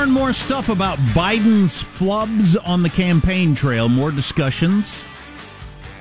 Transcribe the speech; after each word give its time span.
more 0.00 0.04
and 0.06 0.12
more 0.14 0.32
stuff 0.32 0.70
about 0.70 0.96
Biden's 1.12 1.82
flubs 1.82 2.56
on 2.66 2.82
the 2.82 2.88
campaign 2.88 3.54
trail, 3.54 3.86
more 3.86 4.10
discussions, 4.10 5.04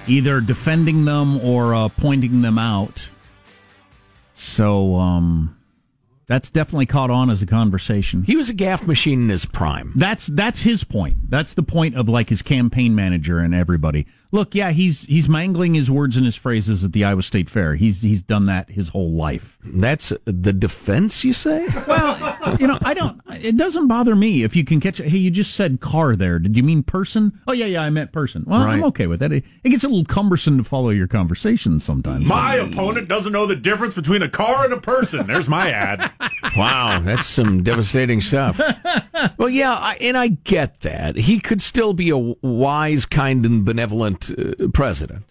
either 0.08 0.40
defending 0.40 1.04
them 1.04 1.38
or 1.42 1.76
uh, 1.76 1.90
pointing 1.90 2.42
them 2.42 2.58
out. 2.58 3.10
So, 4.34 4.96
um, 4.96 5.58
that's 6.28 6.50
definitely 6.50 6.86
caught 6.86 7.10
on 7.10 7.30
as 7.30 7.42
a 7.42 7.46
conversation. 7.46 8.24
He 8.24 8.38
was 8.38 8.50
a 8.50 8.54
gaffe 8.54 8.88
machine 8.88 9.24
in 9.24 9.28
his 9.28 9.46
prime. 9.46 9.92
That's 9.98 10.28
that's 10.28 10.62
his 10.62 10.86
point. 10.86 11.30
That's 11.30 11.54
the 11.54 11.64
point 11.64 11.98
of 11.98 12.08
like 12.08 12.30
his 12.30 12.42
campaign 12.42 12.96
manager 12.96 13.40
and 13.40 13.54
everybody. 13.54 14.08
Look, 14.32 14.54
yeah, 14.54 14.72
he's 14.72 15.06
he's 15.06 15.28
mangling 15.28 15.74
his 15.74 15.90
words 15.90 16.16
and 16.16 16.24
his 16.24 16.36
phrases 16.36 16.84
at 16.84 16.92
the 16.92 17.04
Iowa 17.04 17.24
State 17.24 17.50
Fair. 17.50 17.76
He's 17.76 18.04
he's 18.04 18.22
done 18.22 18.46
that 18.46 18.70
his 18.70 18.90
whole 18.90 19.10
life. 19.12 19.58
That's 19.64 20.14
the 20.26 20.54
defense, 20.54 21.24
you 21.24 21.34
say? 21.34 21.68
Well, 21.88 22.58
you 22.60 22.68
know, 22.68 22.78
I 22.84 22.94
don't. 22.94 23.20
It 23.32 23.58
doesn't 23.58 23.88
bother 23.88 24.16
me 24.16 24.44
if 24.44 24.56
you 24.56 24.64
can 24.64 24.80
catch. 24.80 25.00
Hey, 25.00 25.18
you 25.18 25.32
just 25.32 25.56
said 25.56 25.82
car 25.82 26.16
there. 26.16 26.38
Did 26.38 26.56
you 26.56 26.62
mean 26.62 26.84
person? 26.84 27.40
Oh 27.48 27.54
yeah, 27.54 27.66
yeah, 27.66 27.82
I 27.82 27.90
meant 27.90 28.12
person. 28.12 28.44
Well, 28.46 28.62
I'm 28.62 28.84
okay 28.86 29.08
with 29.08 29.20
that. 29.22 29.32
It, 29.32 29.44
it 29.64 29.70
gets 29.70 29.84
a 29.84 29.88
little 29.90 30.06
cumbersome 30.06 30.60
to 30.60 30.64
follow 30.64 30.90
your 30.92 31.08
conversation 31.08 31.80
sometimes. 31.80 32.24
My 32.24 32.56
opponent 32.56 33.08
doesn't 33.08 33.32
know 33.32 33.48
the 33.48 33.56
difference 33.56 33.96
between 33.96 34.22
a 34.22 34.30
car 34.30 34.66
and 34.66 34.74
a 34.74 34.80
person. 34.80 35.26
There's 35.26 35.50
my 35.50 35.72
ad. 35.72 36.12
Wow, 36.58 37.00
that's 37.02 37.26
some 37.28 37.64
devastating 37.64 38.22
stuff. 38.22 38.60
Well, 39.38 39.50
yeah, 39.50 39.74
I, 39.74 39.96
and 40.00 40.18
I 40.18 40.30
get 40.30 40.80
that. 40.82 41.18
He 41.18 41.40
could 41.40 41.62
still 41.62 41.94
be 41.94 42.10
a 42.10 42.18
wise, 42.18 43.06
kind, 43.06 43.46
and 43.46 43.66
benevolent 43.66 44.19
uh, 44.30 44.68
president, 44.74 45.26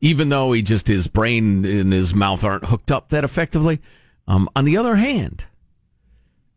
even 0.00 0.28
though 0.28 0.52
he 0.52 0.62
just 0.62 0.88
his 0.88 1.06
brain 1.06 1.64
and 1.64 1.92
his 1.92 2.14
mouth 2.14 2.44
aren't 2.44 2.66
hooked 2.66 2.90
up 2.90 3.08
that 3.10 3.24
effectively. 3.24 3.80
Um, 4.28 4.48
on 4.56 4.64
the 4.64 4.76
other 4.76 4.96
hand, 4.96 5.44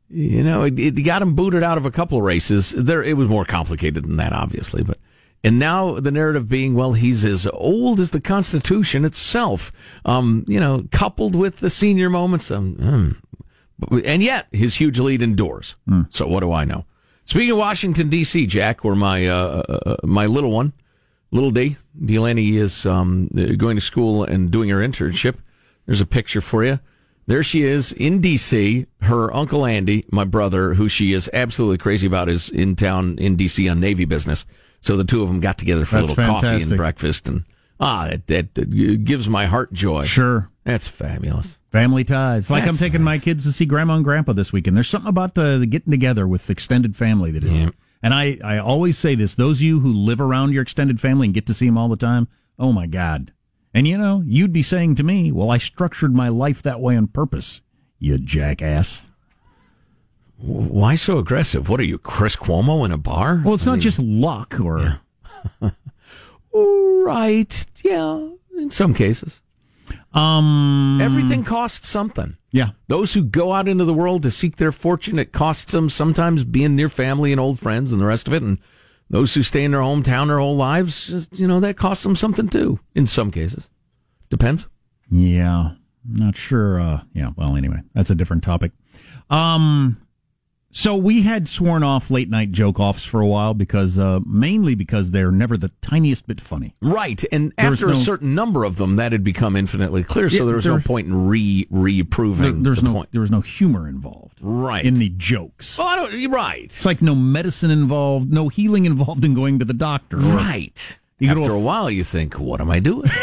you 0.09 0.44
know, 0.44 0.63
it, 0.63 0.79
it 0.79 0.91
got 1.03 1.22
him 1.22 1.35
booted 1.35 1.63
out 1.63 1.78
of 1.78 1.85
a 1.85 1.91
couple 1.91 2.18
of 2.18 2.24
races. 2.24 2.72
There, 2.72 3.03
it 3.03 3.16
was 3.16 3.28
more 3.28 3.46
complicated 3.46 4.03
than 4.06 4.18
that, 4.18 4.34
obviously, 4.34 4.84
but. 4.84 4.97
And 5.41 5.58
now 5.58 6.02
the 6.02 6.12
narrative 6.12 6.50
being, 6.50 6.75
well, 6.75 6.91
he's 6.91 7.24
as 7.24 7.47
old 7.53 8.02
as 8.02 8.12
the 8.12 8.19
Constitution 8.19 9.06
itself. 9.06 9.72
Um, 10.03 10.44
you 10.50 10.59
know, 10.59 10.85
coupled 10.91 11.34
with 11.34 11.62
the 11.62 11.69
senior 11.69 12.09
moments. 12.09 12.52
Um, 12.52 12.75
mm, 12.75 14.03
and 14.06 14.22
yet 14.22 14.47
his 14.52 14.75
huge 14.75 15.00
lead 15.00 15.22
endures. 15.22 15.78
So 16.09 16.28
what 16.28 16.41
do 16.41 16.52
I 16.52 16.66
know? 16.66 16.84
Speaking 17.25 17.52
of 17.52 17.58
Washington 17.58 18.09
D.C., 18.09 18.47
Jack, 18.47 18.84
where 18.84 18.96
my 18.96 19.28
uh, 19.28 19.63
uh, 19.69 19.96
my 20.03 20.25
little 20.25 20.52
one, 20.52 20.74
little 21.31 21.51
D, 21.51 21.78
Delaney 22.03 22.57
is 22.57 22.85
um, 22.85 23.28
going 23.57 23.75
to 23.78 23.81
school 23.81 24.23
and 24.23 24.51
doing 24.51 24.69
her 24.69 24.78
internship. 24.78 25.35
There's 25.85 26.01
a 26.01 26.06
picture 26.06 26.41
for 26.41 26.63
you. 26.63 26.79
There 27.28 27.44
she 27.44 27.62
is 27.62 27.91
in 27.91 28.22
D.C. 28.22 28.87
Her 29.02 29.31
uncle 29.35 29.66
Andy, 29.66 30.05
my 30.11 30.26
brother, 30.26 30.73
who 30.73 30.90
she 30.90 31.14
is 31.14 31.29
absolutely 31.31 31.78
crazy 31.78 32.08
about, 32.08 32.28
is 32.28 32.49
in 32.49 32.76
town 32.76 33.17
in 33.20 33.35
D.C. 33.35 33.70
on 33.70 33.79
Navy 33.79 34.05
business. 34.05 34.46
So 34.81 34.97
the 34.97 35.03
two 35.03 35.22
of 35.22 35.28
them 35.28 35.40
got 35.40 35.58
together 35.58 35.85
for 35.85 35.97
a 35.97 36.02
That's 36.02 36.17
little 36.17 36.26
coffee 36.26 36.64
and 36.64 36.76
breakfast, 36.76 37.28
and 37.28 37.43
ah, 37.79 38.08
that, 38.08 38.28
that, 38.28 38.55
that 38.55 39.03
gives 39.03 39.29
my 39.29 39.46
heart 39.46 39.72
joy. 39.73 40.05
Sure. 40.05 40.49
That's 40.64 40.87
fabulous. 40.87 41.59
Family 41.72 42.03
ties. 42.03 42.49
Like 42.49 42.64
I'm 42.64 42.70
That's 42.70 42.79
taking 42.79 43.03
my 43.03 43.17
kids 43.17 43.43
to 43.46 43.52
see 43.52 43.66
grandma 43.66 43.96
and 43.96 44.03
grandpa 44.03 44.34
this 44.34 44.53
weekend. 44.53 44.76
There's 44.76 44.90
something 44.90 45.09
about 45.09 45.35
the, 45.35 45.58
the 45.59 45.66
getting 45.66 45.91
together 45.91 46.28
with 46.28 46.49
extended 46.49 46.96
family 46.96 47.31
that 47.31 47.43
is. 47.43 47.72
And 48.01 48.13
I, 48.13 48.37
I 48.43 48.57
always 48.57 48.97
say 48.97 49.16
this 49.16 49.35
those 49.35 49.57
of 49.57 49.63
you 49.63 49.79
who 49.81 49.91
live 49.91 50.22
around 50.22 50.53
your 50.53 50.61
extended 50.61 50.99
family 50.99 51.28
and 51.28 51.34
get 51.34 51.46
to 51.47 51.53
see 51.53 51.66
them 51.66 51.78
all 51.78 51.90
the 51.90 51.97
time, 51.97 52.28
oh 52.57 52.72
my 52.72 52.87
God. 52.87 53.34
And 53.73 53.87
you 53.87 53.97
know, 53.97 54.23
you'd 54.25 54.53
be 54.53 54.63
saying 54.63 54.96
to 54.96 55.03
me, 55.03 55.31
well, 55.31 55.51
I 55.51 55.57
structured 55.57 56.13
my 56.13 56.29
life 56.29 56.61
that 56.63 56.79
way 56.79 56.96
on 56.96 57.07
purpose, 57.07 57.61
you 57.99 58.17
jackass. 58.17 59.07
Why 60.37 60.96
so 60.96 61.17
aggressive? 61.17 61.67
What 61.67 61.81
are 61.81 61.85
you, 61.85 61.97
Chris 61.97 62.37
Cuomo 62.37 62.85
in 62.85 62.91
a 62.91 62.97
bar? 62.97 63.41
Well, 63.43 63.55
it's 63.55 63.66
not 63.66 63.79
just 63.79 63.99
luck 63.99 64.59
or. 64.59 65.02
Right. 66.53 67.66
Yeah. 67.84 68.29
In 68.57 68.72
some 68.72 68.93
cases. 68.93 69.41
Um, 70.13 70.99
Everything 71.02 71.43
costs 71.43 71.87
something. 71.87 72.37
Yeah. 72.51 72.69
Those 72.87 73.13
who 73.13 73.23
go 73.23 73.53
out 73.53 73.67
into 73.67 73.85
the 73.85 73.93
world 73.93 74.23
to 74.23 74.31
seek 74.31 74.55
their 74.55 74.72
fortune, 74.72 75.19
it 75.19 75.31
costs 75.31 75.72
them 75.72 75.90
sometimes 75.90 76.43
being 76.43 76.75
near 76.75 76.90
family 76.90 77.31
and 77.31 77.40
old 77.40 77.59
friends 77.59 77.91
and 77.91 78.01
the 78.01 78.05
rest 78.05 78.28
of 78.28 78.34
it. 78.34 78.41
And 78.41 78.57
those 79.09 79.34
who 79.34 79.43
stay 79.43 79.63
in 79.63 79.72
their 79.72 79.81
hometown 79.81 80.28
their 80.28 80.40
whole 80.40 80.55
lives, 80.55 81.07
just, 81.07 81.37
you 81.37 81.47
know, 81.47 81.59
that 81.59 81.78
costs 81.78 82.03
them 82.03 82.16
something 82.16 82.49
too, 82.49 82.79
in 82.96 83.07
some 83.07 83.31
cases. 83.31 83.69
Depends. 84.29 84.67
Yeah. 85.11 85.72
Not 86.07 86.37
sure. 86.37 86.79
Uh, 86.79 87.01
yeah. 87.13 87.31
Well, 87.35 87.55
anyway, 87.55 87.81
that's 87.93 88.09
a 88.09 88.16
different 88.16 88.43
topic. 88.43 88.72
Um, 89.29 90.02
so 90.71 90.95
we 90.95 91.23
had 91.23 91.47
sworn 91.47 91.83
off 91.83 92.11
late 92.11 92.29
night 92.29 92.51
joke 92.51 92.79
offs 92.79 93.03
for 93.03 93.21
a 93.21 93.25
while 93.27 93.53
because, 93.53 93.97
uh, 93.97 94.19
mainly 94.25 94.75
because 94.75 95.11
they're 95.11 95.31
never 95.31 95.57
the 95.57 95.71
tiniest 95.81 96.27
bit 96.27 96.39
funny. 96.39 96.75
Right. 96.81 97.23
And 97.31 97.51
There's 97.57 97.73
after 97.73 97.87
no- 97.87 97.93
a 97.93 97.95
certain 97.95 98.35
number 98.35 98.63
of 98.63 98.77
them, 98.77 98.95
that 98.97 99.11
had 99.11 99.23
become 99.23 99.55
infinitely 99.55 100.03
clear. 100.03 100.29
So 100.29 100.37
Yeah, 100.37 100.45
there 100.45 100.55
was 100.55 100.66
no 100.66 100.79
point 100.79 101.07
in 101.07 101.27
re 101.27 101.66
reproving 101.71 102.41
There- 102.53 102.63
there's 102.63 102.81
the 102.81 102.89
no 102.89 102.93
point. 102.93 103.09
there 103.11 103.21
was 103.21 103.31
no 103.31 103.41
humor 103.41 103.87
involved. 103.87 104.37
Right. 104.41 104.85
In 104.85 104.93
the 104.95 105.09
jokes. 105.09 105.77
Well, 105.77 105.87
I 105.87 105.95
don't, 105.95 106.31
right. 106.31 106.63
It's 106.66 106.85
like 106.85 107.01
no 107.01 107.16
medicine 107.16 107.71
involved, 107.71 108.31
no 108.31 108.47
healing 108.49 108.85
involved 108.85 109.25
in 109.25 109.33
going 109.33 109.59
to 109.59 109.66
the 109.66 109.73
doctor. 109.73 110.17
Right. 110.17 110.99
You 111.19 111.29
After 111.31 111.51
a- 111.51 111.55
a 111.55 111.59
while, 111.59 111.89
you 111.91 112.03
think, 112.03 112.39
what 112.39 112.61
am 112.61 112.69
I 112.71 112.79
doing? 112.79 113.09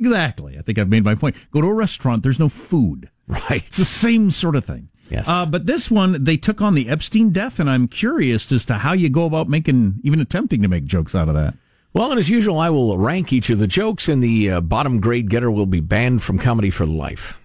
Exactly. 0.00 0.58
I 0.58 0.62
think 0.62 0.76
I've 0.78 0.88
made 0.88 1.04
my 1.04 1.14
point. 1.14 1.36
Go 1.52 1.60
to 1.60 1.68
a 1.68 1.72
restaurant, 1.72 2.22
there's 2.22 2.38
no 2.40 2.48
food. 2.48 3.08
right. 3.26 3.62
It's 3.64 3.76
the 3.78 3.84
same 3.84 4.30
sort 4.30 4.56
of 4.56 4.64
thing. 4.64 4.88
Yes. 5.10 5.28
Uh, 5.28 5.46
but 5.46 5.66
this 5.66 5.90
one, 5.90 6.24
they 6.24 6.36
took 6.36 6.60
on 6.60 6.74
the 6.74 6.88
Epstein 6.88 7.30
death, 7.30 7.60
and 7.60 7.68
I'm 7.68 7.88
curious 7.88 8.50
as 8.50 8.64
to 8.66 8.74
how 8.74 8.92
you 8.92 9.10
go 9.10 9.26
about 9.26 9.48
making, 9.48 10.00
even 10.02 10.20
attempting 10.20 10.62
to 10.62 10.68
make 10.68 10.84
jokes 10.84 11.14
out 11.14 11.28
of 11.28 11.34
that. 11.34 11.54
Well, 11.92 12.10
and 12.10 12.18
as 12.18 12.28
usual, 12.28 12.58
I 12.58 12.70
will 12.70 12.98
rank 12.98 13.32
each 13.32 13.50
of 13.50 13.58
the 13.58 13.66
jokes, 13.66 14.08
and 14.08 14.22
the 14.22 14.50
uh, 14.50 14.60
bottom 14.60 15.00
grade 15.00 15.30
getter 15.30 15.50
will 15.50 15.66
be 15.66 15.80
banned 15.80 16.22
from 16.22 16.38
comedy 16.38 16.70
for 16.70 16.86
life. 16.86 17.38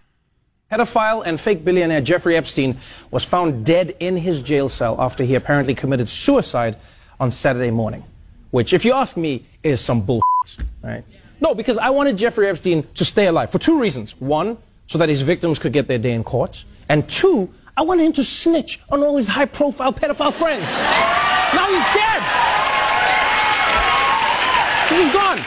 Pedophile 0.71 1.23
and 1.25 1.39
fake 1.39 1.63
billionaire 1.65 2.01
Jeffrey 2.01 2.35
Epstein 2.35 2.77
was 3.11 3.25
found 3.25 3.65
dead 3.65 3.95
in 3.99 4.17
his 4.17 4.41
jail 4.41 4.69
cell 4.69 4.95
after 4.99 5.23
he 5.23 5.35
apparently 5.35 5.75
committed 5.75 6.07
suicide 6.07 6.77
on 7.19 7.31
Saturday 7.31 7.71
morning, 7.71 8.03
which, 8.51 8.73
if 8.73 8.85
you 8.85 8.93
ask 8.93 9.17
me, 9.17 9.45
is 9.63 9.81
some 9.81 10.01
bull. 10.01 10.21
Right? 10.81 11.03
No, 11.41 11.53
because 11.53 11.77
I 11.77 11.89
wanted 11.89 12.17
Jeffrey 12.17 12.47
Epstein 12.47 12.87
to 12.95 13.05
stay 13.05 13.27
alive 13.27 13.51
for 13.51 13.59
two 13.59 13.79
reasons. 13.79 14.19
One, 14.19 14.57
so 14.87 14.97
that 14.97 15.09
his 15.09 15.21
victims 15.21 15.59
could 15.59 15.73
get 15.73 15.87
their 15.87 15.99
day 15.99 16.13
in 16.13 16.23
court, 16.23 16.65
and 16.89 17.07
two, 17.09 17.49
I 17.77 17.83
wanted 17.83 18.05
him 18.05 18.13
to 18.13 18.23
snitch 18.23 18.79
on 18.89 19.01
all 19.01 19.15
his 19.15 19.27
high-profile 19.27 19.93
pedophile 19.93 20.33
friends. 20.33 20.67
Now 21.53 21.67
he's 21.69 21.85
dead. 21.95 22.21
He's 24.89 25.13
gone. 25.13 25.37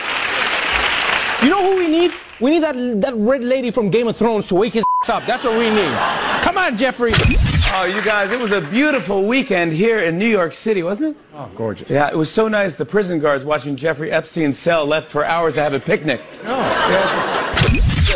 You 1.42 1.50
know 1.50 1.62
who 1.70 1.76
we 1.76 1.88
need? 1.88 2.12
We 2.40 2.50
need 2.50 2.62
that 2.62 3.00
that 3.02 3.14
red 3.16 3.44
lady 3.44 3.70
from 3.70 3.90
Game 3.90 4.06
of 4.08 4.16
Thrones 4.16 4.46
to 4.48 4.54
wake 4.54 4.72
his 4.72 4.84
up. 5.08 5.26
That's 5.26 5.44
what 5.44 5.58
we 5.58 5.68
need. 5.70 5.92
Come 6.42 6.56
on, 6.58 6.76
Jeffrey. 6.76 7.12
Oh, 7.74 7.84
you 7.84 8.02
guys, 8.02 8.32
it 8.32 8.40
was 8.40 8.52
a 8.52 8.60
beautiful 8.60 9.26
weekend 9.26 9.72
here 9.72 10.00
in 10.00 10.18
New 10.18 10.28
York 10.28 10.52
City, 10.54 10.82
wasn't 10.82 11.16
it? 11.16 11.22
Oh, 11.34 11.50
gorgeous. 11.56 11.90
Yeah, 11.90 12.08
it 12.08 12.16
was 12.16 12.30
so 12.30 12.46
nice. 12.46 12.74
The 12.74 12.84
prison 12.84 13.18
guards 13.18 13.44
watching 13.44 13.76
Jeffrey 13.76 14.12
Epstein's 14.12 14.58
cell 14.58 14.84
left 14.84 15.10
for 15.10 15.24
hours 15.24 15.54
to 15.54 15.62
have 15.62 15.72
a 15.72 15.80
picnic. 15.80 16.20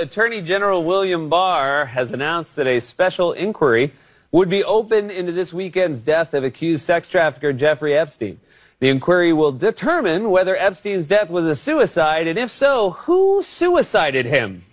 Attorney 0.00 0.42
General 0.42 0.84
William 0.84 1.30
Barr 1.30 1.86
has 1.86 2.12
announced 2.12 2.56
that 2.56 2.66
a 2.66 2.80
special 2.80 3.32
inquiry 3.32 3.92
would 4.30 4.50
be 4.50 4.62
opened 4.62 5.10
into 5.10 5.32
this 5.32 5.54
weekend's 5.54 6.00
death 6.00 6.34
of 6.34 6.44
accused 6.44 6.84
sex 6.84 7.08
trafficker 7.08 7.54
Jeffrey 7.54 7.96
Epstein. 7.96 8.38
The 8.78 8.90
inquiry 8.90 9.32
will 9.32 9.52
determine 9.52 10.30
whether 10.30 10.54
Epstein's 10.54 11.06
death 11.06 11.30
was 11.30 11.46
a 11.46 11.56
suicide, 11.56 12.26
and 12.26 12.38
if 12.38 12.50
so, 12.50 12.90
who 12.90 13.42
suicided 13.42 14.26
him. 14.26 14.66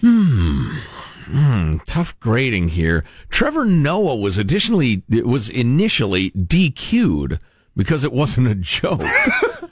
Hmm, 0.00 1.78
tough 1.86 2.18
grading 2.20 2.68
here. 2.68 3.04
Trevor 3.28 3.64
Noah 3.64 4.16
was 4.16 4.38
additionally 4.38 5.02
was 5.08 5.48
initially 5.48 6.30
DQ'd 6.30 7.40
because 7.76 8.04
it 8.04 8.12
wasn't 8.12 8.46
a 8.46 8.54
joke. 8.54 9.02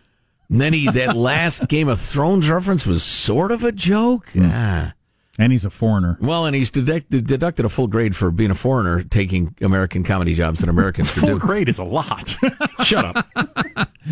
and 0.50 0.61
then 0.61 0.73
he 0.73 0.91
that 0.91 1.17
last 1.17 1.69
Game 1.69 1.89
of 1.89 2.00
Thrones 2.00 2.49
reference 2.49 2.87
was 2.87 3.03
sort 3.03 3.53
of 3.53 3.65
a 3.65 3.73
joke. 3.73 4.31
Ah. 4.37 4.95
And 5.41 5.53
he's 5.53 5.65
a 5.65 5.71
foreigner. 5.71 6.19
Well, 6.21 6.47
and 6.47 6.56
he's 6.56 6.69
deducted, 6.69 7.25
deducted 7.29 7.65
a 7.65 7.69
full 7.69 7.87
grade 7.87 8.17
for 8.17 8.33
being 8.33 8.50
a 8.50 8.56
foreigner 8.56 9.05
taking 9.05 9.55
American 9.61 10.03
comedy 10.03 10.35
jobs 10.35 10.59
that 10.61 10.69
Americans 10.69 11.15
could 11.15 11.21
Full 11.29 11.35
do. 11.35 11.39
grade 11.39 11.69
is 11.69 11.79
a 11.79 11.85
lot. 11.85 12.37
Shut 12.83 13.05
up. 13.05 13.29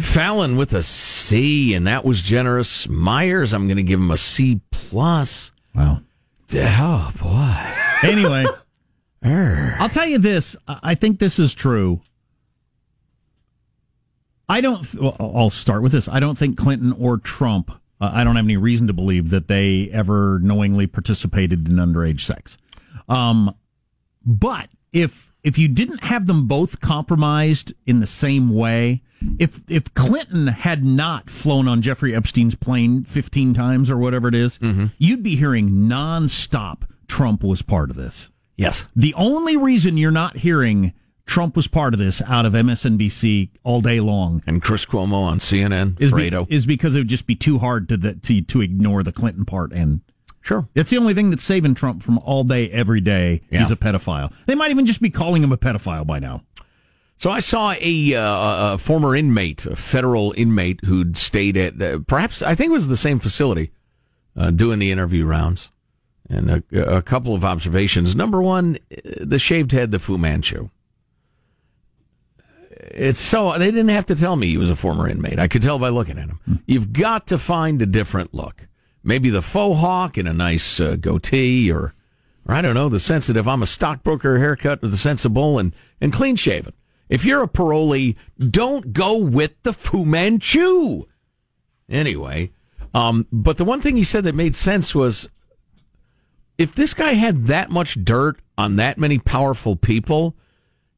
Fallon 0.00 0.56
with 0.56 0.72
a 0.72 0.84
C, 0.84 1.74
and 1.74 1.84
that 1.88 2.04
was 2.04 2.22
generous. 2.22 2.88
Meyers, 2.88 3.52
I'm 3.52 3.66
going 3.66 3.76
to 3.78 3.82
give 3.82 3.98
him 3.98 4.12
a 4.12 4.16
C 4.16 4.60
plus. 4.70 5.50
wow. 5.74 6.00
Oh 6.54 7.12
boy. 7.20 8.08
Anyway, 8.08 8.44
I'll 9.80 9.88
tell 9.88 10.06
you 10.06 10.18
this. 10.18 10.54
I 10.68 10.94
think 10.94 11.18
this 11.18 11.40
is 11.40 11.54
true. 11.54 12.02
I 14.48 14.60
don't. 14.60 14.82
th- 14.84 15.00
Well, 15.02 15.16
I'll 15.18 15.50
start 15.50 15.82
with 15.82 15.92
this. 15.92 16.08
I 16.08 16.20
don't 16.20 16.36
think 16.38 16.56
Clinton 16.56 16.92
or 16.92 17.18
Trump. 17.18 17.70
Uh, 18.00 18.10
I 18.12 18.24
don't 18.24 18.36
have 18.36 18.44
any 18.44 18.56
reason 18.56 18.86
to 18.88 18.92
believe 18.92 19.30
that 19.30 19.48
they 19.48 19.88
ever 19.92 20.38
knowingly 20.42 20.86
participated 20.86 21.68
in 21.68 21.74
underage 21.76 22.20
sex. 22.20 22.56
Um, 23.08 23.54
but 24.24 24.68
if 24.92 25.32
if 25.42 25.58
you 25.58 25.68
didn't 25.68 26.04
have 26.04 26.26
them 26.26 26.46
both 26.46 26.80
compromised 26.80 27.72
in 27.86 28.00
the 28.00 28.06
same 28.06 28.50
way, 28.50 29.02
if 29.38 29.60
if 29.68 29.92
Clinton 29.94 30.48
had 30.48 30.84
not 30.84 31.30
flown 31.30 31.66
on 31.68 31.82
Jeffrey 31.82 32.14
Epstein's 32.14 32.54
plane 32.54 33.04
15 33.04 33.54
times 33.54 33.90
or 33.90 33.96
whatever 33.96 34.28
it 34.28 34.34
is, 34.34 34.58
you'd 34.98 35.22
be 35.22 35.36
hearing 35.36 35.70
nonstop 35.88 36.82
Trump 37.08 37.42
was 37.42 37.62
part 37.62 37.90
of 37.90 37.96
this. 37.96 38.30
Yes. 38.56 38.86
The 38.96 39.14
only 39.14 39.56
reason 39.56 39.96
you're 39.96 40.10
not 40.10 40.38
hearing 40.38 40.92
Trump 41.26 41.56
was 41.56 41.66
part 41.66 41.92
of 41.92 41.98
this 41.98 42.22
out 42.22 42.46
of 42.46 42.52
MSNBC 42.52 43.50
all 43.64 43.80
day 43.80 43.98
long 44.00 44.42
And 44.46 44.62
Chris 44.62 44.86
Cuomo 44.86 45.24
on 45.24 45.38
CNN. 45.38 46.00
is, 46.00 46.12
be- 46.12 46.30
is 46.54 46.66
because 46.66 46.94
it 46.94 46.98
would 47.00 47.08
just 47.08 47.26
be 47.26 47.34
too 47.34 47.58
hard 47.58 47.88
to, 47.88 47.96
the, 47.96 48.14
to 48.14 48.40
to 48.42 48.60
ignore 48.60 49.02
the 49.02 49.12
Clinton 49.12 49.44
part 49.44 49.72
and 49.72 50.00
sure. 50.40 50.68
that's 50.74 50.90
the 50.90 50.98
only 50.98 51.14
thing 51.14 51.30
that's 51.30 51.42
saving 51.44 51.74
Trump 51.74 52.02
from 52.02 52.18
all 52.20 52.44
day, 52.44 52.70
every 52.70 53.00
day. 53.00 53.42
Yeah. 53.50 53.60
He's 53.60 53.70
a 53.72 53.76
pedophile. 53.76 54.32
They 54.46 54.54
might 54.54 54.70
even 54.70 54.86
just 54.86 55.02
be 55.02 55.10
calling 55.10 55.42
him 55.42 55.50
a 55.52 55.58
pedophile 55.58 56.06
by 56.06 56.20
now. 56.20 56.42
So 57.18 57.30
I 57.30 57.40
saw 57.40 57.74
a, 57.80 58.14
uh, 58.14 58.74
a 58.74 58.78
former 58.78 59.16
inmate, 59.16 59.66
a 59.66 59.74
federal 59.74 60.32
inmate 60.36 60.84
who'd 60.84 61.16
stayed 61.16 61.56
at 61.56 61.80
uh, 61.82 61.98
perhaps 62.06 62.40
I 62.42 62.54
think 62.54 62.70
it 62.70 62.72
was 62.74 62.88
the 62.88 62.96
same 62.96 63.18
facility, 63.18 63.72
uh, 64.36 64.50
doing 64.50 64.78
the 64.78 64.92
interview 64.92 65.24
rounds, 65.26 65.70
and 66.28 66.50
a, 66.72 66.96
a 66.98 67.02
couple 67.02 67.34
of 67.34 67.42
observations. 67.44 68.14
Number 68.14 68.42
one, 68.42 68.78
uh, 68.92 68.96
the 69.20 69.38
shaved 69.38 69.72
head, 69.72 69.90
the 69.92 69.98
Fu 69.98 70.18
Manchu. 70.18 70.68
It's 72.90 73.20
so 73.20 73.56
they 73.58 73.70
didn't 73.70 73.88
have 73.88 74.06
to 74.06 74.14
tell 74.14 74.36
me 74.36 74.48
he 74.48 74.56
was 74.56 74.70
a 74.70 74.76
former 74.76 75.08
inmate. 75.08 75.38
I 75.38 75.48
could 75.48 75.62
tell 75.62 75.78
by 75.78 75.88
looking 75.88 76.18
at 76.18 76.28
him. 76.28 76.62
You've 76.66 76.92
got 76.92 77.26
to 77.28 77.38
find 77.38 77.80
a 77.80 77.86
different 77.86 78.34
look. 78.34 78.66
Maybe 79.02 79.30
the 79.30 79.42
faux 79.42 79.78
hawk 79.78 80.16
and 80.16 80.28
a 80.28 80.32
nice 80.32 80.80
uh, 80.80 80.96
goatee, 80.96 81.70
or, 81.70 81.94
or 82.46 82.54
I 82.54 82.60
don't 82.60 82.74
know, 82.74 82.88
the 82.88 83.00
sensitive. 83.00 83.46
I'm 83.46 83.62
a 83.62 83.66
stockbroker 83.66 84.38
haircut 84.38 84.82
with 84.82 84.90
the 84.90 84.98
sensible 84.98 85.58
and 85.58 85.74
and 86.00 86.12
clean 86.12 86.36
shaven. 86.36 86.72
If 87.08 87.24
you're 87.24 87.42
a 87.42 87.48
parolee, 87.48 88.16
don't 88.38 88.92
go 88.92 89.16
with 89.16 89.52
the 89.62 89.72
Fu 89.72 90.04
Manchu. 90.04 91.04
Anyway, 91.88 92.52
um, 92.94 93.26
but 93.30 93.58
the 93.58 93.64
one 93.64 93.80
thing 93.80 93.96
he 93.96 94.04
said 94.04 94.24
that 94.24 94.34
made 94.34 94.56
sense 94.56 94.94
was 94.94 95.28
if 96.58 96.74
this 96.74 96.94
guy 96.94 97.12
had 97.12 97.46
that 97.46 97.70
much 97.70 98.02
dirt 98.04 98.40
on 98.58 98.76
that 98.76 98.98
many 98.98 99.18
powerful 99.18 99.76
people, 99.76 100.34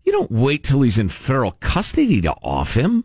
you 0.08 0.12
don't 0.12 0.30
wait 0.30 0.64
till 0.64 0.80
he's 0.80 0.96
in 0.96 1.10
federal 1.10 1.52
custody 1.60 2.22
to 2.22 2.32
off 2.42 2.72
him. 2.72 3.04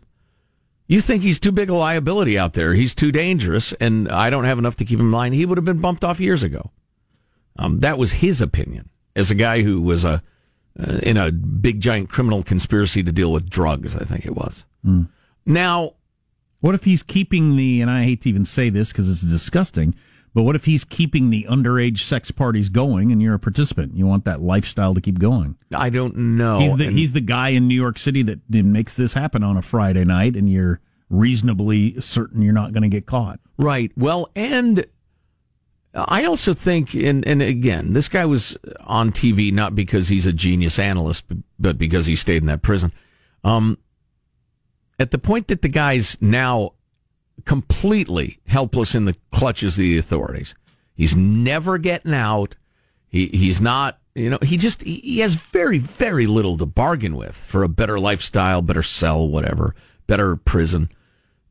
You 0.86 1.02
think 1.02 1.22
he's 1.22 1.38
too 1.38 1.52
big 1.52 1.68
a 1.68 1.74
liability 1.74 2.38
out 2.38 2.54
there. 2.54 2.72
He's 2.72 2.94
too 2.94 3.12
dangerous, 3.12 3.74
and 3.74 4.08
I 4.08 4.30
don't 4.30 4.44
have 4.44 4.58
enough 4.58 4.76
to 4.76 4.86
keep 4.86 4.98
him 4.98 5.06
in 5.06 5.12
line. 5.12 5.34
He 5.34 5.44
would 5.44 5.58
have 5.58 5.66
been 5.66 5.80
bumped 5.82 6.02
off 6.02 6.18
years 6.18 6.42
ago. 6.42 6.70
Um, 7.58 7.80
that 7.80 7.98
was 7.98 8.12
his 8.12 8.40
opinion 8.40 8.88
as 9.14 9.30
a 9.30 9.34
guy 9.34 9.60
who 9.60 9.82
was 9.82 10.02
a 10.04 10.22
uh, 10.80 10.98
in 11.02 11.16
a 11.18 11.30
big 11.30 11.80
giant 11.80 12.08
criminal 12.08 12.42
conspiracy 12.42 13.02
to 13.02 13.12
deal 13.12 13.30
with 13.30 13.50
drugs. 13.50 13.94
I 13.94 14.04
think 14.04 14.24
it 14.24 14.34
was. 14.34 14.64
Now, 15.46 15.92
What 16.60 16.74
if 16.74 16.84
he's 16.84 17.02
keeping 17.02 17.56
the, 17.56 17.82
and 17.82 17.90
I 17.90 18.04
hate 18.04 18.22
to 18.22 18.30
even 18.30 18.46
say 18.46 18.70
this 18.70 18.90
because 18.90 19.10
it's 19.10 19.20
disgusting, 19.20 19.94
but 20.34 20.42
what 20.42 20.56
if 20.56 20.64
he's 20.64 20.84
keeping 20.84 21.30
the 21.30 21.46
underage 21.48 21.98
sex 22.00 22.30
parties 22.32 22.68
going 22.68 23.12
and 23.12 23.22
you're 23.22 23.34
a 23.34 23.38
participant? 23.38 23.96
You 23.96 24.06
want 24.06 24.24
that 24.24 24.42
lifestyle 24.42 24.92
to 24.94 25.00
keep 25.00 25.20
going. 25.20 25.56
I 25.74 25.90
don't 25.90 26.16
know. 26.16 26.58
he's 26.58 26.74
the 26.76 26.86
And- 26.88 26.98
he's 26.98 27.12
the 27.12 27.20
guy 27.20 27.50
in 27.50 27.68
New 27.68 27.74
York 27.76 27.98
City 27.98 28.22
that, 28.22 28.40
makes 28.50 28.94
this 28.94 29.14
happen 29.14 29.42
on 29.44 29.56
a 29.56 29.62
Friday 29.62 30.04
night, 30.04 30.34
and 30.34 30.50
you're 30.50 30.80
reasonably 31.08 32.00
certain 32.00 32.42
you're 32.42 32.52
not 32.52 32.72
going 32.72 32.82
to 32.82 32.88
get 32.88 33.06
caught. 33.06 33.38
Right. 33.56 33.92
Well, 33.96 34.28
and 34.34 34.84
I 35.94 36.24
also 36.24 36.52
think, 36.54 36.94
and, 36.94 37.24
and 37.26 37.40
again, 37.40 37.92
this 37.92 38.08
guy 38.08 38.24
was 38.26 38.56
on 38.80 39.12
TV 39.12 39.52
not 39.52 39.76
because 39.76 40.08
he's 40.08 40.26
a 40.26 40.32
genius 40.32 40.78
analyst, 40.80 41.24
but 41.60 41.78
because 41.78 42.06
he 42.06 42.16
stayed 42.16 42.42
in 42.42 42.46
that 42.46 42.62
prison. 42.62 42.90
Um, 43.44 43.78
at 44.98 45.12
the 45.12 45.18
point 45.18 45.46
that 45.48 45.62
the 45.62 45.68
guy's 45.68 46.20
now 46.20 46.72
completely 47.44 48.38
helpless 48.46 48.94
in 48.94 49.04
the 49.04 49.16
clutches 49.32 49.78
of 49.78 49.82
the 49.82 49.98
authorities. 49.98 50.54
He's 50.94 51.16
never 51.16 51.78
getting 51.78 52.14
out. 52.14 52.56
He 53.08 53.26
he's 53.28 53.60
not. 53.60 53.98
You 54.14 54.30
know, 54.30 54.38
he 54.42 54.56
just 54.56 54.82
he, 54.82 55.18
has 55.20 55.34
very 55.34 55.78
very 55.78 56.26
little 56.26 56.56
to 56.58 56.66
bargain 56.66 57.16
with 57.16 57.34
for 57.34 57.64
a 57.64 57.68
better 57.68 57.98
lifestyle, 57.98 58.62
better 58.62 58.82
cell, 58.82 59.26
whatever, 59.28 59.74
better 60.06 60.36
prison. 60.36 60.88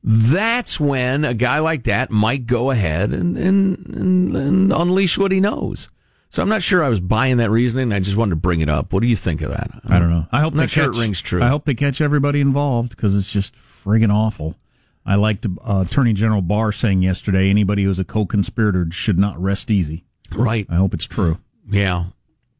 That's 0.01 0.79
when 0.79 1.25
a 1.25 1.33
guy 1.33 1.59
like 1.59 1.83
that 1.83 2.09
might 2.09 2.45
go 2.45 2.71
ahead 2.71 3.11
and 3.11 3.37
and, 3.37 3.85
and, 3.87 4.35
and 4.35 4.73
unleash 4.73 5.17
what 5.17 5.31
he 5.31 5.41
knows. 5.41 5.89
So 6.29 6.41
I'm 6.41 6.49
not 6.49 6.63
sure 6.63 6.83
I 6.83 6.89
was 6.89 6.99
buying 6.99 7.37
that 7.37 7.51
reasoning. 7.51 7.93
I 7.93 7.99
just 7.99 8.17
wanted 8.17 8.31
to 8.31 8.37
bring 8.37 8.61
it 8.61 8.69
up. 8.69 8.91
What 8.91 9.01
do 9.01 9.07
you 9.07 9.15
think 9.15 9.41
of 9.41 9.51
that? 9.51 9.69
I 9.85 9.99
don't 9.99 10.09
know. 10.09 10.25
I 10.31 10.39
hope 10.39 10.53
I'm 10.53 10.57
they 10.57 10.63
not 10.63 10.69
sure 10.71 10.85
catch, 10.85 10.95
it 10.95 10.99
rings 10.99 11.21
true. 11.21 11.43
I 11.43 11.47
hope 11.47 11.65
they 11.65 11.75
catch 11.75 12.01
everybody 12.01 12.41
involved 12.41 12.89
because 12.89 13.15
it's 13.15 13.31
just 13.31 13.53
friggin' 13.53 14.11
awful. 14.11 14.55
I 15.05 15.15
liked 15.15 15.45
uh, 15.45 15.83
Attorney 15.85 16.13
General 16.13 16.41
Barr 16.41 16.71
saying 16.71 17.01
yesterday 17.01 17.49
anybody 17.49 17.83
who's 17.83 17.99
a 17.99 18.05
co-conspirator 18.05 18.87
should 18.91 19.19
not 19.19 19.41
rest 19.41 19.69
easy. 19.69 20.05
Right. 20.33 20.65
I 20.69 20.75
hope 20.75 20.93
it's 20.93 21.05
true. 21.05 21.39
Yeah. 21.67 22.05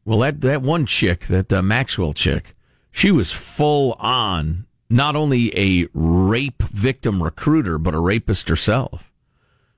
Well, 0.04 0.18
that 0.18 0.42
that 0.42 0.62
one 0.62 0.84
chick, 0.86 1.26
that 1.26 1.52
uh, 1.52 1.62
Maxwell 1.62 2.12
chick, 2.12 2.54
she 2.90 3.10
was 3.10 3.32
full 3.32 3.92
on 3.94 4.66
not 4.90 5.16
only 5.16 5.50
a 5.58 5.88
rape 5.94 6.62
victim 6.62 7.22
recruiter, 7.22 7.78
but 7.78 7.94
a 7.94 7.98
rapist 7.98 8.48
herself. 8.48 9.10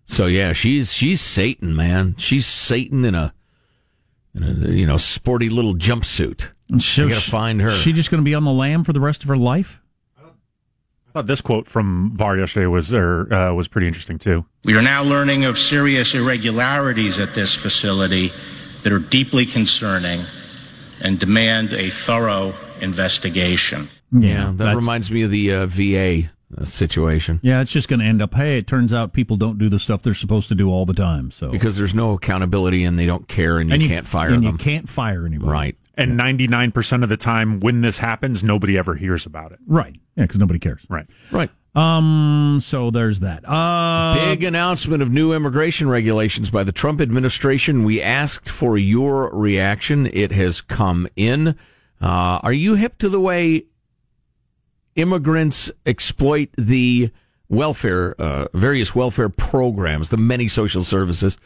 So 0.06 0.26
yeah, 0.26 0.52
she's 0.52 0.92
she's 0.92 1.20
Satan, 1.20 1.75
man. 1.76 2.16
She's 2.18 2.46
Satan 2.46 3.04
in 3.04 3.14
a, 3.14 3.32
in 4.35 4.42
a 4.42 4.68
you 4.70 4.87
know 4.87 4.96
sporty 4.96 5.49
little 5.49 5.75
jumpsuit. 5.75 6.52
So 6.78 7.02
you 7.02 7.08
gotta 7.11 7.20
she- 7.20 7.30
find 7.30 7.61
her. 7.61 7.70
She 7.70 7.92
just 7.92 8.11
going 8.11 8.20
to 8.20 8.25
be 8.25 8.35
on 8.35 8.44
the 8.44 8.50
lam 8.52 8.82
for 8.82 8.92
the 8.92 9.00
rest 9.00 9.23
of 9.23 9.28
her 9.28 9.37
life? 9.37 9.80
I 11.16 11.20
thought 11.20 11.28
this 11.28 11.40
quote 11.40 11.66
from 11.66 12.11
Barr 12.11 12.37
yesterday 12.37 12.66
was 12.66 12.92
er, 12.92 13.32
uh, 13.32 13.54
was 13.54 13.68
pretty 13.68 13.87
interesting 13.87 14.18
too. 14.18 14.44
We 14.64 14.76
are 14.76 14.82
now 14.82 15.02
learning 15.02 15.46
of 15.46 15.56
serious 15.56 16.14
irregularities 16.14 17.18
at 17.18 17.32
this 17.32 17.54
facility 17.54 18.32
that 18.82 18.92
are 18.92 18.99
deeply 18.99 19.46
concerning 19.46 20.20
and 21.00 21.18
demand 21.18 21.73
a 21.73 21.88
thorough 21.88 22.52
investigation. 22.82 23.88
yeah, 24.12 24.52
that, 24.56 24.76
reminds 24.76 25.11
me 25.11 25.23
of 25.23 25.30
the 25.30 25.54
uh, 25.54 25.64
VA 25.64 26.30
uh, 26.54 26.66
situation. 26.66 27.40
Yeah, 27.42 27.62
it's 27.62 27.73
just 27.73 27.88
going 27.88 28.00
to 28.00 28.06
end 28.06 28.20
up. 28.20 28.35
Hey, 28.35 28.58
it 28.58 28.66
turns 28.66 28.92
out 28.92 29.14
people 29.14 29.38
don't 29.38 29.56
do 29.56 29.70
the 29.70 29.78
stuff 29.78 30.02
they're 30.02 30.12
supposed 30.12 30.49
to 30.49 30.54
do 30.54 30.68
all 30.70 30.85
the 30.85 30.92
time. 30.92 31.30
So 31.30 31.50
Because 31.50 31.78
there's 31.78 31.94
no 31.94 32.12
accountability 32.12 32.85
and 32.85 32.99
they 32.99 33.06
don't 33.06 33.26
care 33.26 33.56
and 33.56 33.70
you 33.70 33.76
And 33.76 33.85
can't 33.85 34.06
fire 34.06 34.35
and 34.35 34.44
them. 34.44 34.52
you 34.52 34.58
can't 34.58 34.87
fire 34.87 35.25
anybody. 35.25 35.50
Right. 35.50 35.76
And 35.94 36.20
99% 36.20 37.02
of 37.02 37.08
the 37.08 37.16
time 37.16 37.61
when 37.61 37.80
this 37.80 37.96
happens, 37.96 38.44
nobody 38.44 38.76
ever 38.76 38.96
hears 38.96 39.25
about 39.25 39.52
it. 39.52 39.61
Right. 39.66 39.96
Yeah, 40.16 40.25
because 40.25 40.38
nobody 40.38 40.58
cares. 40.58 40.85
Right. 40.88 41.06
Right. 41.30 41.50
Um. 41.75 42.58
So 42.62 42.90
there's 42.90 43.20
that. 43.20 43.46
Uh, 43.46 44.14
Big 44.30 44.44
announcement 44.44 45.02
of 45.02 45.11
new 45.11 45.35
immigration 45.35 45.90
regulations 45.90 46.49
by 46.50 46.64
the 46.64 46.73
Trump 46.73 47.00
administration. 47.02 47.85
We 47.85 48.00
asked 48.00 48.49
for 48.49 48.78
your 48.78 49.30
reaction. 49.35 50.06
It 50.12 50.32
has 50.32 50.62
come 50.62 51.06
in. 51.16 51.49
Uh, 52.00 52.40
are 52.42 52.52
you 52.52 52.75
hip 52.76 52.96
to 52.99 53.11
the 53.11 53.20
way 53.20 53.66
immigrants 54.94 55.70
exploit 55.85 56.49
the 56.56 57.11
welfare, 57.49 58.14
uh, 58.18 58.46
various 58.54 58.94
welfare 58.94 59.28
programs, 59.28 60.08
the 60.08 60.16
many 60.16 60.49
social 60.49 60.82
services? 60.82 61.37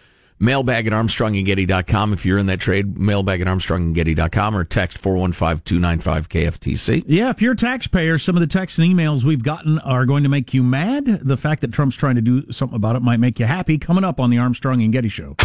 Mailbag 0.40 0.86
at 0.86 0.94
ArmstrongandGetty.com. 0.94 2.14
If 2.14 2.24
you're 2.24 2.38
in 2.38 2.46
that 2.46 2.60
trade, 2.60 2.98
mailbag 2.98 3.42
at 3.42 3.46
ArmstrongandGetty.com 3.46 4.56
or 4.56 4.64
text 4.64 4.96
415-295-KFTC. 5.02 7.04
Yeah, 7.06 7.28
if 7.28 7.42
you're 7.42 7.52
a 7.52 7.56
taxpayer, 7.56 8.18
some 8.18 8.36
of 8.36 8.40
the 8.40 8.46
texts 8.46 8.78
and 8.78 8.88
emails 8.88 9.22
we've 9.22 9.42
gotten 9.42 9.78
are 9.80 10.06
going 10.06 10.22
to 10.22 10.30
make 10.30 10.54
you 10.54 10.62
mad. 10.62 11.04
The 11.04 11.36
fact 11.36 11.60
that 11.60 11.72
Trump's 11.72 11.96
trying 11.96 12.14
to 12.14 12.22
do 12.22 12.50
something 12.50 12.76
about 12.76 12.96
it 12.96 13.02
might 13.02 13.20
make 13.20 13.38
you 13.38 13.44
happy. 13.44 13.76
Coming 13.76 14.02
up 14.02 14.18
on 14.18 14.30
the 14.30 14.38
Armstrong 14.38 14.82
and 14.82 14.92
Getty 14.92 15.10
Show. 15.10 15.36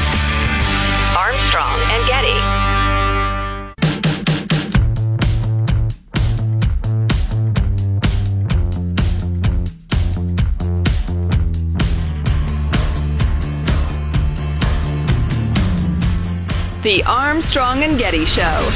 The 16.86 17.04
Armstrong 17.06 17.82
and 17.82 17.98
Getty 17.98 18.26
Show. 18.26 18.70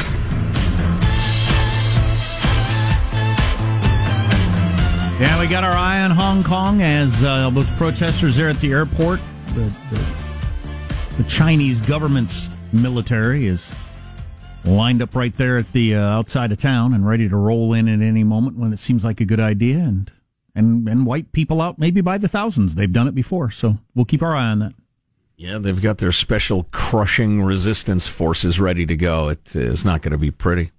Yeah, 5.20 5.40
we 5.40 5.46
got 5.46 5.64
our 5.64 5.74
eye 5.74 6.02
on 6.02 6.10
Hong 6.10 6.44
Kong 6.44 6.82
as 6.82 7.24
uh, 7.24 7.52
those 7.52 7.70
protesters 7.74 8.36
there 8.36 8.50
at 8.50 8.60
the 8.62 8.72
airport. 8.72 9.20
The, 9.54 9.72
the, 9.92 11.22
the 11.22 11.30
Chinese 11.30 11.82
government's 11.82 12.50
military 12.74 13.46
is 13.46 13.72
lined 14.66 15.04
up 15.04 15.14
right 15.14 15.38
there 15.38 15.60
at 15.60 15.72
the 15.72 15.94
uh, 15.94 16.02
outside 16.02 16.52
of 16.52 16.58
town 16.58 16.96
and 16.96 17.08
ready 17.08 17.30
to 17.30 17.38
roll 17.38 17.74
in 17.74 17.88
at 17.88 18.02
any 18.02 18.24
moment 18.24 18.58
when 18.58 18.74
it 18.74 18.80
seems 18.80 19.06
like 19.06 19.22
a 19.22 19.26
good 19.26 19.40
idea 19.40 19.78
and 19.78 20.12
and 20.56 20.90
and 20.90 21.06
wipe 21.06 21.32
people 21.32 21.62
out 21.62 21.78
maybe 21.78 22.02
by 22.02 22.18
the 22.18 22.28
thousands. 22.28 22.74
They've 22.74 22.92
done 22.92 23.08
it 23.08 23.14
before, 23.14 23.52
so 23.52 23.78
we'll 23.94 24.06
keep 24.06 24.24
our 24.24 24.36
eye 24.36 24.48
on 24.48 24.58
that. 24.58 24.74
Yeah, 25.40 25.58
they've 25.58 25.82
got 25.82 26.00
their 26.00 26.12
special 26.12 26.68
crushing 26.72 27.42
resistance 27.42 28.08
forces 28.08 28.60
ready 28.60 28.86
to 28.86 28.98
go. 28.98 29.30
It 29.30 29.56
is 29.56 29.86
not 29.86 30.02
going 30.02 30.12
to 30.12 30.18
be 30.18 30.32
pretty. 30.32 30.72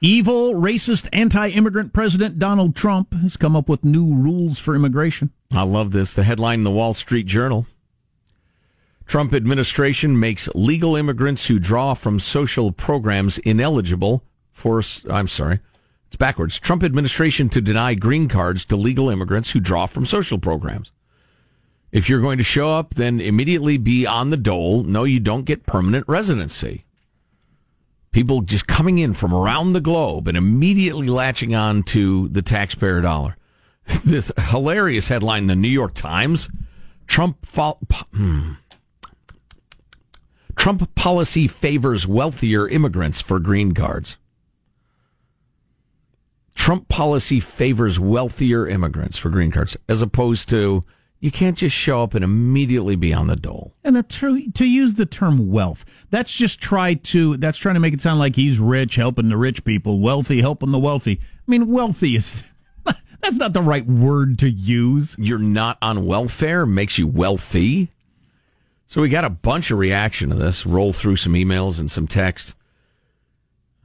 Evil, 0.00 0.54
racist, 0.54 1.06
anti-immigrant 1.12 1.92
President 1.92 2.38
Donald 2.38 2.74
Trump 2.74 3.12
has 3.12 3.36
come 3.36 3.54
up 3.54 3.68
with 3.68 3.84
new 3.84 4.14
rules 4.14 4.58
for 4.58 4.74
immigration. 4.74 5.32
I 5.52 5.64
love 5.64 5.92
this. 5.92 6.14
The 6.14 6.22
headline 6.22 6.60
in 6.60 6.64
the 6.64 6.70
Wall 6.70 6.94
Street 6.94 7.26
Journal. 7.26 7.66
Trump 9.04 9.34
administration 9.34 10.18
makes 10.18 10.48
legal 10.54 10.96
immigrants 10.96 11.48
who 11.48 11.58
draw 11.58 11.92
from 11.92 12.18
social 12.18 12.72
programs 12.72 13.36
ineligible 13.36 14.24
for, 14.50 14.82
I'm 15.10 15.28
sorry, 15.28 15.60
it's 16.06 16.16
backwards. 16.16 16.58
Trump 16.58 16.82
administration 16.82 17.50
to 17.50 17.60
deny 17.60 17.92
green 17.92 18.28
cards 18.28 18.64
to 18.64 18.76
legal 18.76 19.10
immigrants 19.10 19.50
who 19.50 19.60
draw 19.60 19.84
from 19.84 20.06
social 20.06 20.38
programs. 20.38 20.90
If 21.92 22.08
you're 22.08 22.20
going 22.20 22.38
to 22.38 22.44
show 22.44 22.72
up, 22.72 22.94
then 22.94 23.20
immediately 23.20 23.78
be 23.78 24.06
on 24.06 24.30
the 24.30 24.36
dole. 24.36 24.82
No, 24.82 25.04
you 25.04 25.20
don't 25.20 25.44
get 25.44 25.66
permanent 25.66 26.06
residency. 26.08 26.84
People 28.10 28.40
just 28.40 28.66
coming 28.66 28.98
in 28.98 29.14
from 29.14 29.32
around 29.32 29.72
the 29.72 29.80
globe 29.80 30.26
and 30.26 30.36
immediately 30.36 31.08
latching 31.08 31.54
on 31.54 31.82
to 31.84 32.28
the 32.28 32.42
taxpayer 32.42 33.00
dollar. 33.00 33.36
this 34.04 34.32
hilarious 34.48 35.08
headline 35.08 35.42
in 35.42 35.46
the 35.48 35.56
New 35.56 35.68
York 35.68 35.94
Times 35.94 36.48
Trump, 37.06 37.46
fo- 37.46 37.78
hmm. 38.12 38.52
Trump 40.56 40.94
policy 40.94 41.46
favors 41.46 42.06
wealthier 42.06 42.68
immigrants 42.68 43.20
for 43.20 43.38
green 43.38 43.72
cards. 43.72 44.16
Trump 46.54 46.88
policy 46.88 47.38
favors 47.38 48.00
wealthier 48.00 48.66
immigrants 48.66 49.18
for 49.18 49.28
green 49.28 49.52
cards, 49.52 49.76
as 49.88 50.02
opposed 50.02 50.48
to 50.48 50.82
you 51.20 51.30
can't 51.30 51.56
just 51.56 51.74
show 51.74 52.02
up 52.02 52.14
and 52.14 52.24
immediately 52.24 52.94
be 52.94 53.12
on 53.12 53.26
the 53.26 53.36
dole. 53.36 53.74
And 53.82 53.96
the 53.96 54.02
tr- 54.02 54.50
to 54.54 54.66
use 54.66 54.94
the 54.94 55.06
term 55.06 55.50
wealth, 55.50 55.84
that's 56.10 56.32
just 56.32 56.60
try 56.60 56.94
to 56.94 57.36
that's 57.38 57.58
trying 57.58 57.74
to 57.74 57.80
make 57.80 57.94
it 57.94 58.00
sound 58.00 58.18
like 58.18 58.36
he's 58.36 58.58
rich 58.58 58.96
helping 58.96 59.28
the 59.28 59.36
rich 59.36 59.64
people, 59.64 60.00
wealthy 60.00 60.40
helping 60.40 60.70
the 60.70 60.78
wealthy. 60.78 61.20
I 61.22 61.50
mean, 61.50 61.68
wealthy 61.68 62.16
is 62.16 62.44
that's 63.22 63.36
not 63.36 63.52
the 63.54 63.62
right 63.62 63.86
word 63.86 64.38
to 64.40 64.50
use. 64.50 65.16
You're 65.18 65.38
not 65.38 65.78
on 65.80 66.04
welfare 66.06 66.66
makes 66.66 66.98
you 66.98 67.06
wealthy. 67.06 67.92
So 68.88 69.02
we 69.02 69.08
got 69.08 69.24
a 69.24 69.30
bunch 69.30 69.70
of 69.70 69.78
reaction 69.78 70.30
to 70.30 70.36
this. 70.36 70.64
Roll 70.64 70.92
through 70.92 71.16
some 71.16 71.32
emails 71.32 71.80
and 71.80 71.90
some 71.90 72.06
text. 72.06 72.54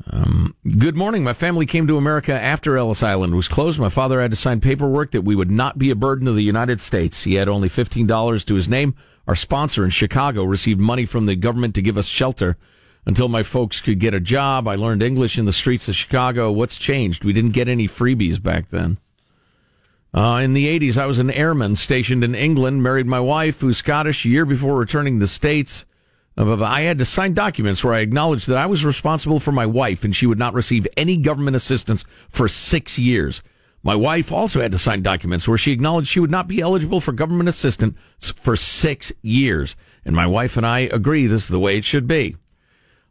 Um, 0.09 0.55
good 0.77 0.95
morning. 0.95 1.23
My 1.23 1.33
family 1.33 1.65
came 1.65 1.87
to 1.87 1.97
America 1.97 2.33
after 2.33 2.77
Ellis 2.77 3.03
Island 3.03 3.35
was 3.35 3.47
closed. 3.47 3.79
My 3.79 3.89
father 3.89 4.21
had 4.21 4.31
to 4.31 4.37
sign 4.37 4.61
paperwork 4.61 5.11
that 5.11 5.21
we 5.21 5.35
would 5.35 5.51
not 5.51 5.77
be 5.77 5.89
a 5.89 5.95
burden 5.95 6.25
to 6.25 6.33
the 6.33 6.41
United 6.41 6.81
States. 6.81 7.23
He 7.23 7.35
had 7.35 7.49
only 7.49 7.69
$15 7.69 8.45
to 8.45 8.55
his 8.55 8.69
name. 8.69 8.95
Our 9.27 9.35
sponsor 9.35 9.83
in 9.83 9.91
Chicago 9.91 10.43
received 10.43 10.79
money 10.79 11.05
from 11.05 11.25
the 11.25 11.35
government 11.35 11.75
to 11.75 11.81
give 11.81 11.97
us 11.97 12.07
shelter 12.07 12.57
until 13.05 13.27
my 13.27 13.43
folks 13.43 13.81
could 13.81 13.99
get 13.99 14.13
a 14.13 14.19
job. 14.19 14.67
I 14.67 14.75
learned 14.75 15.03
English 15.03 15.37
in 15.37 15.45
the 15.45 15.53
streets 15.53 15.87
of 15.87 15.95
Chicago. 15.95 16.51
What's 16.51 16.77
changed? 16.77 17.23
We 17.23 17.33
didn't 17.33 17.51
get 17.51 17.67
any 17.67 17.87
freebies 17.87 18.41
back 18.41 18.69
then. 18.69 18.97
Uh, 20.13 20.41
in 20.43 20.53
the 20.53 20.79
80s, 20.79 20.97
I 20.97 21.05
was 21.05 21.19
an 21.19 21.31
airman 21.31 21.75
stationed 21.75 22.23
in 22.23 22.35
England, 22.35 22.83
married 22.83 23.07
my 23.07 23.19
wife, 23.19 23.61
who's 23.61 23.77
Scottish, 23.77 24.25
a 24.25 24.29
year 24.29 24.45
before 24.45 24.77
returning 24.77 25.19
to 25.19 25.23
the 25.25 25.27
States. 25.27 25.85
Uh, 26.37 26.63
I 26.63 26.81
had 26.81 26.97
to 26.99 27.05
sign 27.05 27.33
documents 27.33 27.83
where 27.83 27.93
I 27.93 27.99
acknowledged 27.99 28.47
that 28.47 28.57
I 28.57 28.65
was 28.65 28.85
responsible 28.85 29.39
for 29.39 29.51
my 29.51 29.65
wife 29.65 30.03
and 30.03 30.15
she 30.15 30.25
would 30.25 30.39
not 30.39 30.53
receive 30.53 30.87
any 30.95 31.17
government 31.17 31.55
assistance 31.55 32.05
for 32.29 32.47
six 32.47 32.97
years. 32.97 33.43
My 33.83 33.95
wife 33.95 34.31
also 34.31 34.61
had 34.61 34.71
to 34.71 34.77
sign 34.77 35.01
documents 35.01 35.47
where 35.47 35.57
she 35.57 35.71
acknowledged 35.71 36.07
she 36.07 36.19
would 36.19 36.31
not 36.31 36.47
be 36.47 36.61
eligible 36.61 37.01
for 37.01 37.11
government 37.11 37.49
assistance 37.49 37.97
for 38.29 38.55
six 38.55 39.11
years. 39.21 39.75
And 40.05 40.15
my 40.15 40.27
wife 40.27 40.55
and 40.55 40.65
I 40.65 40.79
agree 40.79 41.27
this 41.27 41.43
is 41.43 41.49
the 41.49 41.59
way 41.59 41.77
it 41.77 41.85
should 41.85 42.07
be. 42.07 42.37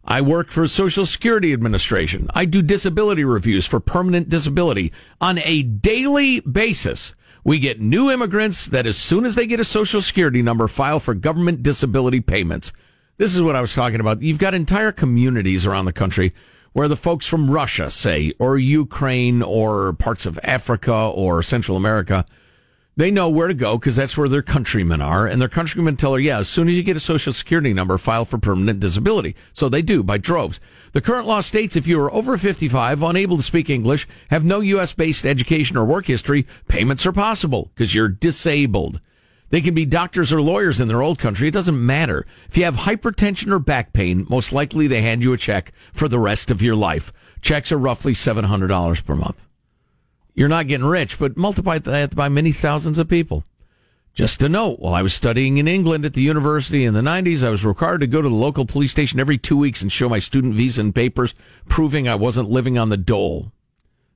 I 0.05 0.23
work 0.23 0.51
for 0.51 0.67
Social 0.67 1.05
Security 1.05 1.53
Administration. 1.53 2.29
I 2.35 2.47
do 2.47 2.63
disability 2.63 3.25
reviews 3.25 3.67
for 3.67 3.81
permanent 3.81 4.29
disability 4.29 4.93
on 5.21 5.39
a 5.39 5.63
daily 5.63 6.41
basis 6.41 7.15
We 7.43 7.59
get 7.59 7.81
new 7.81 8.11
immigrants 8.11 8.67
that 8.67 8.87
as 8.87 8.99
soon 8.99 9.25
as 9.25 9.35
they 9.35 9.47
get 9.47 9.61
a 9.61 9.65
social 9.65 10.03
security 10.03 10.43
number, 10.43 10.69
file 10.69 11.01
for 11.01 11.15
government 11.15 11.63
disability 11.63 12.21
payments. 12.21 12.73
This 13.21 13.37
is 13.37 13.43
what 13.43 13.55
I 13.55 13.61
was 13.61 13.75
talking 13.75 14.01
about. 14.01 14.23
You've 14.23 14.39
got 14.39 14.55
entire 14.55 14.93
communities 14.93 15.67
around 15.67 15.85
the 15.85 15.93
country 15.93 16.33
where 16.73 16.89
the 16.89 16.97
folks 16.97 17.27
from 17.27 17.51
Russia, 17.51 17.91
say, 17.91 18.33
or 18.39 18.57
Ukraine, 18.57 19.43
or 19.43 19.93
parts 19.93 20.25
of 20.25 20.41
Africa, 20.43 20.95
or 20.95 21.43
Central 21.43 21.77
America, 21.77 22.25
they 22.97 23.11
know 23.11 23.29
where 23.29 23.49
to 23.49 23.53
go 23.53 23.77
because 23.77 23.97
that's 23.97 24.17
where 24.17 24.31
their 24.31 24.41
countrymen 24.41 25.03
are. 25.03 25.27
And 25.27 25.39
their 25.39 25.51
countrymen 25.51 25.99
tell 25.99 26.15
her, 26.15 26.19
yeah, 26.19 26.39
as 26.39 26.49
soon 26.49 26.67
as 26.71 26.79
you 26.79 26.83
get 26.83 26.97
a 26.97 27.01
social 27.01 27.35
security 27.35 27.75
number, 27.75 27.99
file 27.99 28.25
for 28.25 28.39
permanent 28.39 28.81
disability. 28.81 29.37
So 29.53 29.69
they 29.69 29.83
do 29.83 30.03
by 30.03 30.17
droves. 30.17 30.59
The 30.93 31.03
current 31.03 31.27
law 31.27 31.43
states 31.43 31.77
if 31.77 31.87
you 31.87 32.01
are 32.01 32.11
over 32.15 32.39
55, 32.39 33.03
unable 33.03 33.37
to 33.37 33.43
speak 33.43 33.69
English, 33.69 34.09
have 34.31 34.47
no 34.47 34.61
U.S. 34.61 34.95
based 34.95 35.27
education 35.27 35.77
or 35.77 35.85
work 35.85 36.07
history, 36.07 36.47
payments 36.69 37.05
are 37.05 37.13
possible 37.13 37.71
because 37.75 37.95
you're 37.95 38.09
disabled. 38.09 38.99
They 39.51 39.61
can 39.61 39.75
be 39.75 39.85
doctors 39.85 40.33
or 40.33 40.41
lawyers 40.41 40.81
in 40.81 40.89
their 40.89 41.03
old 41.03 41.19
country. 41.19 41.49
It 41.49 41.55
doesn't 41.55 41.85
matter. 41.85 42.25
If 42.49 42.57
you 42.57 42.65
have 42.65 42.77
hypertension 42.77 43.51
or 43.51 43.59
back 43.59 43.93
pain, 43.93 44.27
most 44.29 44.53
likely 44.53 44.87
they 44.87 45.03
hand 45.03 45.23
you 45.23 45.33
a 45.33 45.37
check 45.37 45.73
for 45.93 46.09
the 46.09 46.21
rest 46.21 46.51
of 46.51 46.63
your 46.63 46.77
life. 46.77 47.13
Checks 47.43 47.73
are 47.73 47.79
roughly 47.79 48.13
$700 48.13 49.05
per 49.05 49.15
month. 49.15 49.47
You're 50.35 50.49
not 50.49 50.69
getting 50.69 50.87
rich, 50.87 51.19
but 51.19 51.37
multiply 51.37 51.79
that 51.79 52.15
by 52.15 52.29
many 52.29 52.53
thousands 52.53 52.99
of 52.99 53.09
people. 53.09 53.45
Just 54.15 54.43
a 54.43 54.49
note, 54.49 54.81
while 54.81 54.95
I 54.95 55.03
was 55.03 55.15
studying 55.15 55.59
in 55.59 55.69
England 55.69 56.05
at 56.05 56.15
the 56.15 56.23
university 56.23 56.85
in 56.85 56.95
the 56.95 57.01
90s, 57.01 57.45
I 57.45 57.51
was 57.51 57.65
required 57.65 58.01
to 58.01 58.07
go 58.07 58.21
to 58.21 58.29
the 58.29 58.35
local 58.35 58.67
police 58.67 58.91
station 58.91 59.21
every 59.21 59.39
two 59.39 59.57
weeks 59.57 59.83
and 59.83 59.91
show 59.91 60.09
my 60.09 60.19
student 60.19 60.55
visa 60.55 60.81
and 60.81 60.95
papers 60.95 61.35
proving 61.69 62.09
I 62.09 62.17
wasn't 62.17 62.51
living 62.51 62.77
on 62.77 62.89
the 62.89 62.97
dole. 62.97 63.53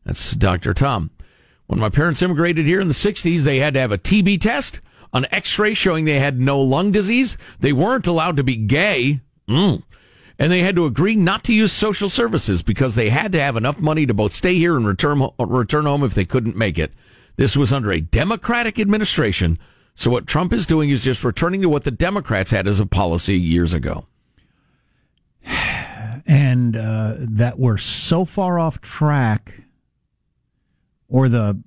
That's 0.04 0.32
Dr. 0.32 0.74
Tom. 0.74 1.10
When 1.66 1.80
my 1.80 1.88
parents 1.88 2.22
immigrated 2.22 2.66
here 2.66 2.80
in 2.80 2.88
the 2.88 2.94
60s, 2.94 3.42
they 3.42 3.58
had 3.58 3.74
to 3.74 3.80
have 3.80 3.92
a 3.92 3.98
TB 3.98 4.40
test, 4.40 4.80
an 5.14 5.26
x-ray 5.30 5.72
showing 5.74 6.04
they 6.04 6.18
had 6.18 6.40
no 6.40 6.60
lung 6.60 6.90
disease. 6.90 7.38
They 7.60 7.72
weren't 7.72 8.06
allowed 8.06 8.36
to 8.36 8.44
be 8.44 8.56
gay. 8.56 9.20
Mm. 9.48 9.82
And 10.38 10.52
they 10.52 10.60
had 10.60 10.74
to 10.74 10.86
agree 10.86 11.14
not 11.14 11.44
to 11.44 11.54
use 11.54 11.72
social 11.72 12.08
services 12.08 12.62
because 12.62 12.96
they 12.96 13.08
had 13.08 13.30
to 13.32 13.40
have 13.40 13.56
enough 13.56 13.78
money 13.78 14.04
to 14.04 14.12
both 14.12 14.32
stay 14.32 14.56
here 14.56 14.76
and 14.76 14.86
return, 14.86 15.26
return 15.38 15.86
home 15.86 16.02
if 16.02 16.14
they 16.14 16.24
couldn't 16.24 16.56
make 16.56 16.78
it. 16.78 16.92
This 17.36 17.56
was 17.56 17.72
under 17.72 17.92
a 17.92 18.00
Democratic 18.00 18.78
administration. 18.80 19.58
So 19.94 20.10
what 20.10 20.26
Trump 20.26 20.52
is 20.52 20.66
doing 20.66 20.90
is 20.90 21.04
just 21.04 21.22
returning 21.22 21.62
to 21.62 21.68
what 21.68 21.84
the 21.84 21.92
Democrats 21.92 22.50
had 22.50 22.66
as 22.66 22.80
a 22.80 22.86
policy 22.86 23.38
years 23.38 23.72
ago. 23.72 24.06
And 26.26 26.74
uh, 26.74 27.16
that 27.18 27.58
we're 27.58 27.76
so 27.76 28.24
far 28.24 28.58
off 28.58 28.80
track, 28.80 29.60
or 31.06 31.28
the 31.28 31.62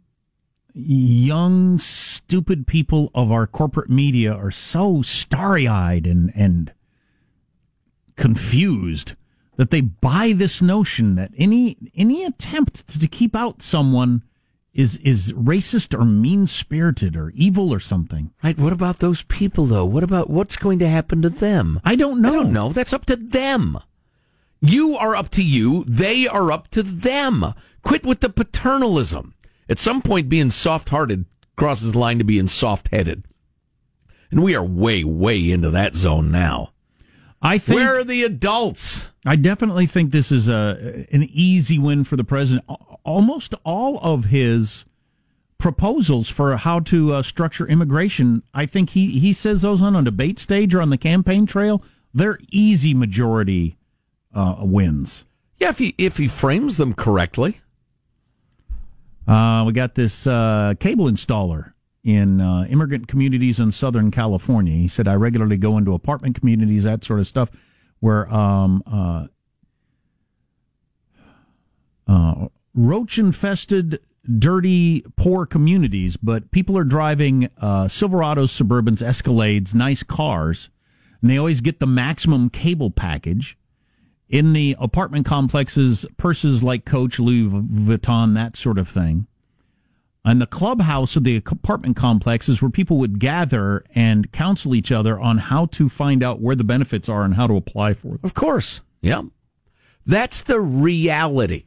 young, 0.78 1.78
stupid 1.80 2.68
people 2.68 3.12
of 3.16 3.32
our 3.32 3.48
corporate 3.48 3.90
media 3.90 4.34
are 4.34 4.52
so 4.52 5.02
starry 5.02 5.68
eyed 5.68 6.06
and, 6.06 6.32
and 6.36 6.74
confused 8.16 9.16
that 9.56 9.72
they 9.72 9.82
buy 9.82 10.34
this 10.34 10.62
notion 10.62 11.16
that 11.16 11.32
any 11.38 11.78
any 11.96 12.24
attempt 12.24 12.88
to, 12.88 13.00
to 13.00 13.08
keep 13.08 13.36
out 13.36 13.62
someone 13.62 14.24
is 14.74 14.98
is 14.98 15.34
racist 15.34 16.00
or 16.00 16.06
mean 16.06 16.46
spirited 16.46 17.16
or 17.16 17.32
evil 17.32 17.74
or 17.74 17.80
something. 17.80 18.32
Right. 18.44 18.58
What 18.58 18.74
about 18.74 19.00
those 19.00 19.24
people 19.24 19.66
though? 19.66 19.86
What 19.86 20.04
about 20.04 20.30
what's 20.30 20.58
going 20.58 20.80
to 20.80 20.88
happen 20.88 21.22
to 21.24 21.30
them? 21.30 21.82
I 21.84 21.96
don't 21.96 22.22
know. 22.22 22.30
I 22.30 22.34
don't 22.34 22.54
know. 22.54 22.70
That's 22.70 22.94
up 22.94 23.06
to 23.08 23.16
them. 23.16 23.80
You 24.62 24.96
are 24.96 25.16
up 25.16 25.30
to 25.32 25.44
you. 25.44 25.84
They 25.88 26.28
are 26.28 26.52
up 26.52 26.68
to 26.70 26.84
them. 26.84 27.54
Quit 27.84 28.06
with 28.06 28.22
the 28.22 28.30
paternalism. 28.30 29.34
At 29.70 29.80
some 29.80 30.02
point, 30.02 30.30
being 30.30 30.50
soft 30.50 30.90
hearted 30.90 31.26
crosses 31.56 31.92
the 31.92 32.00
line 32.00 32.20
to 32.20 32.24
being 32.24 32.48
soft 32.48 32.90
headed. 32.92 33.24
And 34.32 34.44
we 34.44 34.56
are 34.56 34.64
way, 34.64 35.04
way 35.04 35.52
into 35.52 35.70
that 35.72 35.96
zone 35.96 36.32
now. 36.32 36.72
I 37.42 37.58
think 37.58 37.80
Where 37.80 38.00
are 38.00 38.04
the 38.04 38.24
adults? 38.24 39.10
I 39.26 39.36
definitely 39.36 39.86
think 39.86 40.12
this 40.12 40.32
is 40.32 40.48
a 40.48 41.06
an 41.12 41.24
easy 41.32 41.78
win 41.78 42.04
for 42.04 42.16
the 42.16 42.24
president. 42.24 42.66
Almost 43.04 43.54
all 43.64 44.00
of 44.00 44.26
his 44.26 44.86
proposals 45.58 46.30
for 46.30 46.58
how 46.58 46.80
to 46.82 47.14
uh, 47.14 47.22
structure 47.22 47.68
immigration, 47.68 48.44
I 48.54 48.66
think 48.66 48.92
he 48.92 49.20
he 49.20 49.34
says 49.34 49.62
those 49.62 49.82
on 49.82 49.96
a 49.96 50.02
debate 50.02 50.40
stage 50.40 50.74
or 50.74 50.82
on 50.82 50.90
the 50.90 50.98
campaign 50.98 51.46
trail. 51.46 51.84
They're 52.14 52.40
easy 52.52 52.94
majority 52.94 53.78
uh, 54.34 54.56
wins. 54.60 55.26
Yeah, 55.60 55.70
if 55.70 55.78
he 55.78 55.94
if 55.98 56.18
he 56.18 56.28
frames 56.28 56.78
them 56.78 56.94
correctly. 56.94 57.62
Uh, 59.28 59.64
we 59.66 59.74
got 59.74 59.96
this 59.96 60.26
uh, 60.26 60.74
cable 60.80 61.06
installer 61.06 61.74
in 62.04 62.40
uh, 62.40 62.64
immigrant 62.70 63.08
communities 63.08 63.60
in 63.60 63.72
Southern 63.72 64.10
California. 64.10 64.74
He 64.74 64.88
said, 64.88 65.08
I 65.08 65.16
regularly 65.16 65.58
go 65.58 65.78
into 65.78 65.94
apartment 65.94 66.40
communities, 66.40 66.86
that 66.86 67.04
sort 67.04 67.20
of 67.20 67.28
stuff, 67.28 67.50
where 68.00 68.34
um, 68.34 68.82
uh, 68.90 69.28
uh, 72.08 72.48
roach 72.74 73.20
infested, 73.20 74.00
dirty, 74.40 75.04
poor 75.18 75.46
communities, 75.46 76.16
but 76.16 76.50
people 76.52 76.78
are 76.78 76.86
driving 76.86 77.50
uh, 77.58 77.86
Silverados, 77.86 78.50
Suburbans, 78.50 79.06
Escalades, 79.06 79.76
nice 79.76 80.04
cars, 80.04 80.70
and 81.22 81.30
they 81.30 81.38
always 81.38 81.60
get 81.60 81.80
the 81.80 81.88
maximum 81.88 82.50
cable 82.50 82.92
package. 82.92 83.58
In 84.30 84.54
the 84.54 84.76
apartment 84.80 85.26
complexes, 85.26 86.06
purses 86.18 86.62
like 86.62 86.84
Coach, 86.84 87.18
Louis 87.18 87.50
Vuitton, 87.50 88.34
that 88.36 88.58
sort 88.58 88.78
of 88.78 88.90
thing. 88.90 89.28
And 90.26 90.42
the 90.42 90.46
clubhouse 90.46 91.16
of 91.16 91.24
the 91.24 91.38
apartment 91.38 91.96
complex 91.96 92.50
is 92.50 92.62
where 92.62 92.70
people 92.70 92.98
would 92.98 93.18
gather 93.18 93.86
and 93.96 94.30
counsel 94.34 94.76
each 94.76 94.92
other 94.92 95.18
on 95.18 95.38
how 95.38 95.68
to 95.68 95.88
find 95.88 96.22
out 96.22 96.42
where 96.42 96.56
the 96.56 96.66
benefits 96.66 97.08
are 97.08 97.24
and 97.24 97.36
how 97.36 97.48
to 97.48 97.56
apply 97.56 97.94
for 97.94 98.10
them. 98.10 98.20
Of 98.24 98.34
course. 98.34 98.82
Yeah. 99.02 99.22
That's 100.06 100.42
the 100.42 100.60
reality. 100.60 101.64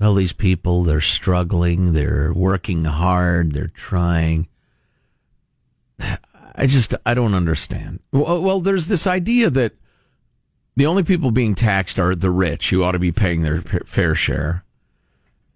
Well, 0.00 0.14
these 0.14 0.32
people, 0.32 0.84
they're 0.84 1.02
struggling, 1.02 1.92
they're 1.92 2.32
working 2.32 2.84
hard, 2.84 3.52
they're 3.52 3.68
trying. 3.68 4.48
I 6.56 6.66
just, 6.66 6.94
I 7.04 7.12
don't 7.12 7.34
understand. 7.34 8.00
Well, 8.12 8.40
well, 8.40 8.60
there's 8.60 8.86
this 8.86 9.06
idea 9.06 9.50
that 9.50 9.74
the 10.76 10.86
only 10.86 11.02
people 11.02 11.30
being 11.30 11.54
taxed 11.54 11.98
are 11.98 12.14
the 12.14 12.30
rich 12.30 12.70
who 12.70 12.82
ought 12.82 12.92
to 12.92 12.98
be 12.98 13.12
paying 13.12 13.42
their 13.42 13.60
fair 13.60 14.14
share. 14.14 14.64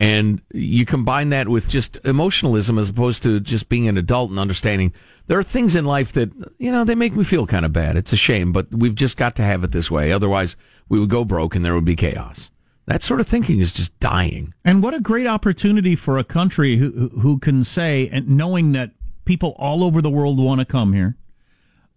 And 0.01 0.41
you 0.53 0.87
combine 0.87 1.31
that 1.31 1.49
with 1.49 1.69
just 1.69 1.99
emotionalism 2.05 2.79
as 2.79 2.89
opposed 2.89 3.25
to 3.25 3.41
just 3.41 3.69
being 3.69 3.89
an 3.89 3.99
adult 3.99 4.31
and 4.31 4.39
understanding 4.39 4.93
there 5.27 5.39
are 5.39 5.45
things 5.45 5.75
in 5.75 5.85
life 5.85 6.13
that, 6.13 6.31
you 6.59 6.71
know, 6.71 6.85
they 6.85 6.95
make 6.95 7.17
me 7.17 7.25
feel 7.25 7.47
kind 7.47 7.67
of 7.67 7.73
bad. 7.73 7.97
It's 7.97 8.13
a 8.13 8.17
shame, 8.17 8.53
but 8.53 8.73
we've 8.73 8.95
just 8.95 9.17
got 9.17 9.35
to 9.37 9.43
have 9.43 9.65
it 9.65 9.73
this 9.73 9.91
way. 9.91 10.13
Otherwise, 10.13 10.57
we 10.89 11.01
would 11.01 11.11
go 11.11 11.25
broke 11.25 11.57
and 11.57 11.65
there 11.65 11.75
would 11.75 11.85
be 11.85 11.97
chaos. 11.97 12.51
That 12.87 13.03
sort 13.03 13.21
of 13.21 13.27
thinking 13.27 13.59
is 13.59 13.73
just 13.73 13.99
dying. 14.01 14.55
And 14.65 14.83
what 14.83 14.95
a 14.95 15.01
great 15.01 15.27
opportunity 15.27 15.95
for 15.95 16.17
a 16.17 16.25
country 16.25 16.77
who 16.77 17.11
who 17.21 17.39
can 17.39 17.63
say, 17.63 18.09
and 18.11 18.31
knowing 18.31 18.73
that 18.73 18.93
people 19.27 19.55
all 19.59 19.85
over 19.85 20.01
the 20.01 20.09
world 20.09 20.39
want 20.39 20.61
to 20.61 20.65
come 20.65 20.95
here, 20.95 21.17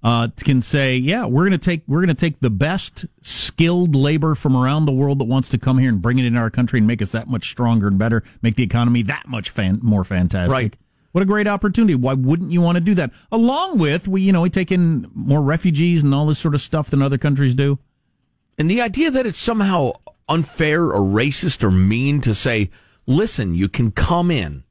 uh, 0.03 0.29
can 0.43 0.61
say, 0.61 0.95
yeah, 0.95 1.25
we're 1.25 1.43
going 1.43 1.51
to 1.51 1.57
take 1.57 1.83
we're 1.87 1.99
going 1.99 2.07
to 2.07 2.13
take 2.13 2.39
the 2.39 2.49
best 2.49 3.05
skilled 3.21 3.95
labor 3.95 4.33
from 4.33 4.55
around 4.55 4.85
the 4.85 4.91
world 4.91 5.19
that 5.19 5.25
wants 5.25 5.49
to 5.49 5.57
come 5.57 5.77
here 5.77 5.89
and 5.89 6.01
bring 6.01 6.17
it 6.17 6.25
into 6.25 6.39
our 6.39 6.49
country 6.49 6.79
and 6.79 6.87
make 6.87 7.01
us 7.01 7.11
that 7.11 7.27
much 7.27 7.49
stronger 7.49 7.87
and 7.87 7.99
better, 7.99 8.23
make 8.41 8.55
the 8.55 8.63
economy 8.63 9.03
that 9.03 9.27
much 9.27 9.49
fan, 9.49 9.79
more 9.81 10.03
fantastic. 10.03 10.51
Right. 10.51 10.77
What 11.11 11.21
a 11.21 11.25
great 11.25 11.47
opportunity! 11.47 11.93
Why 11.93 12.13
wouldn't 12.13 12.51
you 12.51 12.61
want 12.61 12.77
to 12.77 12.79
do 12.79 12.95
that? 12.95 13.11
Along 13.31 13.77
with 13.77 14.07
we, 14.07 14.21
you 14.21 14.31
know, 14.31 14.41
we 14.41 14.49
take 14.49 14.71
in 14.71 15.11
more 15.13 15.41
refugees 15.41 16.03
and 16.03 16.15
all 16.15 16.25
this 16.25 16.39
sort 16.39 16.55
of 16.55 16.61
stuff 16.61 16.89
than 16.89 17.01
other 17.01 17.17
countries 17.17 17.53
do. 17.53 17.79
And 18.57 18.71
the 18.71 18.81
idea 18.81 19.11
that 19.11 19.25
it's 19.25 19.37
somehow 19.37 19.91
unfair 20.29 20.85
or 20.85 21.01
racist 21.01 21.63
or 21.63 21.71
mean 21.71 22.21
to 22.21 22.33
say, 22.33 22.69
listen, 23.05 23.53
you 23.53 23.67
can 23.67 23.91
come 23.91 24.31
in, 24.31 24.63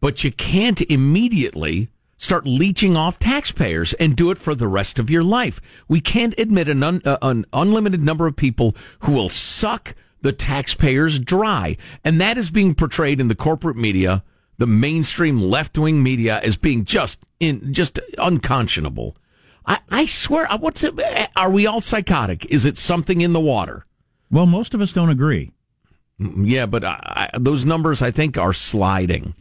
but 0.00 0.24
you 0.24 0.32
can't 0.32 0.80
immediately 0.80 1.90
start 2.24 2.46
leeching 2.46 2.96
off 2.96 3.18
taxpayers 3.18 3.92
and 3.94 4.16
do 4.16 4.30
it 4.30 4.38
for 4.38 4.54
the 4.54 4.66
rest 4.66 4.98
of 4.98 5.10
your 5.10 5.22
life. 5.22 5.60
We 5.86 6.00
can't 6.00 6.34
admit 6.38 6.68
an, 6.68 6.82
un, 6.82 7.02
uh, 7.04 7.18
an 7.22 7.44
unlimited 7.52 8.02
number 8.02 8.26
of 8.26 8.34
people 8.34 8.74
who 9.00 9.12
will 9.12 9.28
suck 9.28 9.94
the 10.22 10.32
taxpayers 10.32 11.20
dry. 11.20 11.76
And 12.02 12.20
that 12.20 12.38
is 12.38 12.50
being 12.50 12.74
portrayed 12.74 13.20
in 13.20 13.28
the 13.28 13.34
corporate 13.34 13.76
media, 13.76 14.24
the 14.56 14.66
mainstream 14.66 15.40
left 15.40 15.76
wing 15.76 16.02
media 16.02 16.40
as 16.42 16.56
being 16.56 16.84
just 16.84 17.20
in, 17.40 17.74
just 17.74 18.00
unconscionable. 18.18 19.16
I, 19.66 19.80
I 19.90 20.06
swear, 20.06 20.50
uh, 20.50 20.58
what's 20.58 20.82
it? 20.82 20.98
Are 21.36 21.50
we 21.50 21.66
all 21.66 21.80
psychotic? 21.80 22.46
Is 22.46 22.64
it 22.64 22.78
something 22.78 23.20
in 23.20 23.32
the 23.32 23.40
water? 23.40 23.86
Well, 24.30 24.46
most 24.46 24.74
of 24.74 24.80
us 24.80 24.92
don't 24.92 25.10
agree. 25.10 25.52
Yeah, 26.18 26.66
but 26.66 26.84
I, 26.84 27.30
I, 27.32 27.38
those 27.38 27.64
numbers 27.64 28.00
I 28.00 28.10
think 28.10 28.38
are 28.38 28.52
sliding. 28.52 29.34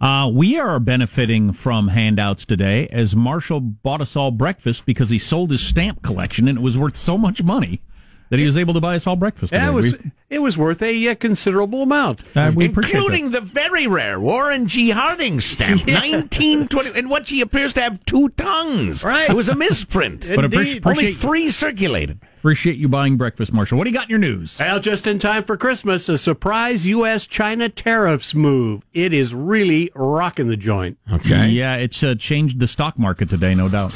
Uh, 0.00 0.30
we 0.32 0.58
are 0.58 0.80
benefiting 0.80 1.52
from 1.52 1.88
handouts 1.88 2.46
today 2.46 2.88
as 2.88 3.14
Marshall 3.14 3.60
bought 3.60 4.00
us 4.00 4.16
all 4.16 4.30
breakfast 4.30 4.86
because 4.86 5.10
he 5.10 5.18
sold 5.18 5.50
his 5.50 5.60
stamp 5.60 6.00
collection 6.00 6.48
and 6.48 6.56
it 6.56 6.62
was 6.62 6.78
worth 6.78 6.96
so 6.96 7.18
much 7.18 7.42
money. 7.42 7.82
That 8.30 8.38
he 8.38 8.46
was 8.46 8.56
able 8.56 8.74
to 8.74 8.80
buy 8.80 8.96
us 8.96 9.06
all 9.06 9.16
breakfast. 9.16 9.52
Yeah, 9.52 9.68
it 9.68 9.72
was 9.74 9.92
We- 9.92 10.10
it 10.30 10.38
was 10.40 10.56
worth 10.56 10.80
a 10.80 11.08
uh, 11.08 11.14
considerable 11.16 11.82
amount. 11.82 12.22
Uh, 12.36 12.52
we 12.54 12.66
Including 12.66 13.30
the 13.30 13.40
very 13.40 13.88
rare 13.88 14.20
Warren 14.20 14.68
G. 14.68 14.90
Harding 14.90 15.40
stamp, 15.40 15.80
1920, 15.88 16.96
in 16.98 17.08
which 17.08 17.30
he 17.30 17.40
appears 17.40 17.72
to 17.74 17.80
have 17.80 18.04
two 18.06 18.28
tongues. 18.30 19.02
Right. 19.02 19.28
It 19.28 19.34
was 19.34 19.48
a 19.48 19.56
misprint. 19.56 20.28
But 20.34 20.44
appre- 20.44 20.54
Only 20.56 20.78
appreciate, 20.78 21.16
three 21.16 21.50
circulated. 21.50 22.20
appreciate 22.38 22.76
you 22.76 22.88
buying 22.88 23.16
breakfast, 23.16 23.52
Marshall. 23.52 23.76
What 23.76 23.84
do 23.84 23.90
you 23.90 23.94
got 23.96 24.04
in 24.04 24.10
your 24.10 24.18
news? 24.20 24.56
Well, 24.60 24.78
just 24.78 25.08
in 25.08 25.18
time 25.18 25.42
for 25.42 25.56
Christmas, 25.56 26.08
a 26.08 26.16
surprise 26.16 26.86
U.S. 26.86 27.26
China 27.26 27.68
tariffs 27.68 28.32
move. 28.32 28.82
It 28.92 29.12
is 29.12 29.34
really 29.34 29.90
rocking 29.96 30.46
the 30.46 30.56
joint. 30.56 30.96
Okay. 31.12 31.48
Yeah, 31.48 31.74
it's 31.74 32.00
uh, 32.04 32.14
changed 32.14 32.60
the 32.60 32.68
stock 32.68 32.96
market 33.00 33.28
today, 33.28 33.56
no 33.56 33.68
doubt. 33.68 33.92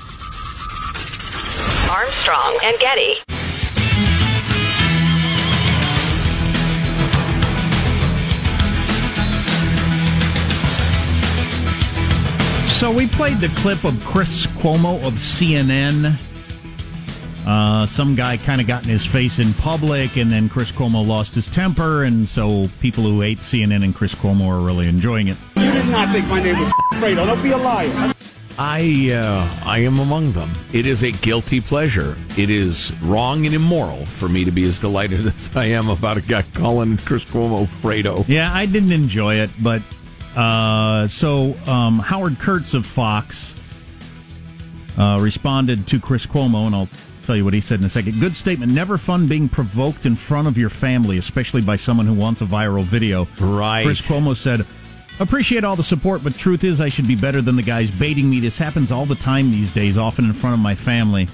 Armstrong 1.89 2.59
and 2.65 2.77
Getty. 2.81 3.15
So 12.85 12.91
we 12.91 13.07
played 13.07 13.39
the 13.39 13.49
clip 13.57 13.83
of 13.85 13.99
Chris 14.05 14.47
Cuomo 14.47 15.03
of 15.07 15.15
CNN. 15.15 16.15
Uh, 17.47 17.87
some 17.87 18.15
guy 18.15 18.37
kind 18.37 18.61
of 18.61 18.67
got 18.67 18.83
in 18.83 18.91
his 18.91 19.07
face 19.07 19.39
in 19.39 19.55
public, 19.55 20.19
and 20.19 20.31
then 20.31 20.51
Chris 20.51 20.71
Cuomo 20.71 21.03
lost 21.03 21.35
his 21.35 21.49
temper, 21.49 22.05
and 22.05 22.29
so 22.29 22.69
people 22.83 23.03
who 23.05 23.23
hate 23.23 23.39
CNN 23.39 23.85
and 23.85 23.95
Chris 23.95 24.15
Cuomo 24.15 24.47
are 24.49 24.61
really 24.61 24.87
enjoying 24.87 25.29
it. 25.29 25.39
You 25.57 25.73
did 25.73 25.87
not 25.87 26.13
think 26.13 26.27
my 26.27 26.43
name 26.43 26.59
was 26.59 26.71
Fredo. 26.93 27.25
Don't 27.25 27.43
be 27.43 27.53
a 27.53 27.57
liar. 27.57 28.13
I 28.59 29.13
uh, 29.15 29.67
I 29.67 29.79
am 29.79 29.99
among 29.99 30.33
them. 30.33 30.53
It 30.75 30.85
is 30.85 31.05
a 31.05 31.11
guilty 31.11 31.63
pleasure. 31.63 32.19
It 32.37 32.51
is 32.51 32.93
wrong 33.01 33.47
and 33.47 33.55
immoral 33.55 34.05
for 34.05 34.29
me 34.29 34.45
to 34.45 34.51
be 34.51 34.65
as 34.65 34.79
delighted 34.79 35.27
as 35.35 35.57
I 35.57 35.65
am 35.69 35.89
about 35.89 36.19
a 36.19 36.21
guy 36.21 36.43
calling 36.53 36.99
Chris 36.99 37.25
Cuomo 37.25 37.65
Fredo. 37.65 38.27
Yeah, 38.29 38.53
I 38.53 38.67
didn't 38.67 38.93
enjoy 38.93 39.37
it, 39.37 39.49
but 39.63 39.81
uh, 40.37 41.07
so 41.09 41.55
um, 41.67 41.99
Howard 41.99 42.39
Kurtz 42.39 42.75
of 42.75 42.87
Fox 42.87 43.55
uh, 44.99 45.19
responded 45.21 45.87
to 45.89 46.01
Chris 46.01 46.27
Cuomo, 46.27 46.67
and 46.67 46.75
I'll 46.75 46.89
tell 47.23 47.37
you 47.37 47.45
what 47.45 47.55
he 47.55 47.61
said 47.61 47.81
in 47.81 47.87
a 47.87 47.89
second. 47.89 48.21
Good 48.21 48.37
statement. 48.37 48.73
Never 48.73 48.99
fun 48.99 49.27
being 49.27 49.49
provoked 49.49 50.07
in 50.07 50.17
front 50.17 50.49
of 50.49 50.59
your 50.59 50.71
family, 50.71 51.19
especially 51.19 51.63
by 51.63 51.77
someone 51.77 52.07
who 52.07 52.15
wants 52.15 52.41
a 52.41 52.47
viral 52.47 52.83
video. 52.83 53.27
Right. 53.41 53.85
Chris 53.85 54.07
Cuomo 54.07 54.37
said, 54.37 54.67
Appreciate 55.21 55.63
all 55.63 55.77
the 55.77 55.83
support, 55.85 56.25
but 56.25 56.35
truth 56.35 56.65
is, 56.65 56.81
I 56.81 56.89
should 56.89 57.07
be 57.07 57.15
better 57.15 57.41
than 57.41 57.55
the 57.55 57.63
guys 57.63 57.91
baiting 57.91 58.29
me. 58.29 58.41
This 58.41 58.59
happens 58.59 58.91
all 58.91 59.07
the 59.07 59.15
time 59.15 59.53
these 59.53 59.71
days, 59.71 59.97
often 59.97 60.25
in 60.25 60.33
front 60.33 60.55
of 60.55 60.61
my 60.61 60.75
family. 60.75 61.29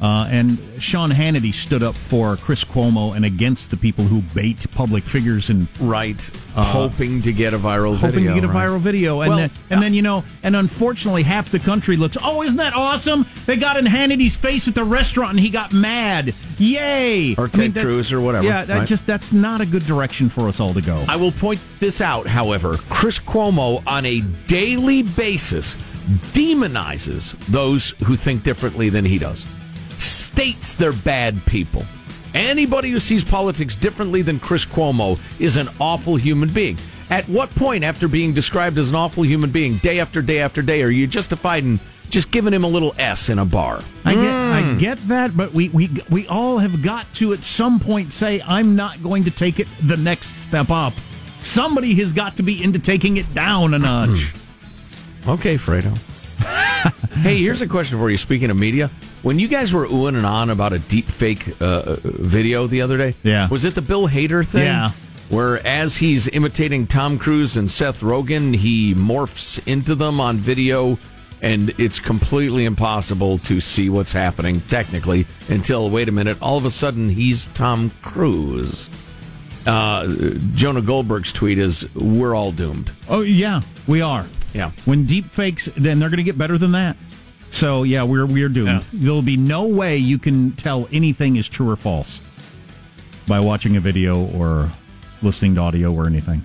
Uh, 0.00 0.28
and 0.30 0.58
Sean 0.78 1.10
Hannity 1.10 1.52
stood 1.52 1.82
up 1.82 1.96
for 1.96 2.36
Chris 2.36 2.62
Cuomo 2.64 3.16
and 3.16 3.24
against 3.24 3.70
the 3.70 3.76
people 3.76 4.04
who 4.04 4.20
bait 4.32 4.64
public 4.72 5.02
figures 5.04 5.50
and 5.50 5.66
Right. 5.80 6.30
Uh, 6.54 6.62
hoping 6.62 7.20
to 7.22 7.32
get 7.32 7.52
a 7.52 7.58
viral 7.58 7.96
hoping 7.96 8.14
video. 8.16 8.34
to 8.34 8.40
get 8.40 8.48
a 8.48 8.52
right. 8.52 8.68
viral 8.68 8.78
video. 8.78 9.20
And 9.22 9.28
Well, 9.30 9.38
then, 9.38 9.50
and 9.70 9.82
then 9.82 9.94
you 9.94 10.02
know, 10.02 10.24
and 10.44 10.54
unfortunately, 10.54 11.24
half 11.24 11.50
the 11.50 11.58
country 11.58 11.96
looks. 11.96 12.16
Oh, 12.22 12.42
isn't 12.42 12.56
that 12.58 12.74
awesome? 12.74 13.26
They 13.46 13.56
got 13.56 13.76
in 13.76 13.86
Hannity's 13.86 14.36
face 14.36 14.68
at 14.68 14.74
the 14.74 14.84
restaurant, 14.84 15.30
and 15.32 15.40
he 15.40 15.50
got 15.50 15.72
mad. 15.72 16.32
Yay! 16.58 17.34
Or 17.36 17.44
I 17.46 17.48
Ted 17.48 17.74
Cruz 17.74 18.12
or 18.12 18.20
whatever, 18.20 18.44
Yeah, 18.46 18.64
that 18.64 18.78
right? 18.78 18.88
just 18.88 19.06
that's 19.06 19.32
not 19.32 19.60
a 19.60 19.66
good 19.66 19.84
direction 19.84 20.28
for 20.28 20.48
us 20.48 20.60
all 20.60 20.74
to 20.74 20.80
go. 20.80 21.04
I 21.08 21.16
will 21.16 21.32
point 21.32 21.60
this 21.80 22.00
out, 22.00 22.26
however. 22.26 22.76
Chris 22.88 23.18
Cuomo, 23.18 23.82
on 23.86 24.04
a 24.06 24.20
daily 24.46 25.02
basis, 25.02 25.74
demonizes 26.32 27.36
those 27.46 27.90
who 28.04 28.16
think 28.16 28.42
differently 28.42 28.88
than 28.88 29.04
he 29.04 29.18
does, 29.18 29.44
states 29.98 30.74
they're 30.74 30.92
bad 30.92 31.44
people. 31.46 31.84
Anybody 32.34 32.90
who 32.90 33.00
sees 33.00 33.24
politics 33.24 33.74
differently 33.74 34.22
than 34.22 34.38
Chris 34.38 34.64
Cuomo 34.66 35.18
is 35.40 35.56
an 35.56 35.68
awful 35.80 36.16
human 36.16 36.48
being. 36.50 36.76
At 37.10 37.26
what 37.28 37.52
point, 37.54 37.84
after 37.84 38.06
being 38.06 38.34
described 38.34 38.76
as 38.78 38.90
an 38.90 38.94
awful 38.94 39.24
human 39.24 39.50
being 39.50 39.76
day 39.76 39.98
after 39.98 40.20
day 40.20 40.40
after 40.40 40.60
day, 40.60 40.82
are 40.82 40.90
you 40.90 41.06
justified 41.06 41.64
in 41.64 41.80
just 42.10 42.30
giving 42.30 42.52
him 42.52 42.64
a 42.64 42.68
little 42.68 42.94
S 42.98 43.30
in 43.30 43.38
a 43.38 43.46
bar? 43.46 43.80
I 44.04 44.14
get, 44.14 44.22
Hmm. 44.22 44.76
I 44.76 44.76
get 44.78 44.98
that, 45.08 45.34
but 45.36 45.52
we, 45.52 45.70
we 45.70 45.88
we 46.10 46.26
all 46.28 46.58
have 46.58 46.82
got 46.82 47.10
to 47.14 47.32
at 47.32 47.44
some 47.44 47.80
point 47.80 48.12
say, 48.12 48.42
I'm 48.46 48.76
not 48.76 49.02
going 49.02 49.24
to 49.24 49.30
take 49.30 49.58
it 49.58 49.68
the 49.82 49.96
next 49.96 50.26
step 50.46 50.70
up. 50.70 50.92
Somebody 51.40 51.94
has 51.94 52.12
got 52.12 52.36
to 52.36 52.42
be 52.42 52.62
into 52.62 52.78
taking 52.78 53.16
it 53.16 53.32
down 53.34 53.72
a 53.74 53.78
notch. 53.78 54.32
Okay, 55.26 55.56
Fredo. 55.56 55.94
hey, 57.22 57.36
here's 57.38 57.60
a 57.60 57.66
question 57.66 57.98
for 57.98 58.08
you. 58.08 58.16
Speaking 58.16 58.48
of 58.50 58.56
media, 58.56 58.88
when 59.22 59.38
you 59.38 59.48
guys 59.48 59.72
were 59.72 59.86
oohing 59.86 60.16
and 60.16 60.26
on 60.26 60.50
about 60.50 60.72
a 60.72 60.78
deep 60.78 61.04
fake 61.06 61.54
uh, 61.60 61.96
video 62.04 62.66
the 62.66 62.82
other 62.82 62.96
day, 62.98 63.14
Yeah. 63.22 63.48
was 63.48 63.64
it 63.64 63.74
the 63.74 63.82
Bill 63.82 64.08
Hader 64.08 64.46
thing? 64.46 64.64
Yeah. 64.64 64.90
Where 65.28 65.64
as 65.66 65.96
he's 65.98 66.26
imitating 66.28 66.86
Tom 66.86 67.18
Cruise 67.18 67.56
and 67.56 67.70
Seth 67.70 68.00
Rogen, 68.00 68.54
he 68.56 68.94
morphs 68.94 69.60
into 69.66 69.94
them 69.94 70.20
on 70.20 70.38
video, 70.38 70.98
and 71.42 71.70
it's 71.78 72.00
completely 72.00 72.64
impossible 72.64 73.36
to 73.38 73.60
see 73.60 73.90
what's 73.90 74.12
happening 74.12 74.60
technically 74.62 75.26
until 75.50 75.90
wait 75.90 76.08
a 76.08 76.12
minute, 76.12 76.38
all 76.40 76.56
of 76.56 76.64
a 76.64 76.70
sudden 76.70 77.10
he's 77.10 77.48
Tom 77.48 77.90
Cruise. 78.00 78.88
Uh, 79.66 80.06
Jonah 80.54 80.80
Goldberg's 80.80 81.30
tweet 81.32 81.58
is, 81.58 81.84
"We're 81.94 82.34
all 82.34 82.50
doomed." 82.52 82.92
Oh 83.08 83.20
yeah, 83.20 83.60
we 83.86 84.00
are. 84.00 84.24
Yeah. 84.54 84.70
When 84.86 85.04
deep 85.04 85.30
fakes, 85.30 85.68
then 85.76 85.98
they're 85.98 86.08
going 86.08 86.16
to 86.18 86.22
get 86.22 86.38
better 86.38 86.56
than 86.56 86.72
that. 86.72 86.96
So 87.50 87.82
yeah, 87.82 88.02
we're 88.02 88.26
we're 88.26 88.48
doomed. 88.48 88.82
There'll 88.92 89.22
be 89.22 89.36
no 89.36 89.64
way 89.64 89.96
you 89.96 90.18
can 90.18 90.52
tell 90.52 90.88
anything 90.92 91.36
is 91.36 91.48
true 91.48 91.70
or 91.70 91.76
false 91.76 92.20
by 93.26 93.40
watching 93.40 93.76
a 93.76 93.80
video 93.80 94.24
or 94.26 94.70
listening 95.22 95.54
to 95.56 95.60
audio 95.60 95.92
or 95.92 96.06
anything. 96.06 96.44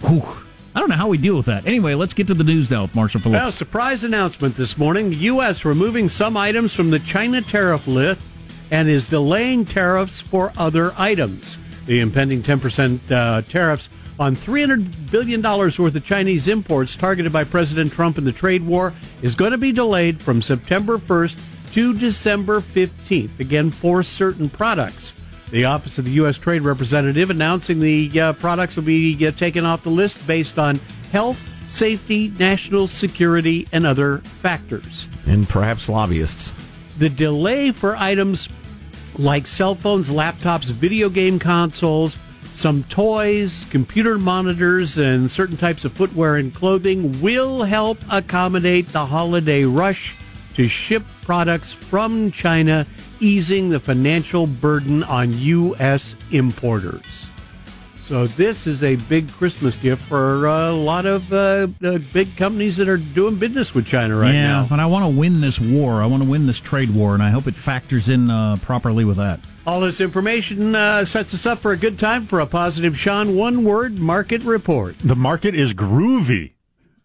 Whew. 0.00 0.22
I 0.74 0.80
don't 0.80 0.88
know 0.88 0.96
how 0.96 1.08
we 1.08 1.18
deal 1.18 1.36
with 1.36 1.46
that. 1.46 1.66
Anyway, 1.66 1.94
let's 1.94 2.14
get 2.14 2.26
to 2.28 2.34
the 2.34 2.44
news 2.44 2.70
now 2.70 2.82
with 2.82 2.94
Marshall 2.94 3.20
Phillips. 3.20 3.42
Well, 3.42 3.52
surprise 3.52 4.04
announcement 4.04 4.56
this 4.56 4.78
morning. 4.78 5.10
The 5.10 5.16
U.S. 5.16 5.66
removing 5.66 6.08
some 6.08 6.34
items 6.34 6.72
from 6.72 6.90
the 6.90 6.98
China 6.98 7.42
tariff 7.42 7.86
list 7.86 8.22
and 8.70 8.88
is 8.88 9.06
delaying 9.06 9.66
tariffs 9.66 10.22
for 10.22 10.50
other 10.56 10.94
items. 10.96 11.58
The 11.84 12.00
impending 12.00 12.42
10% 12.42 13.10
uh, 13.10 13.42
tariffs 13.42 13.90
on 14.18 14.36
$300 14.36 15.10
billion 15.10 15.42
worth 15.42 15.78
of 15.78 16.04
Chinese 16.04 16.48
imports 16.48 16.96
targeted 16.96 17.32
by 17.32 17.44
President 17.44 17.92
Trump 17.92 18.18
in 18.18 18.24
the 18.24 18.32
trade 18.32 18.64
war 18.64 18.92
is 19.22 19.34
going 19.34 19.52
to 19.52 19.58
be 19.58 19.72
delayed 19.72 20.22
from 20.22 20.42
September 20.42 20.98
1st 20.98 21.72
to 21.72 21.98
December 21.98 22.60
15th, 22.60 23.40
again, 23.40 23.70
for 23.70 24.02
certain 24.02 24.48
products. 24.48 25.14
The 25.50 25.64
Office 25.64 25.98
of 25.98 26.06
the 26.06 26.12
U.S. 26.12 26.38
Trade 26.38 26.62
Representative 26.62 27.30
announcing 27.30 27.80
the 27.80 28.20
uh, 28.20 28.32
products 28.34 28.76
will 28.76 28.84
be 28.84 29.26
uh, 29.26 29.32
taken 29.32 29.66
off 29.66 29.82
the 29.82 29.90
list 29.90 30.26
based 30.26 30.58
on 30.58 30.76
health, 31.10 31.38
safety, 31.70 32.32
national 32.38 32.86
security, 32.86 33.68
and 33.72 33.86
other 33.86 34.18
factors. 34.18 35.08
And 35.26 35.48
perhaps 35.48 35.88
lobbyists. 35.88 36.52
The 36.98 37.10
delay 37.10 37.72
for 37.72 37.96
items 37.96 38.48
like 39.16 39.46
cell 39.46 39.74
phones, 39.74 40.10
laptops, 40.10 40.70
video 40.70 41.08
game 41.08 41.38
consoles, 41.38 42.18
some 42.54 42.84
toys, 42.84 43.66
computer 43.70 44.18
monitors, 44.18 44.98
and 44.98 45.30
certain 45.30 45.56
types 45.56 45.84
of 45.84 45.92
footwear 45.92 46.36
and 46.36 46.54
clothing 46.54 47.20
will 47.20 47.62
help 47.62 47.98
accommodate 48.10 48.88
the 48.88 49.06
holiday 49.06 49.64
rush 49.64 50.16
to 50.54 50.68
ship 50.68 51.02
products 51.22 51.72
from 51.72 52.30
China, 52.30 52.86
easing 53.20 53.68
the 53.68 53.80
financial 53.80 54.46
burden 54.46 55.02
on 55.04 55.32
U.S. 55.32 56.14
importers. 56.30 57.26
So 58.02 58.26
this 58.26 58.66
is 58.66 58.82
a 58.82 58.96
big 58.96 59.30
Christmas 59.32 59.76
gift 59.76 60.02
for 60.02 60.46
a 60.46 60.72
lot 60.72 61.06
of 61.06 61.32
uh, 61.32 61.68
uh, 61.82 61.98
big 62.12 62.36
companies 62.36 62.76
that 62.76 62.88
are 62.88 62.96
doing 62.96 63.36
business 63.36 63.74
with 63.74 63.86
China 63.86 64.16
right 64.16 64.34
yeah, 64.34 64.48
now. 64.48 64.66
but 64.68 64.80
I 64.80 64.86
want 64.86 65.04
to 65.04 65.18
win 65.18 65.40
this 65.40 65.60
war. 65.60 66.02
I 66.02 66.06
want 66.06 66.22
to 66.22 66.28
win 66.28 66.46
this 66.46 66.60
trade 66.60 66.90
war, 66.90 67.14
and 67.14 67.22
I 67.22 67.30
hope 67.30 67.46
it 67.46 67.54
factors 67.54 68.08
in 68.08 68.28
uh, 68.28 68.56
properly 68.56 69.04
with 69.04 69.18
that. 69.18 69.40
All 69.64 69.80
this 69.80 70.00
information 70.00 70.74
uh, 70.74 71.04
sets 71.04 71.32
us 71.34 71.46
up 71.46 71.58
for 71.58 71.70
a 71.70 71.76
good 71.76 71.98
time 71.98 72.26
for 72.26 72.40
a 72.40 72.46
positive 72.46 72.98
Sean 72.98 73.36
one 73.36 73.62
word 73.62 73.98
market 73.98 74.42
report. 74.42 74.98
The 74.98 75.14
market 75.14 75.54
is 75.54 75.72
groovy. 75.72 76.52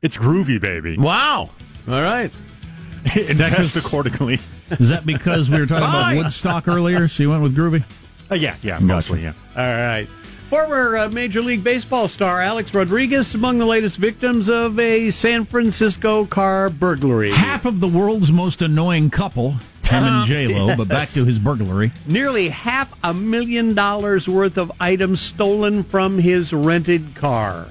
It's 0.02 0.18
groovy, 0.18 0.60
baby. 0.60 0.98
Wow. 0.98 1.52
All 1.88 2.02
right. 2.02 2.32
Invest 3.16 3.76
accordingly. 3.76 4.40
Is 4.72 4.90
that 4.90 5.06
because 5.06 5.50
we 5.50 5.60
were 5.60 5.66
talking 5.66 5.88
about 5.88 6.16
Woodstock 6.16 6.68
earlier, 6.68 7.08
so 7.08 7.24
you 7.24 7.30
went 7.30 7.42
with 7.42 7.56
Groovy? 7.56 7.84
Uh, 8.30 8.36
yeah, 8.36 8.56
yeah, 8.62 8.80
mostly, 8.80 9.24
yeah. 9.24 9.34
All 9.56 9.64
right. 9.64 10.08
Former 10.50 10.98
uh, 10.98 11.10
Major 11.10 11.42
League 11.42 11.64
Baseball 11.64 12.08
star 12.08 12.42
Alex 12.42 12.74
Rodriguez 12.74 13.34
among 13.36 13.60
the 13.60 13.66
latest 13.66 13.98
victims 13.98 14.50
of 14.50 14.80
a 14.80 15.12
San 15.12 15.46
Francisco 15.46 16.26
car 16.26 16.70
burglary. 16.70 17.32
Half 17.32 17.66
of 17.66 17.80
the 17.80 17.88
world's 17.88 18.32
most 18.32 18.62
annoying 18.62 19.10
couple, 19.10 19.56
Tim 19.88 20.04
and 20.04 20.26
J 20.28 20.48
Lo. 20.48 20.76
But 20.76 20.90
back 20.90 21.10
to 21.10 21.24
his 21.24 21.40
burglary. 21.40 21.92
Nearly 22.06 22.50
half 22.50 22.94
a 23.04 23.14
million 23.14 23.74
dollars 23.74 24.28
worth 24.28 24.58
of 24.58 24.72
items 24.80 25.22
stolen 25.22 25.84
from 25.84 26.20
his 26.20 26.52
rented 26.52 27.16
car. 27.16 27.68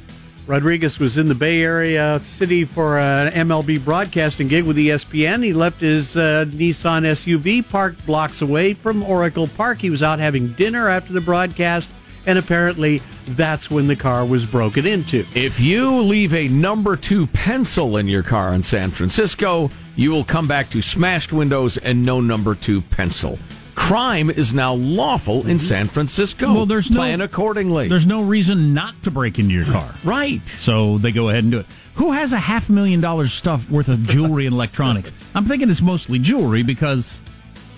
Rodriguez 0.46 0.98
was 1.00 1.18
in 1.18 1.26
the 1.26 1.34
Bay 1.34 1.60
Area 1.60 2.18
city 2.20 2.64
for 2.64 2.98
an 2.98 3.32
MLB 3.32 3.84
broadcasting 3.84 4.46
gig 4.46 4.64
with 4.64 4.76
ESPN. 4.76 5.44
He 5.44 5.52
left 5.52 5.80
his 5.80 6.16
uh, 6.16 6.46
Nissan 6.48 7.02
SUV 7.02 7.68
parked 7.68 8.06
blocks 8.06 8.40
away 8.40 8.72
from 8.72 9.02
Oracle 9.02 9.48
Park. 9.48 9.78
He 9.78 9.90
was 9.90 10.04
out 10.04 10.20
having 10.20 10.52
dinner 10.52 10.88
after 10.88 11.12
the 11.12 11.20
broadcast, 11.20 11.88
and 12.26 12.38
apparently 12.38 13.00
that's 13.30 13.70
when 13.70 13.86
the 13.86 13.96
car 13.96 14.24
was 14.24 14.44
broken 14.44 14.86
into. 14.86 15.24
If 15.34 15.60
you 15.60 16.02
leave 16.02 16.34
a 16.34 16.48
number 16.48 16.96
two 16.96 17.26
pencil 17.28 17.96
in 17.96 18.08
your 18.08 18.22
car 18.22 18.52
in 18.52 18.62
San 18.62 18.90
Francisco, 18.90 19.70
you 19.94 20.10
will 20.10 20.24
come 20.24 20.46
back 20.46 20.68
to 20.70 20.82
smashed 20.82 21.32
windows 21.32 21.76
and 21.78 22.04
no 22.04 22.20
number 22.20 22.54
two 22.54 22.82
pencil. 22.82 23.38
Crime 23.74 24.30
is 24.30 24.54
now 24.54 24.72
lawful 24.72 25.40
in 25.42 25.42
mm-hmm. 25.42 25.58
San 25.58 25.86
Francisco. 25.86 26.52
Well, 26.52 26.66
there's 26.66 26.90
no- 26.90 26.96
plan 26.96 27.20
accordingly. 27.20 27.88
There's 27.88 28.06
no 28.06 28.22
reason 28.22 28.74
not 28.74 29.00
to 29.02 29.10
break 29.10 29.38
into 29.38 29.54
your 29.54 29.66
car. 29.66 29.94
right. 30.04 30.46
So 30.48 30.98
they 30.98 31.12
go 31.12 31.28
ahead 31.28 31.44
and 31.44 31.52
do 31.52 31.60
it. 31.60 31.66
Who 31.94 32.12
has 32.12 32.32
a 32.32 32.38
half 32.38 32.68
million 32.68 33.00
dollars 33.00 33.32
stuff 33.32 33.70
worth 33.70 33.88
of 33.88 34.02
jewelry 34.02 34.46
and 34.46 34.54
electronics? 34.54 35.12
I'm 35.34 35.44
thinking 35.44 35.70
it's 35.70 35.82
mostly 35.82 36.18
jewelry 36.18 36.62
because 36.62 37.20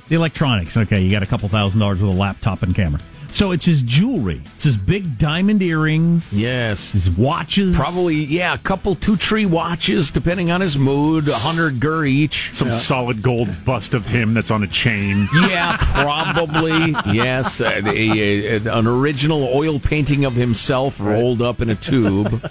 the 0.08 0.14
electronics. 0.14 0.76
Okay, 0.76 1.02
you 1.02 1.10
got 1.10 1.22
a 1.22 1.26
couple 1.26 1.48
thousand 1.48 1.80
dollars 1.80 2.00
with 2.00 2.12
a 2.12 2.16
laptop 2.16 2.62
and 2.62 2.74
camera. 2.74 3.00
So 3.30 3.52
it's 3.52 3.66
his 3.66 3.82
jewelry. 3.82 4.40
It's 4.54 4.64
his 4.64 4.76
big 4.76 5.18
diamond 5.18 5.62
earrings. 5.62 6.32
Yes. 6.32 6.92
His 6.92 7.10
watches. 7.10 7.76
Probably, 7.76 8.16
yeah, 8.16 8.54
a 8.54 8.58
couple 8.58 8.94
two 8.96 9.16
tree 9.16 9.46
watches, 9.46 10.10
depending 10.10 10.50
on 10.50 10.60
his 10.60 10.76
mood, 10.78 11.28
a 11.28 11.32
hundred 11.34 11.78
gur 11.78 12.04
each. 12.04 12.52
Some 12.52 12.72
solid 12.72 13.22
gold 13.22 13.64
bust 13.64 13.94
of 13.94 14.06
him 14.06 14.34
that's 14.34 14.50
on 14.50 14.62
a 14.64 14.66
chain. 14.66 15.28
Yeah, 15.34 15.76
probably. 15.78 16.92
yes, 17.14 17.60
a, 17.60 17.86
a- 17.86 18.56
a- 18.56 18.78
an 18.78 18.86
original 18.86 19.44
oil 19.54 19.78
painting 19.78 20.24
of 20.24 20.34
himself 20.34 20.98
rolled 21.00 21.42
up 21.42 21.60
in 21.60 21.70
a 21.70 21.74
tube. 21.76 22.50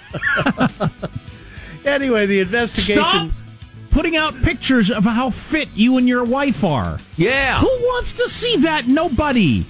Anyway, 1.84 2.26
the 2.26 2.40
investigation. 2.40 3.02
Stop 3.02 3.30
putting 3.90 4.14
out 4.14 4.34
pictures 4.42 4.90
of 4.90 5.04
how 5.04 5.30
fit 5.30 5.68
you 5.74 5.96
and 5.96 6.06
your 6.06 6.22
wife 6.22 6.62
are. 6.62 6.98
Yeah. 7.16 7.58
Who 7.60 7.66
wants 7.66 8.12
to 8.14 8.28
see 8.28 8.56
that? 8.58 8.86
Nobody. 8.86 9.64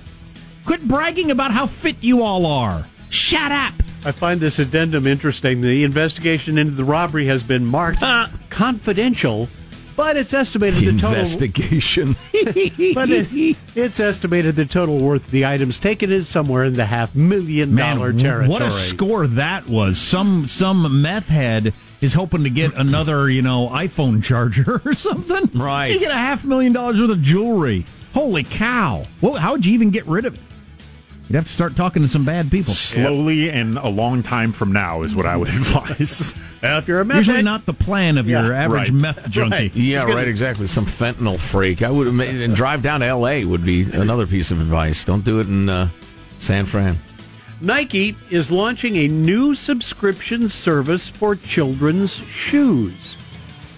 Quit 0.68 0.86
bragging 0.86 1.30
about 1.30 1.50
how 1.50 1.66
fit 1.66 2.04
you 2.04 2.22
all 2.22 2.44
are. 2.44 2.86
Shut 3.08 3.50
up. 3.50 3.72
I 4.04 4.12
find 4.12 4.38
this 4.38 4.58
addendum 4.58 5.06
interesting. 5.06 5.62
The 5.62 5.82
investigation 5.82 6.58
into 6.58 6.74
the 6.74 6.84
robbery 6.84 7.24
has 7.24 7.42
been 7.42 7.64
marked 7.64 8.02
uh, 8.02 8.28
confidential, 8.50 9.48
but 9.96 10.18
it's 10.18 10.34
estimated 10.34 10.80
the 10.80 11.00
total 11.00 11.20
Investigation. 11.20 12.16
but 12.94 13.08
it, 13.08 13.56
it's 13.74 13.98
estimated 13.98 14.56
the 14.56 14.66
total 14.66 14.98
worth 14.98 15.24
of 15.24 15.30
the 15.30 15.46
items 15.46 15.78
taken 15.78 16.12
is 16.12 16.28
somewhere 16.28 16.64
in 16.64 16.74
the 16.74 16.84
half 16.84 17.14
million 17.14 17.74
dollar 17.74 18.12
territory. 18.12 18.48
what 18.50 18.60
a 18.60 18.70
score 18.70 19.26
that 19.26 19.66
was! 19.68 19.98
Some 19.98 20.46
some 20.46 21.00
meth 21.00 21.30
head 21.30 21.72
is 22.02 22.12
hoping 22.12 22.44
to 22.44 22.50
get 22.50 22.76
another, 22.76 23.30
you 23.30 23.40
know, 23.40 23.70
iPhone 23.70 24.22
charger 24.22 24.82
or 24.84 24.92
something. 24.92 25.48
Right. 25.58 25.94
You 25.94 25.98
get 25.98 26.10
a 26.10 26.14
half 26.14 26.44
million 26.44 26.74
dollars 26.74 27.00
worth 27.00 27.08
of 27.08 27.22
jewelry. 27.22 27.86
Holy 28.12 28.44
cow! 28.44 29.04
Well, 29.22 29.32
how 29.32 29.52
would 29.52 29.64
you 29.64 29.72
even 29.72 29.88
get 29.88 30.06
rid 30.06 30.26
of 30.26 30.34
it? 30.34 30.40
You'd 31.28 31.36
have 31.36 31.46
to 31.46 31.52
start 31.52 31.76
talking 31.76 32.00
to 32.02 32.08
some 32.08 32.24
bad 32.24 32.50
people. 32.50 32.72
Slowly 32.72 33.50
and 33.50 33.76
a 33.76 33.88
long 33.88 34.22
time 34.22 34.52
from 34.52 34.72
now 34.72 35.02
is 35.02 35.14
what 35.14 35.26
I 35.26 35.36
would 35.36 35.48
advise. 35.54 36.32
if 36.62 36.88
you're 36.88 37.00
a 37.00 37.04
meth 37.04 37.18
Usually 37.18 37.36
head- 37.36 37.44
not 37.44 37.66
the 37.66 37.74
plan 37.74 38.16
of 38.16 38.28
your 38.28 38.52
average 38.54 38.90
right. 38.90 38.92
meth 39.00 39.28
junkie. 39.28 39.50
Right. 39.56 39.74
Yeah, 39.76 40.02
gonna- 40.04 40.14
right. 40.16 40.28
Exactly. 40.28 40.66
Some 40.66 40.86
fentanyl 40.86 41.38
freak. 41.38 41.82
I 41.82 41.90
would 41.90 42.06
have 42.06 42.14
made 42.16 42.34
and 42.40 42.54
drive 42.54 42.82
down 42.82 43.00
to 43.00 43.06
L.A. 43.06 43.44
would 43.44 43.64
be 43.64 43.82
another 43.82 44.26
piece 44.26 44.50
of 44.50 44.58
advice. 44.60 45.04
Don't 45.04 45.22
do 45.24 45.38
it 45.40 45.48
in 45.48 45.68
uh, 45.68 45.88
San 46.38 46.64
Fran. 46.64 46.96
Nike 47.60 48.16
is 48.30 48.50
launching 48.50 48.96
a 48.96 49.08
new 49.08 49.52
subscription 49.54 50.48
service 50.48 51.08
for 51.08 51.34
children's 51.34 52.14
shoes. 52.26 53.18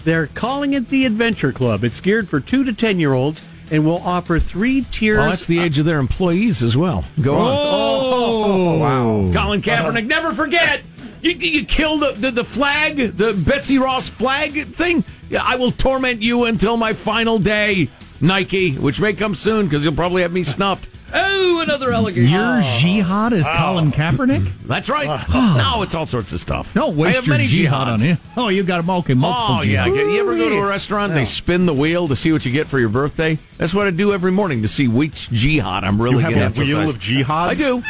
They're 0.05 0.27
calling 0.27 0.73
it 0.73 0.87
the 0.89 1.05
Adventure 1.05 1.51
Club. 1.51 1.83
It's 1.83 1.99
geared 1.99 2.29
for 2.29 2.39
two 2.39 2.63
to 2.63 2.71
ten 2.73 2.97
year 2.99 3.13
olds 3.13 3.41
and 3.71 3.85
will 3.85 4.01
offer 4.03 4.37
three 4.37 4.85
tiers. 4.91 5.17
Well, 5.17 5.29
that's 5.29 5.47
the 5.47 5.59
age 5.59 5.79
of 5.79 5.85
their 5.85 5.97
employees 5.97 6.61
as 6.61 6.77
well. 6.77 7.05
Go 7.21 7.35
on. 7.35 7.57
Oh, 7.57 8.43
oh 8.43 8.77
wow. 8.77 9.33
Colin 9.33 9.61
Kaepernick, 9.61 10.05
never 10.05 10.33
forget. 10.33 10.81
You, 11.21 11.31
you 11.31 11.65
kill 11.65 11.97
the, 11.97 12.11
the, 12.11 12.31
the 12.31 12.43
flag, 12.43 13.17
the 13.17 13.33
Betsy 13.33 13.79
Ross 13.79 14.09
flag 14.09 14.73
thing. 14.73 15.03
Yeah, 15.29 15.41
I 15.43 15.55
will 15.55 15.71
torment 15.71 16.21
you 16.21 16.45
until 16.45 16.77
my 16.77 16.93
final 16.93 17.39
day, 17.39 17.89
Nike, 18.19 18.73
which 18.75 18.99
may 18.99 19.13
come 19.13 19.35
soon 19.35 19.65
because 19.65 19.83
you'll 19.83 19.95
probably 19.95 20.23
have 20.23 20.33
me 20.33 20.43
snuffed. 20.43 20.89
Oh, 21.13 21.61
another 21.61 21.91
allegation. 21.91 22.29
Your 22.31 22.41
ah. 22.41 22.77
jihad 22.79 23.33
is 23.33 23.45
Colin 23.57 23.91
Kaepernick? 23.91 24.49
That's 24.65 24.89
right. 24.89 25.07
no, 25.29 25.81
it's 25.81 25.93
all 25.95 26.05
sorts 26.05 26.31
of 26.31 26.39
stuff. 26.39 26.73
Don't 26.73 26.93
I 26.93 27.01
waste 27.01 27.15
have 27.17 27.27
your 27.27 27.37
many 27.37 27.47
jihad 27.47 27.87
jihads. 27.87 27.93
on 27.93 28.01
you. 28.01 28.17
Oh, 28.37 28.47
you 28.49 28.63
got 28.63 28.77
them 28.77 28.89
okay, 28.89 29.13
multiple 29.13 29.57
Oh 29.57 29.61
yeah, 29.61 29.87
jihads. 29.87 30.13
you 30.13 30.19
ever 30.21 30.37
go 30.37 30.49
to 30.49 30.57
a 30.57 30.65
restaurant 30.65 31.11
and 31.11 31.19
they 31.19 31.25
spin 31.25 31.65
the 31.65 31.73
wheel 31.73 32.07
to 32.07 32.15
see 32.15 32.31
what 32.31 32.45
you 32.45 32.51
get 32.51 32.67
for 32.67 32.79
your 32.79 32.89
birthday? 32.89 33.37
That's 33.57 33.73
what 33.73 33.87
I 33.87 33.91
do 33.91 34.13
every 34.13 34.31
morning 34.31 34.61
to 34.61 34.67
see 34.67 34.87
which 34.87 35.29
jihad 35.29 35.83
I'm 35.83 36.01
really 36.01 36.23
You 36.23 36.29
have 36.29 36.33
going 36.33 36.45
a 36.47 36.53
to 36.53 36.59
wheel 36.61 36.77
emphasize. 36.79 36.95
of 36.95 37.27
jihads? 37.27 37.49
I 37.49 37.53
do. 37.55 37.83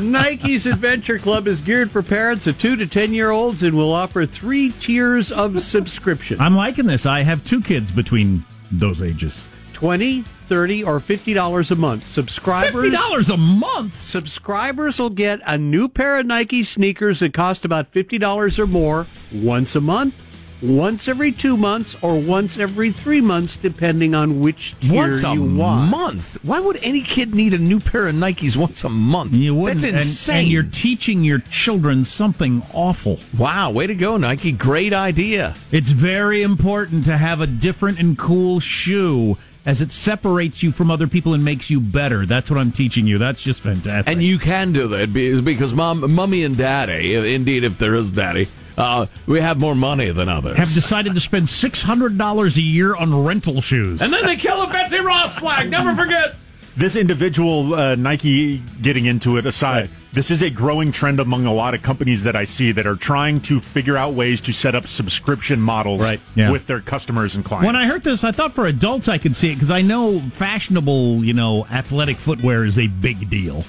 Nike's 0.02 0.66
Adventure 0.66 1.18
Club 1.18 1.48
is 1.48 1.62
geared 1.62 1.90
for 1.90 2.02
parents 2.02 2.46
of 2.46 2.58
two 2.60 2.76
to 2.76 2.86
ten 2.86 3.12
year 3.12 3.30
olds 3.30 3.62
and 3.62 3.74
will 3.76 3.92
offer 3.92 4.26
three 4.26 4.70
tiers 4.70 5.32
of 5.32 5.62
subscription. 5.62 6.38
I'm 6.40 6.54
liking 6.54 6.86
this. 6.86 7.06
I 7.06 7.22
have 7.22 7.42
two 7.44 7.60
kids 7.62 7.90
between 7.90 8.44
those 8.70 9.02
ages. 9.02 9.46
20 9.74 10.22
30 10.46 10.84
or 10.84 11.00
$50 11.00 11.70
a 11.70 11.74
month. 11.76 12.06
Subscribers 12.06 12.84
$50 12.84 13.30
a 13.32 13.36
month? 13.36 13.94
Subscribers 13.94 14.98
will 14.98 15.10
get 15.10 15.40
a 15.46 15.56
new 15.56 15.88
pair 15.88 16.18
of 16.18 16.26
Nike 16.26 16.62
sneakers 16.62 17.20
that 17.20 17.32
cost 17.32 17.64
about 17.64 17.90
$50 17.92 18.58
or 18.58 18.66
more 18.66 19.06
once 19.32 19.74
a 19.74 19.80
month, 19.80 20.14
once 20.60 21.08
every 21.08 21.32
2 21.32 21.56
months 21.56 21.96
or 22.02 22.18
once 22.20 22.58
every 22.58 22.92
3 22.92 23.22
months 23.22 23.56
depending 23.56 24.14
on 24.14 24.40
which 24.40 24.74
tier 24.80 24.94
Once 24.94 25.24
a 25.24 25.32
you 25.32 25.44
want. 25.44 25.90
month? 25.90 26.36
Why 26.42 26.60
would 26.60 26.78
any 26.82 27.00
kid 27.00 27.34
need 27.34 27.54
a 27.54 27.58
new 27.58 27.80
pair 27.80 28.06
of 28.08 28.14
Nikes 28.14 28.54
once 28.56 28.84
a 28.84 28.90
month? 28.90 29.34
You 29.34 29.54
wouldn't. 29.54 29.80
That's 29.80 29.92
and- 29.92 30.02
insane. 30.02 30.36
And, 30.44 30.48
you're 30.48 30.62
teaching 30.62 31.24
your 31.24 31.38
children 31.38 32.04
something 32.04 32.62
awful. 32.74 33.18
wow, 33.38 33.70
way 33.70 33.86
to 33.86 33.94
go, 33.94 34.18
Nike. 34.18 34.52
Great 34.52 34.92
idea. 34.92 35.54
It's 35.72 35.90
very 35.92 36.42
important 36.42 37.06
to 37.06 37.16
have 37.16 37.40
a 37.40 37.46
different 37.46 37.98
and 37.98 38.16
cool 38.18 38.60
shoe 38.60 39.38
as 39.66 39.80
it 39.80 39.90
separates 39.92 40.62
you 40.62 40.72
from 40.72 40.90
other 40.90 41.06
people 41.06 41.34
and 41.34 41.44
makes 41.44 41.70
you 41.70 41.80
better. 41.80 42.26
That's 42.26 42.50
what 42.50 42.58
I'm 42.60 42.72
teaching 42.72 43.06
you. 43.06 43.18
That's 43.18 43.42
just 43.42 43.60
fantastic. 43.60 44.12
And 44.12 44.22
you 44.22 44.38
can 44.38 44.72
do 44.72 44.88
that 44.88 45.12
because 45.12 45.72
mom, 45.74 46.14
mommy 46.14 46.44
and 46.44 46.56
daddy, 46.56 47.34
indeed, 47.34 47.64
if 47.64 47.78
there 47.78 47.94
is 47.94 48.12
daddy, 48.12 48.48
uh, 48.76 49.06
we 49.26 49.40
have 49.40 49.60
more 49.60 49.74
money 49.74 50.10
than 50.10 50.28
others. 50.28 50.56
have 50.56 50.72
decided 50.72 51.14
to 51.14 51.20
spend 51.20 51.46
$600 51.46 52.56
a 52.56 52.60
year 52.60 52.94
on 52.94 53.24
rental 53.24 53.60
shoes. 53.60 54.02
and 54.02 54.12
then 54.12 54.26
they 54.26 54.36
kill 54.36 54.60
a 54.62 54.66
Betsy 54.66 54.98
Ross 55.00 55.36
flag. 55.36 55.70
Never 55.70 55.94
forget. 55.94 56.34
This 56.76 56.96
individual 56.96 57.74
uh, 57.74 57.94
Nike 57.94 58.58
getting 58.82 59.06
into 59.06 59.36
it 59.36 59.46
aside, 59.46 59.88
this 60.14 60.30
is 60.30 60.42
a 60.42 60.48
growing 60.48 60.92
trend 60.92 61.18
among 61.18 61.44
a 61.44 61.52
lot 61.52 61.74
of 61.74 61.82
companies 61.82 62.22
that 62.22 62.36
I 62.36 62.44
see 62.44 62.70
that 62.72 62.86
are 62.86 62.94
trying 62.94 63.40
to 63.42 63.58
figure 63.60 63.96
out 63.96 64.14
ways 64.14 64.40
to 64.42 64.52
set 64.52 64.74
up 64.74 64.86
subscription 64.86 65.60
models 65.60 66.00
Right, 66.00 66.20
yeah. 66.36 66.50
with 66.52 66.66
their 66.66 66.80
customers 66.80 67.34
and 67.34 67.44
clients. 67.44 67.66
When 67.66 67.76
I 67.76 67.86
heard 67.86 68.04
this, 68.04 68.22
I 68.22 68.30
thought 68.30 68.54
for 68.54 68.66
adults 68.66 69.08
I 69.08 69.18
could 69.18 69.34
see 69.34 69.50
it 69.50 69.54
because 69.54 69.72
I 69.72 69.82
know 69.82 70.20
fashionable, 70.20 71.24
you 71.24 71.34
know, 71.34 71.66
athletic 71.66 72.16
footwear 72.16 72.64
is 72.64 72.78
a 72.78 72.86
big 72.86 73.28
deal 73.28 73.64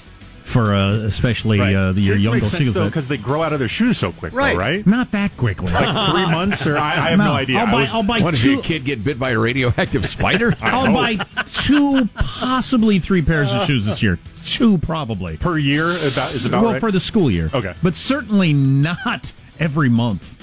for 0.45 0.73
uh, 0.75 0.91
especially 0.99 1.59
uh, 1.59 1.91
the, 1.91 1.99
your 2.01 2.15
Kids 2.15 2.23
younger 2.25 2.41
make 2.41 2.49
sense 2.49 2.59
though 2.59 2.65
singles. 2.73 2.87
because 2.89 3.07
they 3.07 3.17
grow 3.17 3.41
out 3.43 3.51
of 3.51 3.59
their 3.59 3.67
shoes 3.67 3.97
so 3.97 4.11
quick, 4.11 4.31
Right. 4.31 4.53
though, 4.53 4.59
right? 4.59 4.85
Not 4.87 5.11
that 5.11 5.35
quickly. 5.35 5.73
Like 5.73 6.11
three 6.11 6.31
months, 6.31 6.65
or 6.67 6.77
I, 6.77 6.91
I 6.91 7.09
have 7.09 7.17
no, 7.19 7.33
idea. 7.33 7.57
I'll 7.59 7.67
I 7.67 7.71
buy, 7.71 7.81
was- 7.81 7.89
I'll 7.89 8.03
buy 8.03 8.19
What 8.21 8.35
if 8.35 8.41
two. 8.41 8.51
your 8.53 8.61
kid 8.61 8.85
get 8.85 9.03
bit 9.03 9.17
by 9.19 9.31
a 9.31 9.39
radioactive 9.39 10.05
spider? 10.07 10.53
I'll 10.61 10.93
buy 10.93 11.17
two, 11.47 12.07
possibly 12.15 12.99
three 12.99 13.23
pairs 13.23 13.51
of 13.51 13.63
shoes 13.65 13.85
this 13.85 14.01
year. 14.03 14.19
Two, 14.45 14.77
probably. 14.77 15.37
per 15.37 15.57
year. 15.57 15.85
About 15.85 15.95
is 16.33 16.45
about 16.45 16.63
well, 16.63 16.71
right? 16.73 16.79
for 16.79 16.91
the 16.91 16.99
school 16.99 17.31
year. 17.31 17.49
Okay. 17.53 17.73
But 17.81 17.95
certainly 17.95 18.53
not 18.53 19.33
every 19.59 19.89
month. 19.89 20.41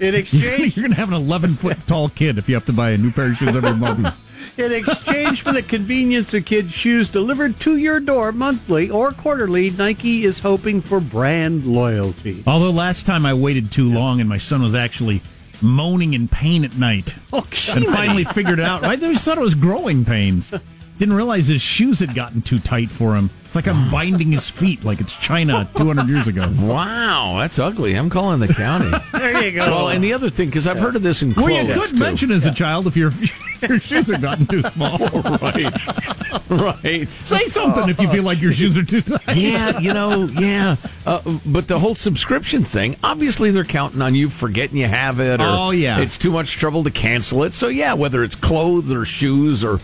In 0.00 0.14
exchange, 0.14 0.76
You're 0.78 0.84
going 0.84 0.92
to 0.92 0.96
have 0.96 1.08
an 1.08 1.14
11 1.14 1.56
foot 1.56 1.76
tall 1.86 2.08
kid 2.08 2.38
if 2.38 2.48
you 2.48 2.54
have 2.54 2.64
to 2.64 2.72
buy 2.72 2.90
a 2.92 2.96
new 2.96 3.10
pair 3.12 3.26
of 3.30 3.36
shoes 3.36 3.54
every 3.54 3.74
month. 3.74 4.08
in 4.56 4.72
exchange 4.72 5.42
for 5.42 5.52
the 5.52 5.62
convenience 5.62 6.32
of 6.34 6.44
kids' 6.44 6.72
shoes 6.72 7.08
delivered 7.08 7.58
to 7.60 7.76
your 7.76 8.00
door 8.00 8.32
monthly 8.32 8.90
or 8.90 9.12
quarterly, 9.12 9.70
Nike 9.70 10.24
is 10.24 10.38
hoping 10.38 10.80
for 10.80 11.00
brand 11.00 11.64
loyalty. 11.66 12.42
Although 12.46 12.70
last 12.70 13.06
time 13.06 13.24
I 13.26 13.34
waited 13.34 13.70
too 13.70 13.92
long 13.92 14.20
and 14.20 14.28
my 14.28 14.38
son 14.38 14.62
was 14.62 14.74
actually 14.74 15.20
moaning 15.62 16.14
in 16.14 16.28
pain 16.28 16.64
at 16.64 16.76
night. 16.76 17.16
Oh, 17.32 17.46
and 17.76 17.86
finally 17.86 18.24
figured 18.24 18.58
it 18.58 18.64
out. 18.64 18.82
I 18.82 18.96
just 18.96 19.24
thought 19.24 19.38
it 19.38 19.40
was 19.40 19.54
growing 19.54 20.04
pains. 20.04 20.52
Didn't 20.98 21.14
realize 21.14 21.46
his 21.46 21.62
shoes 21.62 22.00
had 22.00 22.12
gotten 22.12 22.42
too 22.42 22.58
tight 22.58 22.90
for 22.90 23.14
him. 23.14 23.30
It's 23.50 23.56
like 23.56 23.66
I'm 23.66 23.90
binding 23.90 24.30
his 24.30 24.48
feet 24.48 24.84
like 24.84 25.00
it's 25.00 25.16
China 25.16 25.68
200 25.76 26.08
years 26.08 26.28
ago. 26.28 26.48
Wow, 26.60 27.38
that's 27.40 27.58
ugly. 27.58 27.94
I'm 27.94 28.08
calling 28.08 28.38
the 28.38 28.46
county. 28.46 28.96
There 29.12 29.42
you 29.44 29.50
go. 29.50 29.64
well, 29.66 29.88
and 29.88 30.04
the 30.04 30.12
other 30.12 30.30
thing, 30.30 30.46
because 30.46 30.68
I've 30.68 30.78
heard 30.78 30.94
of 30.94 31.02
this 31.02 31.20
in 31.22 31.34
Well, 31.34 31.46
clothes 31.48 31.66
you 31.66 31.74
could 31.82 31.90
too. 31.98 32.04
mention 32.04 32.30
as 32.30 32.46
a 32.46 32.54
child 32.54 32.86
if 32.86 32.96
you're 32.96 33.12
your 33.68 33.80
shoes 33.80 34.06
have 34.06 34.22
gotten 34.22 34.46
too 34.46 34.62
small. 34.62 34.96
right, 34.98 36.48
right. 36.48 37.10
Say 37.12 37.46
something 37.46 37.88
if 37.88 38.00
you 38.00 38.08
feel 38.08 38.22
like 38.22 38.40
your 38.40 38.52
shoes 38.52 38.76
are 38.76 38.82
too 38.84 39.02
tight. 39.02 39.36
yeah, 39.36 39.78
you 39.80 39.92
know, 39.92 40.24
yeah. 40.26 40.76
Uh, 41.04 41.20
but 41.44 41.66
the 41.68 41.78
whole 41.78 41.94
subscription 41.94 42.64
thing, 42.64 42.96
obviously 43.02 43.50
they're 43.50 43.64
counting 43.64 44.00
on 44.00 44.14
you 44.14 44.28
forgetting 44.28 44.76
you 44.78 44.86
have 44.86 45.18
it. 45.20 45.40
Or 45.40 45.44
Oh, 45.46 45.70
yeah. 45.70 46.00
It's 46.00 46.16
too 46.18 46.30
much 46.30 46.52
trouble 46.52 46.84
to 46.84 46.90
cancel 46.90 47.42
it. 47.42 47.52
So, 47.52 47.66
yeah, 47.68 47.94
whether 47.94 48.22
it's 48.22 48.36
clothes 48.36 48.90
or 48.90 49.04
shoes 49.04 49.64
or 49.64 49.80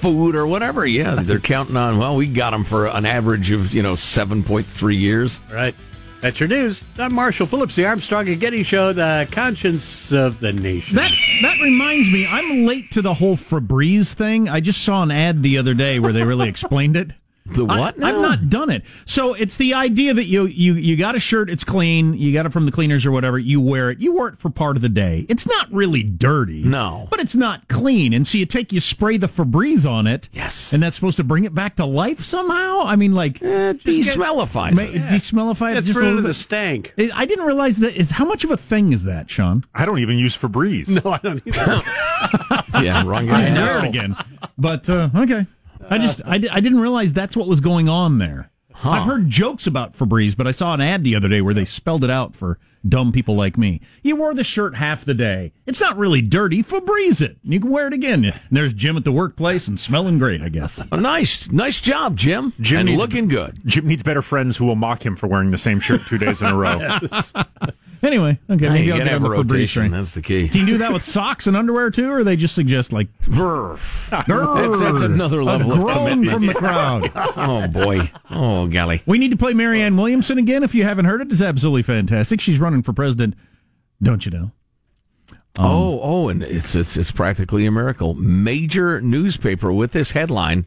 food 0.00 0.34
or 0.34 0.46
whatever, 0.46 0.86
yeah, 0.86 1.14
they're 1.22 1.38
counting 1.38 1.76
on, 1.76 1.98
well, 1.98 2.16
we 2.16 2.26
got 2.26 2.50
them 2.50 2.64
for 2.64 2.86
an 2.86 3.06
average 3.06 3.50
of, 3.50 3.74
you 3.74 3.82
know, 3.82 3.94
7.3 3.94 4.98
years. 4.98 5.40
Right. 5.52 5.74
That's 6.20 6.38
your 6.38 6.50
news. 6.50 6.84
I'm 6.98 7.14
Marshall 7.14 7.46
Phillips, 7.46 7.76
the 7.76 7.86
Armstrong 7.86 8.28
and 8.28 8.38
Getty 8.38 8.62
Show, 8.62 8.92
the 8.92 9.26
conscience 9.32 10.12
of 10.12 10.38
the 10.38 10.52
nation. 10.52 10.96
That 10.96 11.10
that 11.40 11.58
reminds 11.62 12.10
me, 12.10 12.26
I'm 12.26 12.66
late 12.66 12.90
to 12.92 13.00
the 13.00 13.14
whole 13.14 13.36
Febreze 13.36 14.12
thing. 14.12 14.46
I 14.46 14.60
just 14.60 14.84
saw 14.84 15.02
an 15.02 15.10
ad 15.10 15.42
the 15.42 15.56
other 15.56 15.72
day 15.72 15.98
where 15.98 16.12
they 16.12 16.22
really 16.22 16.48
explained 16.50 16.96
it. 16.96 17.12
The 17.46 17.64
what? 17.64 18.00
I, 18.02 18.10
have 18.12 18.20
not 18.20 18.48
done 18.48 18.70
it. 18.70 18.84
So 19.06 19.34
it's 19.34 19.56
the 19.56 19.74
idea 19.74 20.14
that 20.14 20.24
you 20.26 20.44
you 20.46 20.74
you 20.74 20.96
got 20.96 21.16
a 21.16 21.18
shirt, 21.18 21.50
it's 21.50 21.64
clean, 21.64 22.14
you 22.14 22.32
got 22.32 22.46
it 22.46 22.52
from 22.52 22.64
the 22.66 22.70
cleaners 22.72 23.04
or 23.04 23.10
whatever, 23.10 23.38
you 23.38 23.60
wear 23.60 23.90
it, 23.90 23.98
you 23.98 24.14
wear 24.14 24.28
it 24.28 24.38
for 24.38 24.50
part 24.50 24.76
of 24.76 24.82
the 24.82 24.88
day. 24.88 25.26
It's 25.28 25.46
not 25.46 25.72
really 25.72 26.02
dirty. 26.04 26.62
No. 26.62 27.08
But 27.10 27.18
it's 27.18 27.34
not 27.34 27.66
clean. 27.68 28.12
And 28.12 28.26
so 28.26 28.38
you 28.38 28.46
take 28.46 28.72
you 28.72 28.78
spray 28.80 29.16
the 29.16 29.26
Febreze 29.26 29.90
on 29.90 30.06
it. 30.06 30.28
Yes. 30.32 30.72
And 30.72 30.82
that's 30.82 30.94
supposed 30.94 31.16
to 31.16 31.24
bring 31.24 31.44
it 31.44 31.54
back 31.54 31.76
to 31.76 31.84
life 31.86 32.20
somehow? 32.24 32.82
I 32.84 32.94
mean 32.96 33.14
like 33.14 33.42
Eh, 33.42 33.72
desmellifies 33.72 34.76
ma- 34.76 34.82
it. 34.82 35.02
Desmellify 35.10 35.72
it 35.74 35.78
It's 35.78 35.86
just 35.88 35.96
a 35.96 36.00
rid 36.00 36.06
little 36.06 36.18
of 36.20 36.24
the 36.26 36.34
stank. 36.34 36.94
I 37.14 37.26
didn't 37.26 37.46
realize 37.46 37.78
that 37.78 37.96
is 37.96 38.10
how 38.12 38.24
much 38.26 38.44
of 38.44 38.50
a 38.52 38.56
thing 38.56 38.92
is 38.92 39.04
that, 39.04 39.28
Sean? 39.30 39.64
I 39.74 39.86
don't 39.86 39.98
even 39.98 40.18
use 40.18 40.36
Febreze. 40.36 40.88
No, 41.04 41.12
I 41.12 41.18
don't 41.18 41.42
either. 41.46 41.82
Yeah, 42.84 43.02
wrong 43.04 43.28
I 43.30 43.48
guy. 43.48 43.54
know 43.54 43.80
again. 43.88 44.16
But 44.58 44.88
uh, 44.88 45.08
okay, 45.16 45.46
I 45.88 45.98
just 45.98 46.20
I, 46.24 46.38
di- 46.38 46.48
I 46.48 46.60
didn't 46.60 46.80
realize 46.80 47.12
that's 47.12 47.36
what 47.36 47.48
was 47.48 47.60
going 47.60 47.88
on 47.88 48.18
there. 48.18 48.50
I've 48.82 49.04
heard 49.04 49.28
jokes 49.28 49.66
about 49.66 49.92
Febreze, 49.94 50.34
but 50.36 50.46
I 50.46 50.52
saw 50.52 50.72
an 50.72 50.80
ad 50.80 51.04
the 51.04 51.14
other 51.14 51.28
day 51.28 51.42
where 51.42 51.52
they 51.52 51.66
spelled 51.66 52.02
it 52.02 52.08
out 52.08 52.34
for 52.34 52.58
dumb 52.88 53.12
people 53.12 53.34
like 53.34 53.58
me. 53.58 53.82
You 54.02 54.16
wore 54.16 54.32
the 54.32 54.44
shirt 54.44 54.74
half 54.76 55.04
the 55.04 55.12
day. 55.12 55.52
It's 55.66 55.80
not 55.80 55.98
really 55.98 56.22
dirty. 56.22 56.62
Febreze 56.62 57.20
it. 57.20 57.36
You 57.42 57.60
can 57.60 57.68
wear 57.70 57.88
it 57.88 57.92
again. 57.92 58.24
And 58.24 58.34
there's 58.50 58.72
Jim 58.72 58.96
at 58.96 59.04
the 59.04 59.12
workplace 59.12 59.68
and 59.68 59.78
smelling 59.78 60.18
great, 60.18 60.40
I 60.40 60.48
guess. 60.48 60.82
Oh, 60.92 60.96
nice, 60.96 61.50
nice 61.50 61.80
job, 61.80 62.16
Jim. 62.16 62.54
Jim 62.58 62.80
and 62.80 62.88
needs- 62.90 62.98
looking 63.02 63.28
good. 63.28 63.60
Jim 63.66 63.86
needs 63.86 64.02
better 64.02 64.22
friends 64.22 64.56
who 64.56 64.64
will 64.64 64.76
mock 64.76 65.04
him 65.04 65.14
for 65.14 65.26
wearing 65.26 65.50
the 65.50 65.58
same 65.58 65.78
shirt 65.80 66.06
two 66.06 66.16
days 66.16 66.40
in 66.40 66.46
a 66.48 66.56
row. 66.56 66.78
Anyway, 68.02 68.38
okay, 68.48 68.68
maybe 68.70 68.86
you 68.86 68.92
I'll 68.92 68.98
get 68.98 69.08
on 69.08 69.12
have 69.12 69.22
the 69.22 69.28
a 69.30 69.30
Febreze 69.44 69.50
rotation. 69.50 69.80
train. 69.82 69.90
That's 69.92 70.14
the 70.14 70.22
key. 70.22 70.48
Can 70.48 70.60
you 70.60 70.66
do 70.66 70.78
that 70.78 70.92
with 70.92 71.02
socks 71.16 71.46
and 71.46 71.54
underwear 71.56 71.90
too, 71.90 72.10
or 72.10 72.24
they 72.24 72.34
just 72.36 72.54
suggest 72.54 72.92
like 72.94 73.08
That's, 73.26 74.78
that's 74.78 75.00
another 75.02 75.40
a 75.40 75.44
level 75.44 75.72
of 75.72 75.80
groan 75.80 76.24
commitment. 76.24 76.30
from 76.30 76.46
the 76.46 76.54
crowd? 76.54 77.10
Oh 77.36 77.66
boy. 77.68 78.10
Oh 78.30 78.66
golly. 78.68 79.02
We 79.06 79.18
need 79.18 79.30
to 79.32 79.36
play 79.36 79.52
Marianne 79.54 79.96
Williamson 79.96 80.38
again. 80.38 80.62
If 80.62 80.74
you 80.74 80.84
haven't 80.84 81.04
heard 81.04 81.20
it, 81.20 81.30
it's 81.30 81.40
absolutely 81.42 81.82
fantastic. 81.82 82.40
She's 82.40 82.58
running 82.58 82.82
for 82.82 82.92
president, 82.92 83.34
don't 84.02 84.24
you 84.24 84.30
know? 84.32 84.50
Um, 85.56 85.66
oh, 85.66 86.00
oh, 86.02 86.28
and 86.28 86.42
it's 86.42 86.74
it's 86.74 86.96
it's 86.96 87.10
practically 87.10 87.66
a 87.66 87.70
miracle. 87.70 88.14
Major 88.14 89.00
newspaper 89.00 89.72
with 89.72 89.92
this 89.92 90.12
headline: 90.12 90.64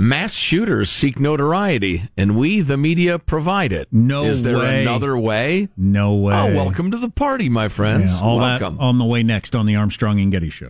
Mass 0.00 0.32
shooters 0.32 0.90
seek 0.90 1.18
notoriety, 1.18 2.08
and 2.16 2.36
we, 2.36 2.60
the 2.60 2.76
media, 2.76 3.18
provide 3.18 3.72
it. 3.72 3.88
No 3.90 4.26
Is 4.26 4.44
there 4.44 4.56
way. 4.56 4.82
another 4.82 5.18
way? 5.18 5.70
No 5.76 6.14
way. 6.14 6.36
Oh, 6.36 6.54
welcome 6.54 6.92
to 6.92 6.96
the 6.98 7.08
party, 7.08 7.48
my 7.48 7.66
friends. 7.66 8.12
Yeah, 8.20 8.24
all 8.24 8.36
welcome. 8.36 8.76
that 8.76 8.80
on 8.82 8.98
the 8.98 9.04
way 9.04 9.24
next 9.24 9.56
on 9.56 9.66
the 9.66 9.74
Armstrong 9.74 10.20
and 10.20 10.30
Getty 10.30 10.50
Show. 10.50 10.68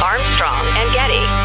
Armstrong 0.00 0.64
and 0.78 0.92
Getty. 0.94 1.35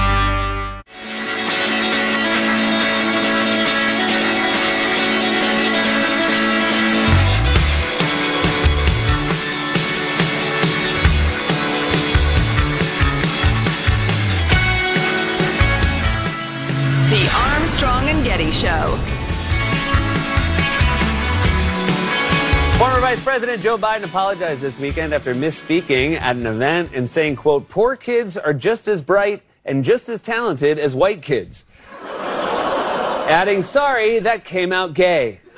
Former 22.82 23.00
Vice 23.00 23.22
President 23.22 23.62
Joe 23.62 23.78
Biden 23.78 24.06
apologized 24.06 24.64
this 24.64 24.80
weekend 24.80 25.14
after 25.14 25.36
misspeaking 25.36 26.20
at 26.20 26.36
an 26.36 26.48
event 26.48 26.90
and 26.96 27.08
saying, 27.08 27.36
quote, 27.36 27.70
poor 27.70 27.96
kids 27.96 28.38
are 28.38 28.56
just 28.56 28.88
as 28.88 29.04
bright 29.04 29.44
and 29.64 29.86
just 29.86 30.10
as 30.10 30.20
talented 30.20 30.80
as 30.80 30.96
white 30.96 31.22
kids. 31.22 31.66
Adding, 32.02 33.62
sorry, 33.62 34.18
that 34.22 34.46
came 34.46 34.74
out 34.74 34.96
gay. 34.96 35.42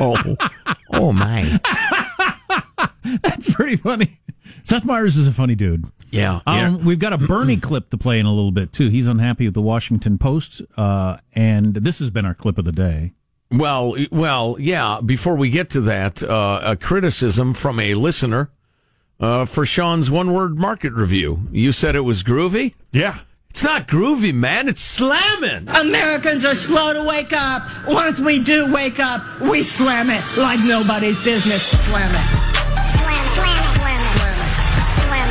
oh, 0.00 0.36
oh 0.92 1.12
my. 1.12 1.60
That's 3.22 3.54
pretty 3.54 3.76
funny. 3.76 4.18
Seth 4.64 4.84
Meyers 4.84 5.16
is 5.16 5.28
a 5.28 5.32
funny 5.32 5.54
dude. 5.54 5.84
Yeah, 6.10 6.40
yeah. 6.44 6.70
Um, 6.70 6.84
we've 6.84 6.98
got 6.98 7.12
a 7.12 7.18
Bernie 7.18 7.56
clip 7.60 7.90
to 7.90 7.96
play 7.96 8.18
in 8.18 8.26
a 8.26 8.32
little 8.32 8.50
bit 8.50 8.72
too. 8.72 8.88
He's 8.88 9.06
unhappy 9.06 9.44
with 9.44 9.54
the 9.54 9.62
Washington 9.62 10.18
Post, 10.18 10.60
uh, 10.76 11.18
and 11.34 11.72
this 11.72 12.00
has 12.00 12.10
been 12.10 12.26
our 12.26 12.34
clip 12.34 12.58
of 12.58 12.64
the 12.64 12.72
day. 12.72 13.12
Well, 13.50 13.96
well, 14.10 14.56
yeah. 14.58 15.00
Before 15.04 15.36
we 15.36 15.50
get 15.50 15.70
to 15.70 15.80
that, 15.82 16.22
uh, 16.22 16.60
a 16.62 16.76
criticism 16.76 17.54
from 17.54 17.78
a 17.78 17.94
listener 17.94 18.50
uh, 19.20 19.44
for 19.46 19.64
Sean's 19.64 20.10
one-word 20.10 20.58
market 20.58 20.92
review. 20.92 21.48
You 21.52 21.72
said 21.72 21.94
it 21.96 22.00
was 22.00 22.22
groovy. 22.22 22.74
Yeah. 22.92 23.20
It's 23.50 23.64
not 23.64 23.88
groovy, 23.88 24.34
man. 24.34 24.68
It's 24.68 24.82
slamming. 24.82 25.68
Americans 25.68 26.44
are 26.44 26.54
slow 26.54 26.92
to 26.92 27.02
wake 27.04 27.32
up. 27.32 27.62
Once 27.86 28.20
we 28.20 28.38
do 28.42 28.70
wake 28.70 29.00
up, 29.00 29.22
we 29.40 29.62
slam 29.62 30.10
it 30.10 30.22
like 30.36 30.60
nobody's 30.62 31.22
business. 31.24 31.62
Slam 31.62 32.10
it. 32.10 32.20
Slam 32.98 33.24
it. 33.24 33.34
slam 33.78 34.00
it. 34.10 34.66
Slam 35.00 35.30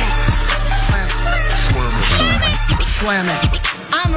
it. 2.80 2.86
slam 2.86 3.28
it. 3.28 3.56
I'm 3.56 3.65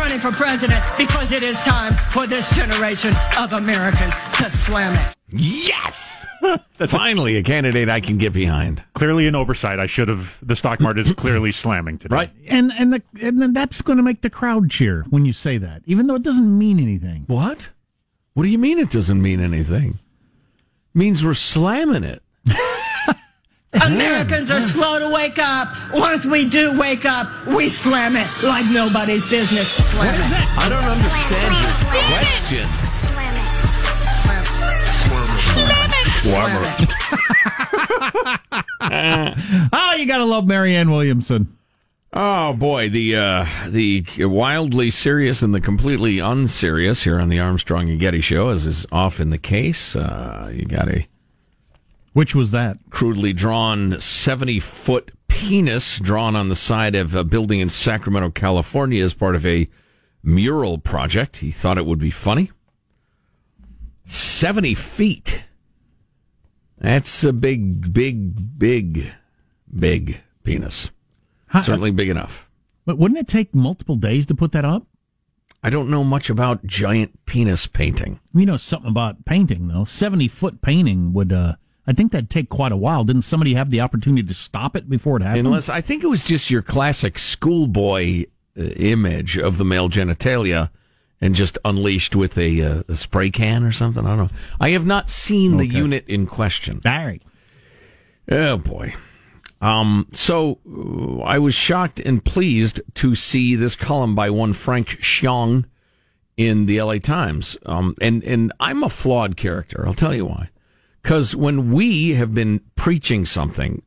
running 0.10 0.19
for 0.19 0.36
president 0.36 0.84
because 0.98 1.32
it 1.32 1.43
is 1.43 1.56
time 1.62 1.93
for 2.10 2.26
this 2.26 2.56
generation 2.56 3.13
of 3.38 3.54
Americans 3.54 4.15
to 4.38 4.50
slam 4.50 4.93
it. 4.93 5.15
Yes. 5.32 6.26
That's 6.78 6.93
finally 6.93 7.38
a 7.38 7.43
candidate 7.43 7.89
I 7.89 8.00
can 8.00 8.17
get 8.17 8.34
behind. 8.34 8.84
Clearly 8.93 9.28
an 9.28 9.36
oversight. 9.36 9.80
I 9.80 9.86
should 9.86 10.08
have. 10.08 10.39
The 10.41 10.56
stock 10.56 10.80
market 10.80 11.02
is 11.02 11.13
clearly 11.13 11.52
slamming 11.52 12.00
today. 12.00 12.15
Right. 12.15 12.32
And 12.48 12.74
and 12.74 12.93
the 12.93 13.04
and 13.22 13.39
then 13.39 13.54
that's 13.54 13.84
going 13.84 13.98
to 13.98 14.04
make 14.04 14.22
the 14.22 14.32
crowd 14.32 14.72
cheer 14.72 15.06
when 15.12 15.26
you 15.26 15.34
say 15.34 15.60
that, 15.60 15.84
even 15.86 16.08
though 16.08 16.15
it 16.15 16.24
doesn't 16.24 16.58
mean 16.58 16.80
anything. 16.80 17.26
What? 17.28 17.69
What 18.34 18.43
do 18.43 18.50
you 18.50 18.58
mean 18.58 18.80
it 18.80 18.89
doesn't 18.89 19.22
mean 19.22 19.39
anything? 19.39 20.00
means 20.95 21.24
we're 21.24 21.36
slamming 21.36 22.04
it. 22.04 22.24
Americans 23.74 24.50
are 24.50 24.60
slow 24.60 25.00
to 25.00 25.10
wake 25.14 25.38
up. 25.38 25.70
Once 25.94 26.26
we 26.26 26.46
do 26.50 26.78
wake 26.80 27.06
up, 27.06 27.28
we 27.46 27.70
slam 27.70 28.16
it 28.16 28.28
like 28.44 28.66
nobody's 28.72 29.30
business. 29.30 29.68
Slam 29.92 30.16
it. 30.16 30.22
I 30.58 30.70
don't 30.70 30.84
understand 30.84 31.54
your 31.54 31.72
question. 32.10 32.68
Slam 33.06 33.36
it. 33.36 33.46
Slam 34.26 34.44
it. 34.44 34.90
Slam 35.54 35.92
it. 35.94 36.08
Slam 36.08 36.64
it. 36.80 36.90
oh, 39.74 39.96
you 39.96 40.06
gotta 40.08 40.26
love 40.26 40.48
Marianne 40.48 40.90
Williamson. 40.90 41.56
Oh 42.12 42.54
boy, 42.54 42.90
the 42.90 43.16
uh, 43.16 43.46
the 43.68 44.04
wildly 44.20 44.90
serious 44.90 45.44
and 45.44 45.54
the 45.54 45.62
completely 45.62 46.18
unserious 46.18 47.04
here 47.04 47.20
on 47.20 47.30
the 47.30 47.40
Armstrong 47.40 47.88
and 47.88 48.00
Getty 48.00 48.22
show, 48.22 48.50
as 48.50 48.66
is 48.66 48.88
often 48.92 49.30
the 49.30 49.38
case. 49.38 49.96
Uh, 49.96 50.52
you 50.52 50.66
got 50.66 50.90
a 50.90 51.08
Which 52.20 52.36
was 52.36 52.52
that? 52.52 52.78
crudely 52.90 53.32
drawn 53.32 53.98
seventy 54.02 54.60
foot 54.60 55.12
penis 55.30 56.00
drawn 56.02 56.36
on 56.36 56.50
the 56.50 56.56
side 56.56 56.94
of 56.94 57.16
a 57.16 57.24
building 57.24 57.62
in 57.62 57.70
Sacramento, 57.70 58.32
California, 58.32 59.02
as 59.06 59.14
part 59.14 59.38
of 59.38 59.46
a 59.46 59.70
mural 60.22 60.80
project. 60.80 61.38
He 61.38 61.50
thought 61.50 61.78
it 61.78 61.86
would 61.86 61.98
be 61.98 62.12
funny. 62.12 62.52
Seventy 64.06 64.74
feet. 64.74 65.46
That's 66.78 67.24
a 67.24 67.32
big, 67.32 67.94
big, 67.94 68.60
big, 68.60 69.14
big 69.74 70.22
penis. 70.44 70.92
How- 71.48 71.62
Certainly 71.62 71.92
big 71.92 72.10
enough. 72.10 72.50
But 72.86 72.98
wouldn't 72.98 73.22
it 73.22 73.30
take 73.30 73.56
multiple 73.56 73.96
days 73.96 74.26
to 74.26 74.36
put 74.36 74.52
that 74.52 74.66
up? 74.66 74.86
I 75.64 75.70
don't 75.70 75.90
know 75.90 76.04
much 76.04 76.30
about 76.30 76.66
giant 76.66 77.26
penis 77.26 77.66
painting. 77.66 78.20
You 78.34 78.46
know 78.46 78.58
something 78.58 78.92
about 78.92 79.24
painting 79.24 79.70
though. 79.70 79.86
Seventy 79.86 80.28
foot 80.28 80.62
painting 80.62 81.13
would. 81.13 81.32
uh 81.32 81.56
I 81.90 81.94
think 81.94 82.12
that'd 82.12 82.29
take 82.29 82.50
quite 82.50 82.71
a 82.71 82.77
while. 82.77 83.04
Didn't 83.04 83.23
somebody 83.23 83.56
have 83.56 83.71
the 83.71 83.81
opportunity 83.81 84.21
to 84.21 84.33
stop 84.35 84.75
it 84.75 84.87
before 84.87 85.17
it 85.17 85.23
happened? 85.23 85.48
Unless 85.48 85.69
I 85.69 85.81
think 85.81 86.04
it 86.04 86.08
was 86.08 86.23
just 86.23 86.52
your 86.52 86.62
classic 86.62 87.17
schoolboy 87.17 88.25
uh, 88.56 88.62
image 88.62 89.40
of 89.40 89.58
the 89.58 89.65
male 89.65 89.90
genitalia 89.90 90.69
and 91.19 91.33
just 91.33 91.58
unleashed 91.65 92.15
with 92.15 92.37
a, 92.37 92.62
uh, 92.62 92.83
a 92.87 92.94
spray 92.94 93.31
can 93.31 93.63
or 93.63 93.71
something. 93.71 94.06
I 94.06 94.15
don't 94.15 94.31
know. 94.31 94.37
I 94.60 94.69
have 94.69 94.85
not 94.85 95.10
seen 95.10 95.58
the 95.58 95.65
unit 95.65 96.06
in 96.08 96.27
question. 96.27 96.79
All 96.85 96.92
right. 96.92 97.23
Oh 98.29 98.58
boy. 98.58 98.94
Um, 99.60 100.06
so 100.12 100.60
uh, 100.71 101.21
I 101.23 101.40
was 101.40 101.56
shocked 101.56 102.00
and 102.00 102.23
pleased 102.23 102.81
to 102.96 103.15
see 103.15 103.56
this 103.56 103.75
column 103.75 104.13
by 104.13 104.29
one 104.29 104.54
Frank 104.54 104.90
Shyong 105.02 105.65
in 106.37 106.67
the 106.67 106.83
LA 106.83 107.00
Times. 107.00 107.58
Um, 107.65 107.96
and, 108.00 108.23
and 108.23 108.54
I'm 108.60 108.83
a 108.83 108.90
flawed 108.90 109.37
character. 109.37 109.87
I'll 109.87 109.96
tell 109.96 110.13
you 110.13 110.25
why. 110.25 110.50
Because 111.02 111.35
when 111.35 111.71
we 111.71 112.13
have 112.15 112.33
been 112.33 112.62
preaching 112.75 113.25
something 113.25 113.81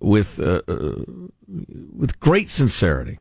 with, 0.00 0.40
uh, 0.40 0.62
uh, 0.66 1.04
with 1.96 2.18
great 2.20 2.48
sincerity 2.48 3.18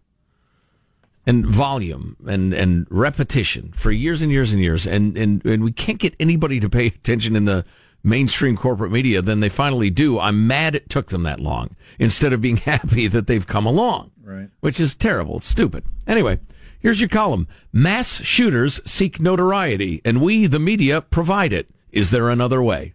and 1.26 1.45
volume 1.45 2.16
and, 2.28 2.53
and 2.53 2.88
repetition 2.89 3.72
for 3.74 3.91
years 3.91 4.22
and 4.22 4.32
years 4.32 4.53
and 4.53 4.62
years, 4.62 4.88
and, 4.88 5.18
and, 5.18 5.45
and 5.45 5.64
we 5.64 5.72
can't 5.72 5.99
get 5.99 6.16
anybody 6.20 6.59
to 6.59 6.70
pay 6.70 6.88
attention 6.88 7.36
in 7.36 7.45
the 7.45 7.66
mainstream 8.03 8.57
corporate 8.57 8.91
media, 8.91 9.22
then 9.22 9.39
they 9.39 9.49
finally 9.49 9.89
do. 9.89 10.20
I'm 10.20 10.47
mad 10.47 10.76
it 10.76 10.89
took 10.89 11.07
them 11.07 11.24
that 11.24 11.39
long 11.39 11.76
instead 11.99 12.34
of 12.34 12.41
being 12.41 12.57
happy 12.57 13.07
that 13.07 13.28
they've 13.28 13.45
come 13.45 13.66
along. 13.66 14.12
Right. 14.24 14.49
Which 14.62 14.80
is 14.80 14.95
terrible. 14.95 15.38
It's 15.38 15.47
stupid. 15.47 15.84
Anyway, 16.07 16.39
here's 16.80 17.01
your 17.01 17.09
column. 17.09 17.47
Mass 17.72 18.22
shooters 18.22 18.80
seek 18.86 19.20
notoriety 19.20 20.01
and 20.05 20.22
we, 20.22 20.47
the 20.47 20.59
media, 20.59 21.01
provide 21.01 21.53
it. 21.53 21.70
Is 21.91 22.12
there 22.12 22.30
another 22.30 22.62
way? 22.62 22.93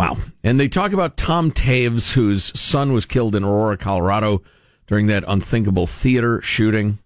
Wow. 0.00 0.16
And 0.42 0.58
they 0.58 0.68
talk 0.68 0.92
about 0.92 1.18
Tom 1.18 1.52
Teves, 1.52 2.14
whose 2.14 2.58
son 2.58 2.92
was 2.94 3.04
killed 3.04 3.34
in 3.34 3.44
Aurora, 3.44 3.76
Colorado 3.76 4.42
during 4.86 5.08
that 5.08 5.24
unthinkable 5.28 5.86
theater 5.86 6.40
shooting 6.40 6.98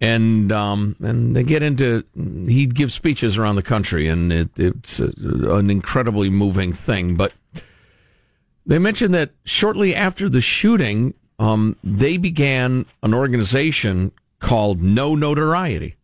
and 0.00 0.52
um, 0.52 0.94
and 1.00 1.34
they 1.34 1.42
get 1.42 1.62
into 1.62 2.04
he 2.46 2.66
gives 2.66 2.94
speeches 2.94 3.36
around 3.36 3.56
the 3.56 3.62
country, 3.62 4.06
and 4.06 4.32
it, 4.32 4.50
it's 4.56 5.00
a, 5.00 5.12
an 5.16 5.70
incredibly 5.70 6.30
moving 6.30 6.72
thing. 6.72 7.16
But 7.16 7.32
they 8.64 8.78
mentioned 8.78 9.12
that 9.14 9.32
shortly 9.44 9.94
after 9.94 10.28
the 10.28 10.40
shooting, 10.40 11.14
um, 11.40 11.76
they 11.82 12.16
began 12.16 12.86
an 13.02 13.12
organization 13.12 14.12
called 14.38 14.80
No 14.80 15.16
Notoriety, 15.16 15.96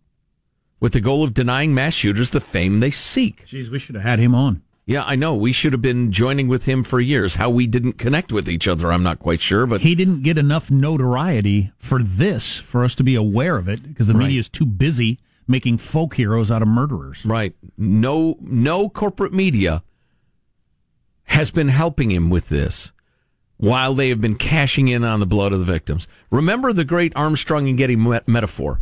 with 0.81 0.93
the 0.93 1.01
goal 1.01 1.23
of 1.23 1.33
denying 1.33 1.73
mass 1.73 1.95
shooters 1.95 2.31
the 2.31 2.41
fame 2.41 2.81
they 2.81 2.91
seek. 2.91 3.47
Geez, 3.47 3.71
we 3.71 3.79
should 3.79 3.95
have 3.95 4.05
had 4.05 4.19
him 4.19 4.35
on. 4.35 4.64
Yeah, 4.87 5.03
I 5.07 5.17
know. 5.17 5.35
We 5.35 5.53
should 5.53 5.73
have 5.73 5.81
been 5.81 6.13
joining 6.13 6.47
with 6.47 6.67
him 6.67 6.85
for 6.85 7.01
years. 7.01 7.37
How 7.37 7.49
we 7.49 7.67
didn't 7.67 7.95
connect 7.95 8.33
with 8.33 8.49
each 8.49 8.69
other, 8.69 8.93
I'm 8.93 9.03
not 9.03 9.19
quite 9.19 9.41
sure. 9.41 9.65
But 9.67 9.81
he 9.81 9.95
didn't 9.95 10.23
get 10.23 10.37
enough 10.37 10.71
notoriety 10.71 11.73
for 11.79 12.03
this 12.03 12.59
for 12.59 12.85
us 12.85 12.95
to 12.97 13.03
be 13.03 13.15
aware 13.15 13.57
of 13.57 13.67
it 13.69 13.83
because 13.83 14.07
the 14.09 14.13
Right. 14.13 14.25
media 14.27 14.41
is 14.41 14.49
too 14.51 14.67
busy 14.67 15.19
making 15.49 15.79
folk 15.79 16.15
heroes 16.15 16.51
out 16.51 16.61
of 16.61 16.69
murderers. 16.69 17.25
Right. 17.25 17.55
No, 17.79 18.37
no 18.43 18.89
corporate 18.91 19.33
media 19.33 19.83
has 21.25 21.51
been 21.51 21.69
helping 21.69 22.11
him 22.11 22.29
with 22.29 22.51
this 22.51 22.93
while 23.57 23.95
they 23.95 24.11
have 24.11 24.21
been 24.21 24.35
cashing 24.37 24.89
in 24.89 25.03
on 25.03 25.21
the 25.21 25.27
blood 25.27 25.53
of 25.55 25.59
the 25.61 25.65
victims. 25.65 26.07
Remember 26.31 26.73
the 26.75 26.85
great 26.85 27.13
Armstrong 27.17 27.69
and 27.69 27.79
Getty 27.79 27.97
met- 27.97 28.29
metaphor. 28.29 28.81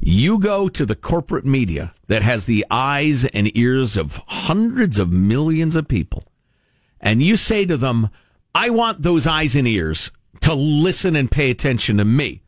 You 0.00 0.38
go 0.38 0.68
to 0.68 0.86
the 0.86 0.94
corporate 0.94 1.44
media 1.44 1.94
that 2.06 2.22
has 2.22 2.44
the 2.44 2.64
eyes 2.70 3.24
and 3.24 3.56
ears 3.56 3.96
of 3.96 4.22
hundreds 4.26 4.98
of 4.98 5.10
millions 5.10 5.74
of 5.74 5.88
people, 5.88 6.24
and 7.00 7.22
you 7.22 7.36
say 7.36 7.66
to 7.66 7.76
them, 7.76 8.10
I 8.54 8.70
want 8.70 9.02
those 9.02 9.26
eyes 9.26 9.54
and 9.56 9.66
ears 9.66 10.10
to 10.40 10.54
listen 10.54 11.16
and 11.16 11.30
pay 11.30 11.50
attention 11.50 11.96
to 11.98 12.04
me. 12.04 12.42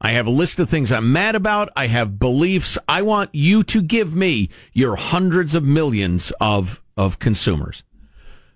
I 0.00 0.12
have 0.12 0.26
a 0.26 0.30
list 0.30 0.60
of 0.60 0.70
things 0.70 0.92
I'm 0.92 1.12
mad 1.12 1.34
about. 1.34 1.70
I 1.74 1.88
have 1.88 2.20
beliefs. 2.20 2.78
I 2.88 3.02
want 3.02 3.30
you 3.32 3.64
to 3.64 3.82
give 3.82 4.14
me 4.14 4.50
your 4.72 4.94
hundreds 4.96 5.54
of 5.54 5.64
millions 5.64 6.32
of, 6.40 6.80
of 6.96 7.18
consumers. 7.18 7.82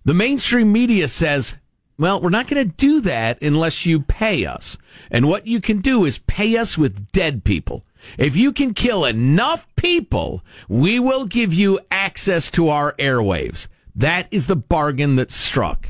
The 0.04 0.14
mainstream 0.14 0.70
media 0.70 1.08
says, 1.08 1.56
well, 1.98 2.20
we're 2.20 2.30
not 2.30 2.48
going 2.48 2.68
to 2.68 2.76
do 2.76 3.00
that 3.02 3.42
unless 3.42 3.86
you 3.86 4.00
pay 4.00 4.46
us. 4.46 4.76
And 5.10 5.28
what 5.28 5.46
you 5.46 5.60
can 5.60 5.80
do 5.80 6.04
is 6.04 6.18
pay 6.18 6.56
us 6.56 6.78
with 6.78 7.10
dead 7.12 7.44
people. 7.44 7.84
If 8.18 8.36
you 8.36 8.52
can 8.52 8.74
kill 8.74 9.04
enough 9.04 9.66
people, 9.76 10.44
we 10.68 10.98
will 10.98 11.26
give 11.26 11.52
you 11.52 11.80
access 11.90 12.50
to 12.52 12.68
our 12.68 12.92
airwaves. 12.94 13.68
That 13.94 14.28
is 14.30 14.46
the 14.46 14.56
bargain 14.56 15.16
that's 15.16 15.34
struck. 15.34 15.88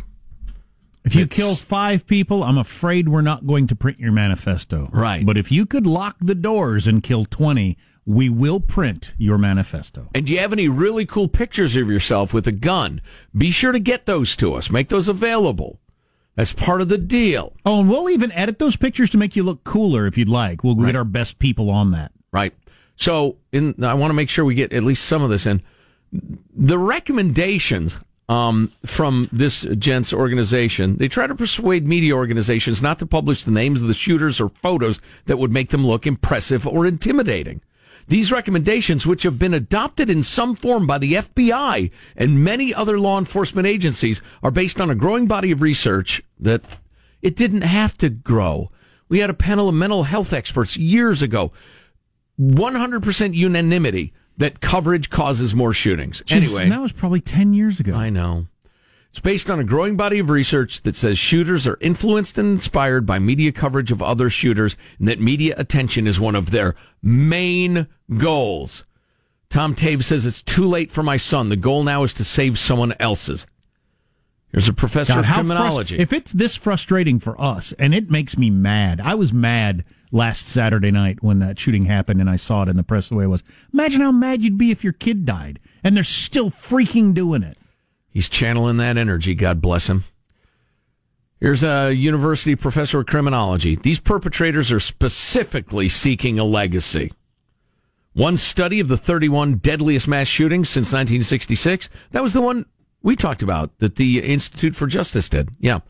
If 1.05 1.17
you 1.17 1.27
kill 1.27 1.57
five 1.57 2.07
people, 2.07 2.45
I'm 2.45 2.59
afraid 2.59 3.09
we're 3.09 3.23
not 3.23 3.47
going 3.47 3.67
to 3.69 3.75
print 3.75 3.99
your 3.99 4.13
manifesto. 4.13 4.89
Right. 4.93 5.27
But 5.27 5.37
if 5.37 5.51
you 5.51 5.67
could 5.67 5.87
lock 5.87 6.17
the 6.21 6.35
doors 6.35 6.87
and 6.87 7.03
kill 7.03 7.25
20, 7.25 7.77
we 8.05 8.29
will 8.29 8.61
print 8.61 9.13
your 9.19 9.39
manifesto. 9.39 10.09
And 10.15 10.27
do 10.27 10.33
you 10.33 10.39
have 10.39 10.53
any 10.53 10.69
really 10.69 11.07
cool 11.07 11.29
pictures 11.29 11.77
of 11.77 11.89
yourself 11.89 12.33
with 12.33 12.47
a 12.47 12.53
gun? 12.53 13.01
Be 13.37 13.51
sure 13.51 13.73
to 13.73 13.81
get 13.81 14.07
those 14.07 14.37
to 14.37 14.55
us. 14.55 14.71
Make 14.71 14.89
those 14.89 15.09
available. 15.09 15.81
That's 16.35 16.53
part 16.53 16.81
of 16.81 16.89
the 16.89 16.99
deal. 16.99 17.53
Oh, 17.67 17.81
and 17.81 17.89
we'll 17.89 18.09
even 18.09 18.33
edit 18.33 18.59
those 18.59 18.77
pictures 18.77 19.11
to 19.11 19.19
make 19.19 19.37
you 19.37 19.43
look 19.43 19.65
cooler 19.65 20.07
if 20.07 20.17
you'd 20.17 20.29
like. 20.29 20.65
We'll 20.65 20.75
get 20.75 20.97
our 20.97 21.05
best 21.05 21.39
people 21.39 21.71
on 21.71 21.91
that. 21.91 22.13
Right. 22.33 22.55
So, 22.97 23.37
in 23.53 23.75
I 23.85 23.95
want 23.95 24.11
to 24.11 24.15
make 24.15 24.29
sure 24.29 24.45
we 24.45 24.55
get 24.55 24.73
at 24.73 24.83
least 24.83 25.05
some 25.05 25.23
of 25.23 25.31
this 25.31 25.45
in. 25.45 25.63
The 26.55 26.79
recommendations 26.79 27.97
um, 28.29 28.73
from 28.87 29.29
this 29.33 29.63
gents 29.79 30.13
organization, 30.13 30.97
they 30.97 31.09
try 31.09 31.27
to 31.27 31.35
persuade 31.35 31.87
media 31.87 32.15
organizations 32.15 32.81
not 32.81 32.99
to 33.01 33.07
publish 33.07 33.45
the 33.45 33.51
names 33.51 33.83
of 33.83 33.89
the 33.89 33.95
shooters 33.95 34.41
or 34.41 34.49
photos 34.51 35.01
that 35.27 35.39
would 35.39 35.53
make 35.53 35.71
them 35.71 35.87
look 35.87 36.07
impressive 36.07 36.67
or 36.67 36.87
intimidating. 36.87 37.61
These 38.09 38.33
recommendations, 38.33 39.07
which 39.07 39.23
have 39.23 39.39
been 39.39 39.55
adopted 39.55 40.11
in 40.11 40.23
some 40.23 40.55
form 40.55 40.87
by 40.87 40.99
the 40.99 41.15
FBI 41.15 41.91
and 42.17 42.45
many 42.45 42.75
other 42.75 42.99
law 42.99 43.19
enforcement 43.19 43.67
agencies, 43.67 44.21
are 44.43 44.51
based 44.51 44.81
on 44.81 44.91
a 44.91 44.95
growing 44.95 45.27
body 45.27 45.51
of 45.51 45.63
research 45.63 46.23
that 46.39 46.63
it 47.21 47.37
didn't 47.37 47.63
have 47.63 47.97
to 47.99 48.11
grow. 48.11 48.71
We 49.09 49.21
had 49.21 49.31
a 49.31 49.35
panel 49.35 49.69
of 49.69 49.75
mental 49.75 50.05
health 50.05 50.33
experts 50.33 50.77
years 50.77 51.23
ago 51.23 51.53
100% 52.41 53.35
unanimity 53.35 54.13
that 54.39 54.61
coverage 54.61 55.11
causes 55.11 55.55
more 55.55 55.73
shootings. 55.73 56.23
Jeez, 56.23 56.37
anyway, 56.37 56.69
that 56.69 56.81
was 56.81 56.93
probably 56.93 57.21
10 57.21 57.53
years 57.53 57.79
ago. 57.79 57.95
I 57.95 58.11
know. 58.11 58.47
It's 59.13 59.21
based 59.21 59.51
on 59.51 59.61
a 59.61 59.65
growing 59.65 59.95
body 59.95 60.21
of 60.21 60.31
research 60.31 60.81
that 60.85 60.97
says 60.97 61.19
shooters 61.19 61.67
are 61.67 61.77
influenced 61.83 62.39
and 62.39 62.49
inspired 62.49 63.05
by 63.05 63.19
media 63.19 63.53
coverage 63.53 63.93
of 63.93 64.01
other 64.01 64.31
shooters 64.31 64.75
and 64.99 65.07
that 65.07 65.21
media 65.21 65.55
attention 65.59 66.07
is 66.07 66.19
one 66.19 66.35
of 66.35 66.51
their 66.51 66.75
main 67.03 67.89
goals. 68.17 68.87
Tom 69.51 69.75
Teves 69.75 70.05
says 70.05 70.25
it's 70.25 70.43
too 70.43 70.67
late 70.67 70.91
for 70.91 71.03
my 71.03 71.19
son. 71.19 71.51
The 71.51 71.57
goal 71.57 71.85
now 71.85 72.05
is 72.05 72.15
to 72.15 72.25
save 72.25 72.59
someone 72.59 72.95
else's. 72.99 73.47
Here's 74.51 74.71
a 74.71 74.73
professor 74.73 75.13
God, 75.13 75.27
of 75.27 75.31
criminology. 75.31 75.99
frust- 75.99 76.01
if 76.01 76.15
it's 76.15 76.33
this 76.33 76.57
frustrating 76.57 77.19
for 77.19 77.39
us, 77.39 77.75
and 77.79 77.95
it 77.95 78.11
makes 78.11 78.39
me 78.39 78.49
mad, 78.49 78.99
I 78.99 79.15
was 79.15 79.31
mad 79.31 79.85
last 80.11 80.49
Saturday 80.49 80.91
night 80.91 81.23
when 81.23 81.39
that 81.41 81.59
shooting 81.59 81.85
happened 81.85 82.23
and 82.23 82.31
I 82.31 82.37
saw 82.37 82.63
it 82.63 82.71
in 82.71 82.79
the 82.79 82.83
press 82.83 83.11
the 83.11 83.17
way 83.17 83.25
it 83.25 83.29
was. 83.29 83.43
Imagine 83.75 84.01
how 84.01 84.13
mad 84.13 84.41
you'd 84.41 84.57
be 84.57 84.71
if 84.71 84.83
your 84.83 84.95
kid 84.95 85.27
died 85.27 85.61
and 85.85 85.95
they're 85.95 86.03
still 86.03 86.49
freaking 86.49 87.13
doing 87.13 87.43
it. 87.43 87.59
He's 88.13 88.29
channeling 88.29 88.77
that 88.77 88.97
energy. 88.97 89.35
God 89.35 89.61
bless 89.61 89.89
him. 89.89 90.05
Here's 91.41 91.65
a 91.65 91.93
university 91.93 92.55
professor 92.55 93.01
of 93.01 93.07
criminology. 93.07 93.75
These 93.75 93.99
perpetrators 93.99 94.71
are 94.71 94.79
specifically 94.79 95.89
seeking 95.89 96.39
a 96.39 96.45
legacy. 96.45 97.13
One 98.13 98.37
study 98.37 98.79
of 98.79 98.89
the 98.89 98.97
31 98.97 99.57
deadliest 99.57 100.07
mass 100.07 100.29
shootings 100.29 100.69
since 100.69 100.93
1966, 100.93 101.89
that 102.11 102.23
was 102.23 102.35
the 102.35 102.43
one 102.43 102.67
we 103.03 103.17
talked 103.17 103.43
about 103.43 103.77
that 103.79 103.97
the 103.97 104.23
Institute 104.23 104.77
for 104.77 104.87
Justice 104.87 105.29
did. 105.29 105.49
Yeah. 105.59 105.81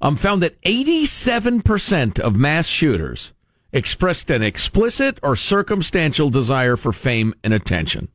Um, 0.00 0.16
found 0.16 0.42
that 0.42 0.60
87% 0.62 2.20
of 2.20 2.36
mass 2.36 2.66
shooters 2.66 3.32
expressed 3.72 4.30
an 4.30 4.42
explicit 4.42 5.18
or 5.22 5.34
circumstantial 5.34 6.28
desire 6.28 6.76
for 6.76 6.92
fame 6.92 7.34
and 7.42 7.54
attention. 7.54 8.08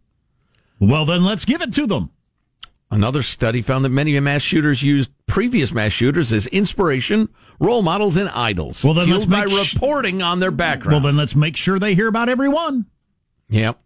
Well, 0.80 1.06
then 1.06 1.26
let's 1.26 1.46
give 1.46 1.62
it 1.62 1.74
to 1.74 1.88
them. 1.88 2.12
Another 2.90 3.22
study 3.22 3.62
found 3.62 3.84
that 3.84 3.90
many 3.90 4.18
mass 4.20 4.42
shooters 4.42 4.82
used 4.82 5.10
previous 5.26 5.74
mass 5.74 5.92
shooters 5.92 6.32
as 6.32 6.48
inspiration, 6.48 7.28
role 7.60 7.82
models, 7.82 8.16
and 8.16 8.30
idols. 8.30 8.84
Well, 8.84 8.94
then 8.94 9.10
let's 9.10 9.26
by 9.26 9.46
sh- 9.48 9.74
reporting 9.74 10.22
on 10.22 10.40
their 10.40 10.52
background. 10.52 11.04
Well, 11.04 11.12
then 11.12 11.18
let's 11.18 11.36
make 11.36 11.58
sure 11.58 11.80
they 11.80 11.96
hear 11.96 12.08
about 12.08 12.30
every 12.30 12.48
one. 12.48 12.86
Yep. 13.50 13.80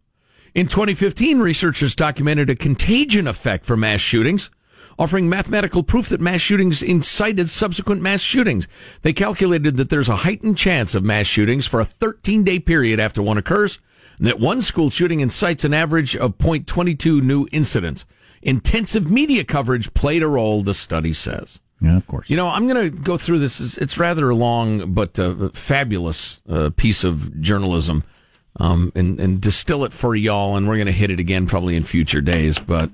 In 0.53 0.67
2015, 0.67 1.39
researchers 1.39 1.95
documented 1.95 2.49
a 2.49 2.55
contagion 2.55 3.25
effect 3.25 3.65
for 3.65 3.75
mass 3.75 4.01
shootings, 4.01 4.51
offering 4.99 5.29
mathematical 5.29 5.81
proof 5.81 6.09
that 6.09 6.21
mass 6.21 6.41
shootings 6.41 6.83
incited 6.83 7.49
subsequent 7.49 8.01
mass 8.01 8.21
shootings. 8.21 8.67
They 9.01 9.13
calculated 9.13 9.77
that 9.77 9.89
there's 9.89 10.09
a 10.09 10.17
heightened 10.17 10.57
chance 10.57 10.93
of 10.93 11.03
mass 11.03 11.25
shootings 11.25 11.65
for 11.65 11.79
a 11.79 11.85
13 11.85 12.43
day 12.43 12.59
period 12.59 12.99
after 12.99 13.23
one 13.23 13.37
occurs, 13.39 13.79
and 14.17 14.27
that 14.27 14.39
one 14.39 14.61
school 14.61 14.91
shooting 14.91 15.21
incites 15.21 15.63
an 15.63 15.73
average 15.73 16.15
of 16.15 16.37
0.22 16.37 17.23
new 17.23 17.47
incidents. 17.51 18.05
Intensive 18.41 19.09
media 19.09 19.43
coverage 19.43 19.93
played 19.93 20.23
a 20.23 20.27
role, 20.27 20.63
the 20.63 20.73
study 20.73 21.13
says. 21.13 21.59
Yeah, 21.81 21.97
of 21.97 22.05
course. 22.07 22.29
You 22.29 22.37
know, 22.37 22.47
I'm 22.47 22.67
going 22.67 22.91
to 22.91 22.95
go 22.95 23.17
through 23.17 23.39
this. 23.39 23.59
It's- 23.59 23.77
It's 23.77 23.97
rather 23.97 24.29
a 24.29 24.35
long, 24.35 24.93
but 24.93 25.17
uh, 25.19 25.49
fabulous 25.49 26.41
uh, 26.49 26.69
piece 26.75 27.03
of 27.03 27.39
journalism, 27.41 28.03
um, 28.59 28.91
and, 28.95 29.19
and 29.19 29.41
distill 29.41 29.83
it 29.83 29.93
for 29.93 30.15
y'all. 30.15 30.55
And 30.57 30.67
we're 30.67 30.75
going 30.77 30.85
to 30.87 30.91
hit 30.91 31.09
it 31.09 31.19
again 31.19 31.47
probably 31.47 31.75
in 31.75 31.83
future 31.83 32.21
days. 32.21 32.59
But 32.59 32.91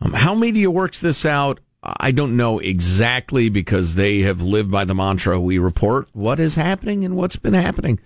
um, 0.00 0.12
how 0.12 0.34
media 0.34 0.70
works 0.70 1.00
this 1.00 1.24
out, 1.24 1.60
I 1.82 2.10
don't 2.12 2.36
know 2.36 2.58
exactly 2.58 3.48
because 3.48 3.94
they 3.94 4.20
have 4.20 4.40
lived 4.42 4.70
by 4.70 4.84
the 4.84 4.94
mantra 4.94 5.38
we 5.40 5.58
report 5.58 6.08
what 6.12 6.40
is 6.40 6.54
happening 6.56 7.04
and 7.04 7.16
what's 7.16 7.36
been 7.36 7.54
happening. 7.54 8.00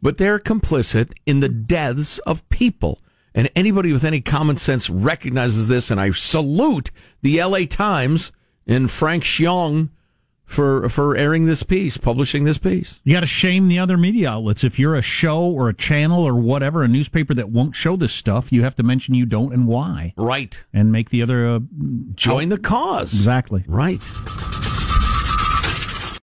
But 0.00 0.18
they're 0.18 0.38
complicit 0.38 1.12
in 1.26 1.40
the 1.40 1.48
deaths 1.48 2.18
of 2.20 2.46
people. 2.48 2.98
And 3.34 3.50
anybody 3.56 3.92
with 3.92 4.04
any 4.04 4.20
common 4.20 4.56
sense 4.56 4.90
recognizes 4.90 5.68
this. 5.68 5.90
And 5.90 6.00
I 6.00 6.10
salute 6.12 6.90
the 7.22 7.42
LA 7.42 7.64
Times 7.68 8.32
and 8.66 8.90
Frank 8.90 9.24
Shyong 9.24 9.90
for 10.44 10.88
for 10.88 11.16
airing 11.16 11.46
this 11.46 11.62
piece, 11.62 11.96
publishing 11.96 12.44
this 12.44 12.58
piece. 12.58 13.00
You 13.04 13.14
got 13.14 13.20
to 13.20 13.26
shame 13.26 13.68
the 13.68 13.78
other 13.78 13.96
media 13.96 14.30
outlets. 14.30 14.62
If 14.62 14.78
you're 14.78 14.94
a 14.94 15.02
show 15.02 15.40
or 15.40 15.68
a 15.68 15.74
channel 15.74 16.22
or 16.22 16.34
whatever, 16.34 16.82
a 16.82 16.88
newspaper 16.88 17.32
that 17.34 17.48
won't 17.48 17.74
show 17.74 17.96
this 17.96 18.12
stuff, 18.12 18.52
you 18.52 18.62
have 18.62 18.76
to 18.76 18.82
mention 18.82 19.14
you 19.14 19.24
don't 19.24 19.52
and 19.52 19.66
why. 19.66 20.12
Right. 20.16 20.62
And 20.72 20.92
make 20.92 21.10
the 21.10 21.22
other 21.22 21.48
uh, 21.48 21.60
join 22.14 22.50
the 22.50 22.58
cause. 22.58 23.14
Exactly. 23.14 23.64
Right. 23.66 24.02